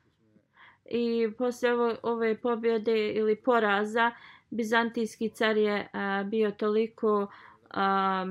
i 0.84 1.30
posle 1.38 1.72
ovo, 1.72 1.96
ove 2.02 2.40
pobjede 2.40 3.08
ili 3.08 3.36
poraza 3.36 4.10
Bizantijski 4.50 5.28
car 5.28 5.56
je 5.56 5.88
a, 5.92 6.24
bio 6.26 6.50
toliko 6.50 7.26
a, 7.70 8.26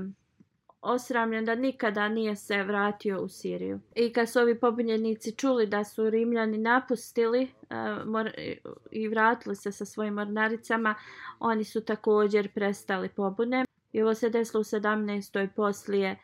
osramljen 0.82 1.46
da 1.46 1.56
nikada 1.56 2.10
nije 2.10 2.36
se 2.36 2.64
vratio 2.64 3.22
u 3.22 3.30
Siriju. 3.30 3.80
I 3.96 4.14
kad 4.14 4.30
su 4.30 4.40
ovi 4.40 4.60
pobunjenici 4.60 5.36
čuli 5.36 5.68
da 5.68 5.84
su 5.84 6.10
Rimljani 6.10 6.58
napustili 6.58 7.44
uh, 7.44 8.08
mor 8.08 8.32
i 8.92 9.08
vratili 9.08 9.56
se 9.56 9.72
sa 9.72 9.86
svojim 9.86 10.14
mornaricama, 10.14 10.96
oni 11.40 11.64
su 11.64 11.82
također 11.82 12.54
prestali 12.54 13.10
pobune. 13.10 13.66
I 13.94 14.02
ovo 14.02 14.14
se 14.14 14.30
desilo 14.30 14.62
u 14.62 14.64
17. 14.64 15.48
poslije 15.56 16.18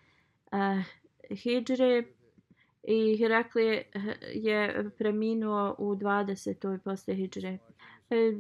uh, 0.51 0.84
Hidžre 1.38 2.03
i 2.84 3.18
Herakli 3.18 3.68
eh, 3.68 3.84
je 4.34 4.89
preminuo 4.97 5.76
u 5.78 5.95
20. 5.95 6.78
poslije 6.78 7.16
Hidžre. 7.16 7.58
E, 8.10 8.34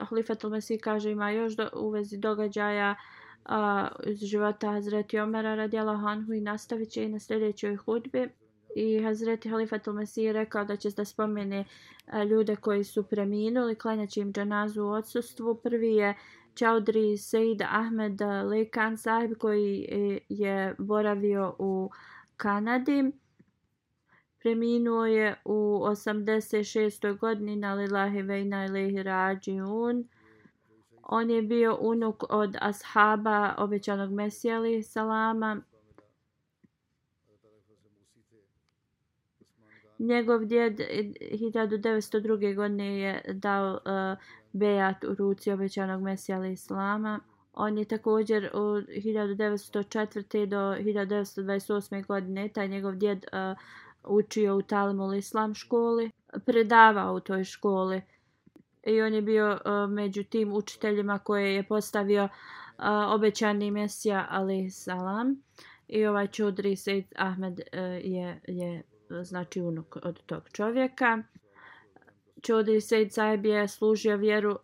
Halifat 0.00 0.44
al-Mesih 0.44 0.80
kaže 0.80 1.10
ima 1.10 1.30
još 1.30 1.56
do, 1.56 1.68
u 1.76 1.90
vezi 1.90 2.16
događaja 2.16 2.90
uh, 2.90 3.23
a, 3.44 3.88
iz 4.06 4.18
života 4.18 4.70
Hazreti 4.70 5.18
Omara 5.18 5.54
radijala 5.54 5.96
Hanhu 5.96 6.32
i 6.32 6.40
nastavit 6.40 6.90
će 6.90 7.04
i 7.04 7.08
na 7.08 7.18
sljedećoj 7.18 7.76
hudbi. 7.76 8.28
I 8.76 9.02
Hazreti 9.02 9.48
Halifatul 9.48 9.94
Mesih 9.94 10.30
rekao 10.30 10.64
da 10.64 10.76
će 10.76 10.90
da 10.90 11.04
spomene 11.04 11.64
a, 12.06 12.24
ljude 12.24 12.56
koji 12.56 12.84
su 12.84 13.02
preminuli, 13.02 13.74
klanjaći 13.74 14.20
im 14.20 14.32
džanazu 14.32 14.82
u 14.82 14.90
odsustvu. 14.90 15.54
Prvi 15.54 15.94
je 15.94 16.14
Čaudri 16.54 17.16
Seid 17.16 17.62
Ahmed 17.62 18.20
Lekan 18.20 18.96
sahib 18.96 19.38
koji 19.38 19.86
e, 19.90 20.18
je 20.28 20.74
boravio 20.78 21.56
u 21.58 21.90
Kanadi. 22.36 23.12
Preminuo 24.38 25.06
je 25.06 25.34
u 25.44 25.82
86. 25.84 27.18
godini 27.18 27.56
na 27.56 27.74
Lilahi 27.74 28.22
Vejna 28.22 28.64
Ilihi 28.64 29.02
Rađiun. 29.02 30.08
On 31.06 31.30
je 31.30 31.42
bio 31.42 31.78
unuk 31.80 32.24
od 32.30 32.56
ashaba 32.60 33.54
obećanog 33.58 34.12
Mesija 34.12 34.56
ali 34.56 34.82
salama. 34.82 35.62
Njegov 39.98 40.44
djed 40.44 40.80
1902. 40.80 42.54
godine 42.54 42.98
je 42.98 43.22
dao 43.32 43.72
uh, 43.72 44.18
bejat 44.52 45.04
u 45.04 45.14
ruci 45.14 45.52
obećanog 45.52 46.02
Mesija 46.02 46.38
ali 46.38 46.56
salama. 46.56 47.20
On 47.52 47.78
je 47.78 47.84
također 47.84 48.50
od 48.52 48.86
1904. 48.88 50.46
do 50.46 50.56
1928. 50.56 52.06
godine 52.06 52.48
taj 52.48 52.68
njegov 52.68 52.94
djed 52.94 53.24
uh, 53.32 53.58
učio 54.04 54.56
u 54.56 54.62
Talmul 54.62 55.14
Islam 55.14 55.54
školi. 55.54 56.10
Predavao 56.46 57.14
u 57.14 57.20
toj 57.20 57.44
školi 57.44 58.02
i 58.86 59.02
on 59.02 59.14
je 59.14 59.22
bio 59.22 59.52
uh, 59.52 59.90
među 59.90 60.24
tim 60.24 60.52
učiteljima 60.52 61.18
koje 61.18 61.54
je 61.54 61.62
postavio 61.62 62.24
uh, 62.24 62.84
obećani 63.14 63.70
Mesija 63.70 64.26
Ali 64.30 64.70
Salam 64.70 65.42
i 65.88 66.06
ovaj 66.06 66.26
Čudri 66.26 66.76
Sejd 66.76 67.04
Ahmed 67.16 67.52
uh, 67.52 67.78
je, 68.04 68.40
je 68.46 68.82
znači 69.22 69.60
unuk 69.60 69.96
od 70.02 70.22
tog 70.26 70.42
čovjeka. 70.52 71.22
Čudri 72.42 72.80
Sejd 72.80 73.12
Saib 73.12 73.46
je 73.46 73.68
služio 73.68 74.16
vjeru 74.16 74.50
uh, 74.50 74.58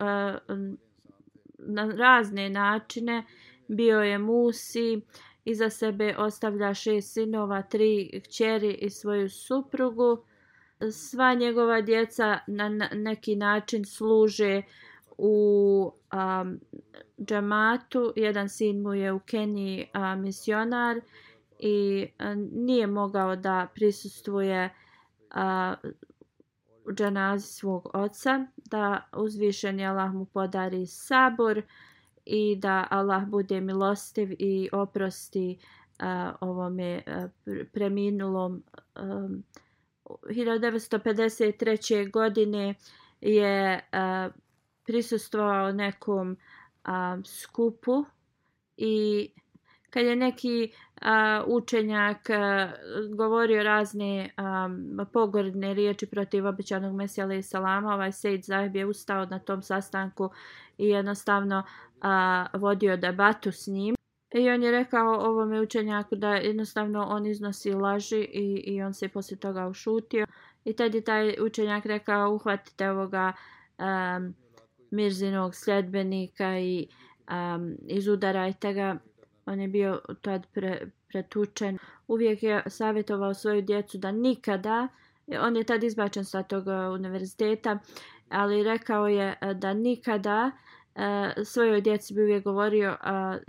na 1.59 1.93
razne 1.97 2.51
načine. 2.51 3.25
Bio 3.69 4.01
je 4.01 4.19
Musi 4.19 5.01
Iza 5.45 5.71
sebe 5.71 6.15
ostavlja 6.19 6.75
šest 6.75 7.13
sinova, 7.13 7.63
tri 7.63 8.21
kćeri 8.25 8.73
i 8.73 8.91
svoju 8.91 9.31
suprugu. 9.31 10.25
Sva 10.93 11.35
njegova 11.35 11.81
djeca 11.81 12.39
na 12.47 12.69
neki 12.95 13.37
način 13.37 13.85
služe 13.85 14.63
u 15.19 15.93
um, 16.13 16.61
džamatu. 17.25 18.13
Jedan 18.17 18.49
sin 18.49 18.83
mu 18.83 18.95
je 18.95 19.13
u 19.13 19.19
Keniji 19.19 19.87
uh, 19.95 20.23
misionar 20.23 21.01
i 21.59 22.07
uh, 22.19 22.27
nije 22.53 22.87
mogao 22.87 23.37
da 23.37 23.69
prisustvuje 23.75 24.71
uh, 25.35 25.91
dženazi 26.95 27.47
svog 27.47 27.91
oca, 27.95 28.47
da 28.57 29.09
uzvišeni 29.17 29.87
Allah 29.87 30.13
mu 30.13 30.25
podari 30.25 30.87
sabor 30.87 31.63
i 32.25 32.57
da 32.57 32.87
Allah 32.91 33.27
bude 33.27 33.61
milostiv 33.61 34.33
i 34.39 34.69
oprosti 34.73 35.59
uh, 35.59 36.35
ovome 36.41 37.03
uh, 37.07 37.31
preminulom. 37.73 38.63
Um, 39.01 39.45
1953. 40.23 42.11
godine 42.11 42.75
je 43.21 43.81
uh, 43.93 44.33
prisustvovao 44.87 45.73
nekom 45.73 46.31
uh, 46.31 47.25
skupu 47.25 48.05
i 48.77 49.29
kad 49.91 50.05
je 50.05 50.17
neki 50.17 50.73
a, 51.01 51.45
učenjak 51.47 52.31
a, 52.31 52.71
govorio 53.17 53.63
razne 53.63 54.31
a, 54.37 54.69
pogordne 55.13 55.75
riječi 55.75 56.07
protiv 56.07 56.47
običanog 56.47 56.95
Mesija 56.95 57.25
alaih 57.25 57.47
salama, 57.47 57.95
ovaj 57.95 58.13
Sejd 58.13 58.45
Zahib 58.45 58.77
je 58.77 58.87
ustao 58.87 59.25
na 59.25 59.39
tom 59.39 59.63
sastanku 59.63 60.31
i 60.79 60.89
jednostavno 60.89 61.63
a, 62.01 62.47
vodio 62.55 62.97
debatu 62.97 63.53
s 63.53 63.67
njim. 63.67 64.00
I 64.35 64.51
on 64.51 64.63
je 64.63 64.71
rekao 64.71 65.15
ovome 65.15 65.61
učenjaku 65.61 66.17
da 66.17 66.35
jednostavno 66.35 67.07
on 67.09 67.27
iznosi 67.27 67.73
laži 67.73 68.21
i, 68.21 68.63
i 68.67 68.83
on 68.83 68.95
se 68.95 69.09
poslije 69.09 69.39
toga 69.39 69.67
ušutio. 69.67 70.27
I 70.65 70.73
tad 70.73 70.95
je 70.95 71.01
taj 71.01 71.35
učenjak 71.41 71.87
rekao 71.87 72.35
uhvatite 72.35 72.91
ovoga 72.91 73.33
um, 73.79 74.35
Mirzinog 74.91 75.55
sljedbenika 75.55 76.59
i 76.59 76.87
um, 77.31 77.77
izudarajte 77.87 78.73
ga 78.73 78.97
on 79.47 79.61
je 79.61 79.69
bio 79.69 80.01
tad 80.23 80.47
pre, 80.53 80.81
pretučen. 81.09 81.79
Uvijek 82.09 82.43
je 82.43 82.63
savjetovao 82.67 83.35
svoju 83.35 83.63
djecu 83.63 83.99
da 83.99 84.13
nikada, 84.13 84.89
e, 85.27 85.41
on 85.41 85.57
je 85.57 85.65
tad 85.65 85.85
izbačen 85.85 86.25
sa 86.25 86.43
tog 86.43 86.69
e, 86.69 86.89
univerziteta, 86.89 87.79
ali 88.29 88.63
rekao 88.63 89.09
je 89.09 89.37
e, 89.41 89.55
da 89.55 89.75
nikada 89.75 90.51
e, 90.95 91.45
svojoj 91.45 91.81
djeci 91.81 92.15
bi 92.15 92.23
uvijek 92.23 92.45
govorio 92.45 92.97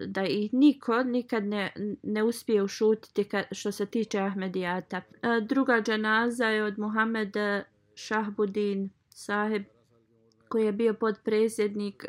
da 0.08 0.24
ih 0.24 0.54
niko 0.54 1.04
nikad 1.04 1.44
ne, 1.44 1.74
ne 2.04 2.24
uspije 2.24 2.64
ušutiti 2.64 3.30
što 3.52 3.72
se 3.72 3.86
tiče 3.86 4.20
Ahmedijata. 4.20 5.02
Druga 5.42 5.82
dženaza 5.82 6.46
je 6.46 6.64
od 6.64 6.80
Muhammed 6.80 7.34
Šahbudin 7.96 8.90
saheb 9.10 9.64
koji 10.50 10.66
je 10.66 10.72
bio 10.72 10.94
podpredsjednik 10.94 12.06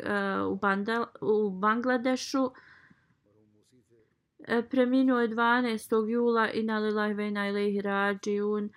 u, 0.49 0.55
Bandal, 0.55 1.05
u 1.21 1.49
Bangladešu. 1.49 2.51
E, 4.47 4.61
preminuo 4.69 5.19
je 5.19 5.29
12. 5.29 6.09
jula 6.09 6.51
i 6.51 6.63
na 6.63 6.79
lilajve 6.79 7.31
na 7.31 7.47
ilihi 7.47 7.81
rađiun. 7.81 8.65
E, 8.65 8.69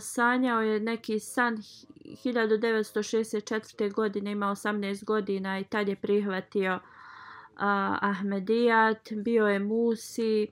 sanjao 0.00 0.62
je 0.62 0.80
neki 0.80 1.18
san 1.18 1.56
1964. 1.56 3.92
godine, 3.92 4.32
ima 4.32 4.46
18 4.46 5.04
godina 5.04 5.58
i 5.58 5.64
tad 5.64 5.88
je 5.88 5.96
prihvatio 5.96 6.78
a, 7.58 7.98
Ahmedijat, 8.00 9.12
bio 9.12 9.46
je 9.46 9.58
Musi, 9.58 10.46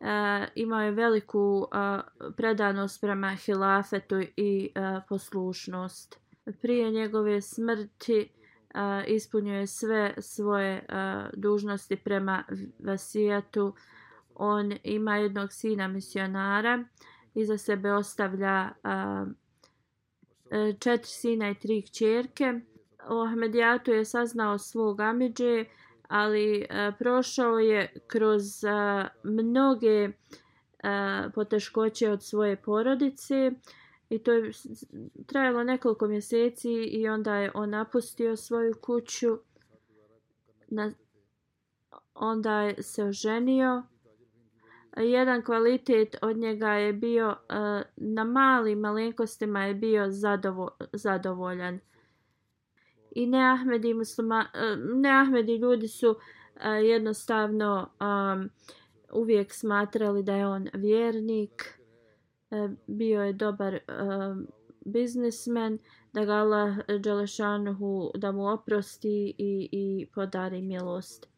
a, 0.00 0.46
imao 0.54 0.80
je 0.80 0.90
veliku 0.90 1.68
a, 1.72 2.00
predanost 2.36 3.00
prema 3.00 3.30
hilafetu 3.30 4.20
i 4.36 4.70
a, 4.74 5.00
poslušnost. 5.08 6.20
Prije 6.62 6.90
njegove 6.90 7.40
smrti 7.40 8.28
a, 8.74 9.02
je 9.44 9.66
sve 9.66 10.14
svoje 10.18 10.86
a, 10.88 11.28
dužnosti 11.36 11.96
prema 11.96 12.44
vasijatu. 12.78 13.74
On 14.34 14.72
ima 14.82 15.16
jednog 15.16 15.52
sina 15.52 15.88
misionara 15.88 16.78
i 16.78 17.11
iza 17.34 17.58
sebe 17.58 17.92
ostavlja 17.92 18.70
a, 18.82 19.26
e, 20.50 20.74
četiri 20.78 21.08
sina 21.08 21.50
i 21.50 21.54
tri 21.54 21.82
kćerke. 21.82 22.60
O 23.08 23.24
Ahmedijatu 23.24 23.90
je 23.90 24.04
saznao 24.04 24.58
svog 24.58 25.00
Amidže, 25.00 25.64
ali 26.08 26.66
a, 26.70 26.92
prošao 26.98 27.58
je 27.58 27.94
kroz 28.06 28.64
a, 28.64 29.08
mnoge 29.24 30.08
a, 30.82 31.28
poteškoće 31.34 32.10
od 32.10 32.22
svoje 32.22 32.56
porodice. 32.56 33.52
I 34.08 34.18
to 34.18 34.32
je 34.32 34.50
trajalo 35.26 35.64
nekoliko 35.64 36.06
mjeseci 36.06 36.72
i 36.72 37.08
onda 37.08 37.36
je 37.36 37.50
on 37.54 37.70
napustio 37.70 38.36
svoju 38.36 38.74
kuću. 38.80 39.38
Na, 40.68 40.92
onda 42.14 42.60
je 42.60 42.82
se 42.82 43.04
oženio. 43.04 43.82
Jedan 44.96 45.42
kvalitet 45.42 46.16
od 46.22 46.36
njega 46.36 46.72
je 46.72 46.92
bio, 46.92 47.30
e, 47.30 47.82
na 47.96 48.24
malim 48.24 48.78
malenkostima 48.78 49.64
je 49.64 49.74
bio 49.74 50.10
zadovo, 50.10 50.70
zadovoljan. 50.92 51.78
I 53.10 53.26
ne 53.26 53.56
i 53.84 53.94
muslima, 53.94 54.46
e, 54.54 54.76
neahmedi 54.76 55.56
ljudi 55.56 55.88
su 55.88 56.16
e, 56.60 56.68
jednostavno 56.68 57.88
um, 58.00 58.50
uvijek 59.12 59.52
smatrali 59.52 60.22
da 60.22 60.34
je 60.34 60.46
on 60.46 60.68
vjernik. 60.74 61.78
Bio 62.86 63.22
je 63.22 63.32
dobar 63.32 63.74
um, 63.74 64.46
biznismen, 64.84 65.78
da 66.12 66.24
ga 66.24 66.32
Allah 66.32 66.76
Đelešanuhu 67.00 68.10
da 68.14 68.32
mu 68.32 68.48
oprosti 68.52 69.34
i, 69.38 69.68
i 69.72 70.06
podari 70.14 70.62
milost. 70.62 71.31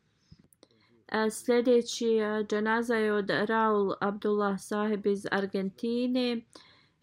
Sljedeći 1.31 2.07
uh, 2.07 2.47
džanaza 2.47 2.95
je 2.95 3.13
od 3.13 3.31
Raul 3.31 3.93
Abdullah 4.01 4.61
Saheb 4.61 5.07
iz 5.07 5.27
Argentine. 5.31 6.41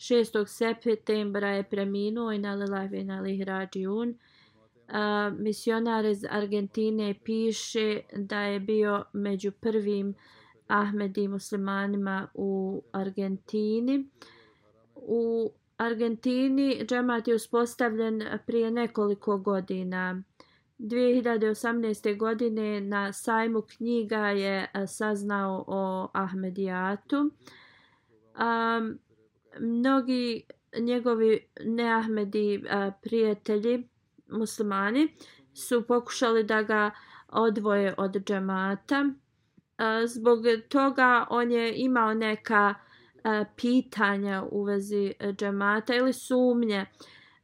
6. 0.01 0.45
septembra 0.81 1.49
je 1.49 1.63
preminuo 1.63 2.31
i 2.31 2.37
na 2.37 2.53
lilavi 2.53 3.03
na 3.03 3.21
Lihrađijun. 3.21 4.17
Misionar 5.37 6.05
iz 6.05 6.25
Argentine 6.29 7.15
piše 7.23 7.99
da 8.15 8.39
je 8.39 8.59
bio 8.59 9.03
među 9.13 9.51
prvim 9.51 10.15
Ahmedi 10.67 11.27
muslimanima 11.27 12.27
u 12.33 12.81
Argentini. 12.91 14.09
U 14.95 15.51
Argentini 15.77 16.85
džemat 16.85 17.27
je 17.27 17.35
uspostavljen 17.35 18.23
prije 18.45 18.71
nekoliko 18.71 19.37
godina. 19.37 20.23
2018. 20.81 22.17
godine 22.17 22.81
na 22.81 23.13
sajmu 23.13 23.61
knjiga 23.61 24.27
je 24.27 24.67
saznao 24.87 25.63
o 25.67 26.09
Ahmedijatu. 26.13 27.17
Um, 27.17 28.99
mnogi 29.59 30.43
njegovi 30.79 31.47
neahmedi 31.65 32.63
prijatelji 33.01 33.87
muslimani 34.27 35.07
su 35.53 35.87
pokušali 35.87 36.43
da 36.43 36.63
ga 36.63 36.91
odvoje 37.27 37.93
od 37.97 38.23
džemata 38.23 39.05
zbog 40.05 40.39
toga 40.69 41.25
on 41.29 41.51
je 41.51 41.73
imao 41.75 42.13
neka 42.13 42.75
pitanja 43.55 44.43
u 44.51 44.63
vezi 44.63 45.13
džemata 45.37 45.95
ili 45.95 46.13
sumnje. 46.13 46.85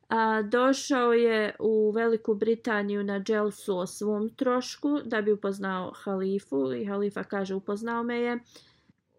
A, 0.10 0.42
Došao 0.42 1.14
je 1.14 1.56
u 1.60 1.92
Veliku 1.92 2.36
Britaniju 2.36 3.04
na 3.04 3.20
dželsu 3.20 3.78
o 3.78 3.88
svom 3.88 4.30
trošku 4.30 5.00
da 5.06 5.22
bi 5.22 5.32
upoznao 5.32 5.92
halifu 6.04 6.74
i 6.74 6.86
halifa 6.86 7.24
kaže 7.24 7.56
upoznao 7.56 8.04
me 8.04 8.20
je. 8.20 8.40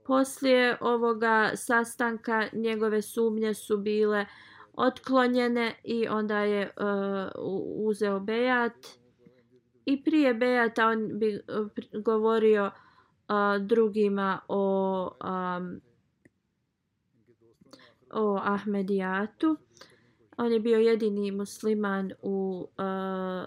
Poslije 0.07 0.77
ovoga 0.81 1.53
sastanka 1.55 2.47
njegove 2.53 3.03
sumnje 3.03 3.55
su 3.55 3.77
bile 3.77 4.27
otklonjene 4.73 5.75
i 5.85 6.09
onda 6.09 6.39
je 6.39 6.71
uh, 6.77 7.87
uzeo 7.87 8.21
bejat. 8.21 8.87
I 9.85 10.05
prije 10.05 10.35
bejata 10.35 10.87
on 10.87 11.19
bi 11.19 11.35
uh, 11.35 11.69
govorio 12.03 12.67
uh, 12.67 13.67
drugima 13.67 14.41
o 14.49 15.11
um, 15.25 15.81
o 18.13 18.41
Ahmedijatu. 18.43 19.57
On 20.39 20.53
je 20.53 20.61
bio 20.61 20.79
jedini 20.79 21.31
musliman 21.31 22.13
u 22.23 22.67
uh, 22.79 23.47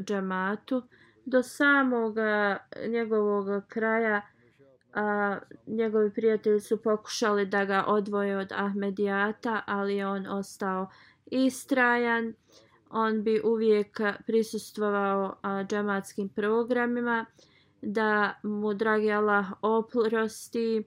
džamatu. 0.00 0.82
Do 1.24 1.42
samog 1.42 2.16
njegovog 2.88 3.64
kraja 3.68 4.22
a, 4.92 5.38
njegovi 5.66 6.10
prijatelji 6.14 6.60
su 6.60 6.82
pokušali 6.82 7.46
da 7.46 7.64
ga 7.64 7.84
odvoje 7.86 8.36
od 8.36 8.52
Ahmedijata, 8.52 9.62
ali 9.66 10.02
on 10.02 10.26
ostao 10.26 10.88
istrajan. 11.26 12.34
On 12.90 13.22
bi 13.22 13.40
uvijek 13.44 14.00
prisustvovao 14.26 15.36
a, 15.42 15.64
džamatskim 15.64 16.28
programima 16.28 17.26
da 17.82 18.34
mu 18.42 18.74
dragi 18.74 19.12
Allah 19.12 19.46
oprosti 19.62 20.82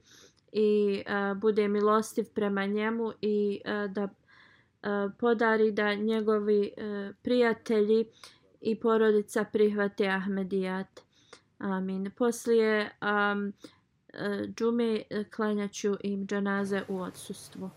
i 0.51 1.03
uh, 1.07 1.37
bude 1.37 1.67
milostiv 1.67 2.25
prema 2.33 2.65
njemu 2.65 3.11
i 3.21 3.61
uh, 3.65 3.91
da 3.91 4.09
podari 5.18 5.72
da 5.72 5.94
njegovi 5.94 6.72
uh, 6.76 7.14
prijatelji 7.22 8.04
i 8.61 8.80
porodica 8.80 9.44
prihvate 9.44 10.09
Ahmedijat. 10.09 11.00
Amin. 11.59 12.11
Poslije 12.18 12.90
um, 13.02 13.52
uh, 14.09 14.46
džume 14.54 15.02
klanjaću 15.34 15.96
im 16.00 16.26
džanaze 16.26 16.82
u 16.88 17.00
odsustvu. 17.00 17.70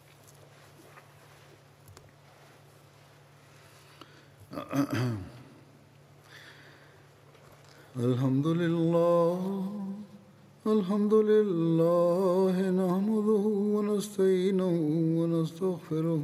الحمد 7.97 8.47
لله 8.47 9.39
الحمد 10.67 11.13
لله 11.13 12.55
نحمده 12.81 13.45
ونستعينه 13.75 14.73
ونستغفره 15.19 16.23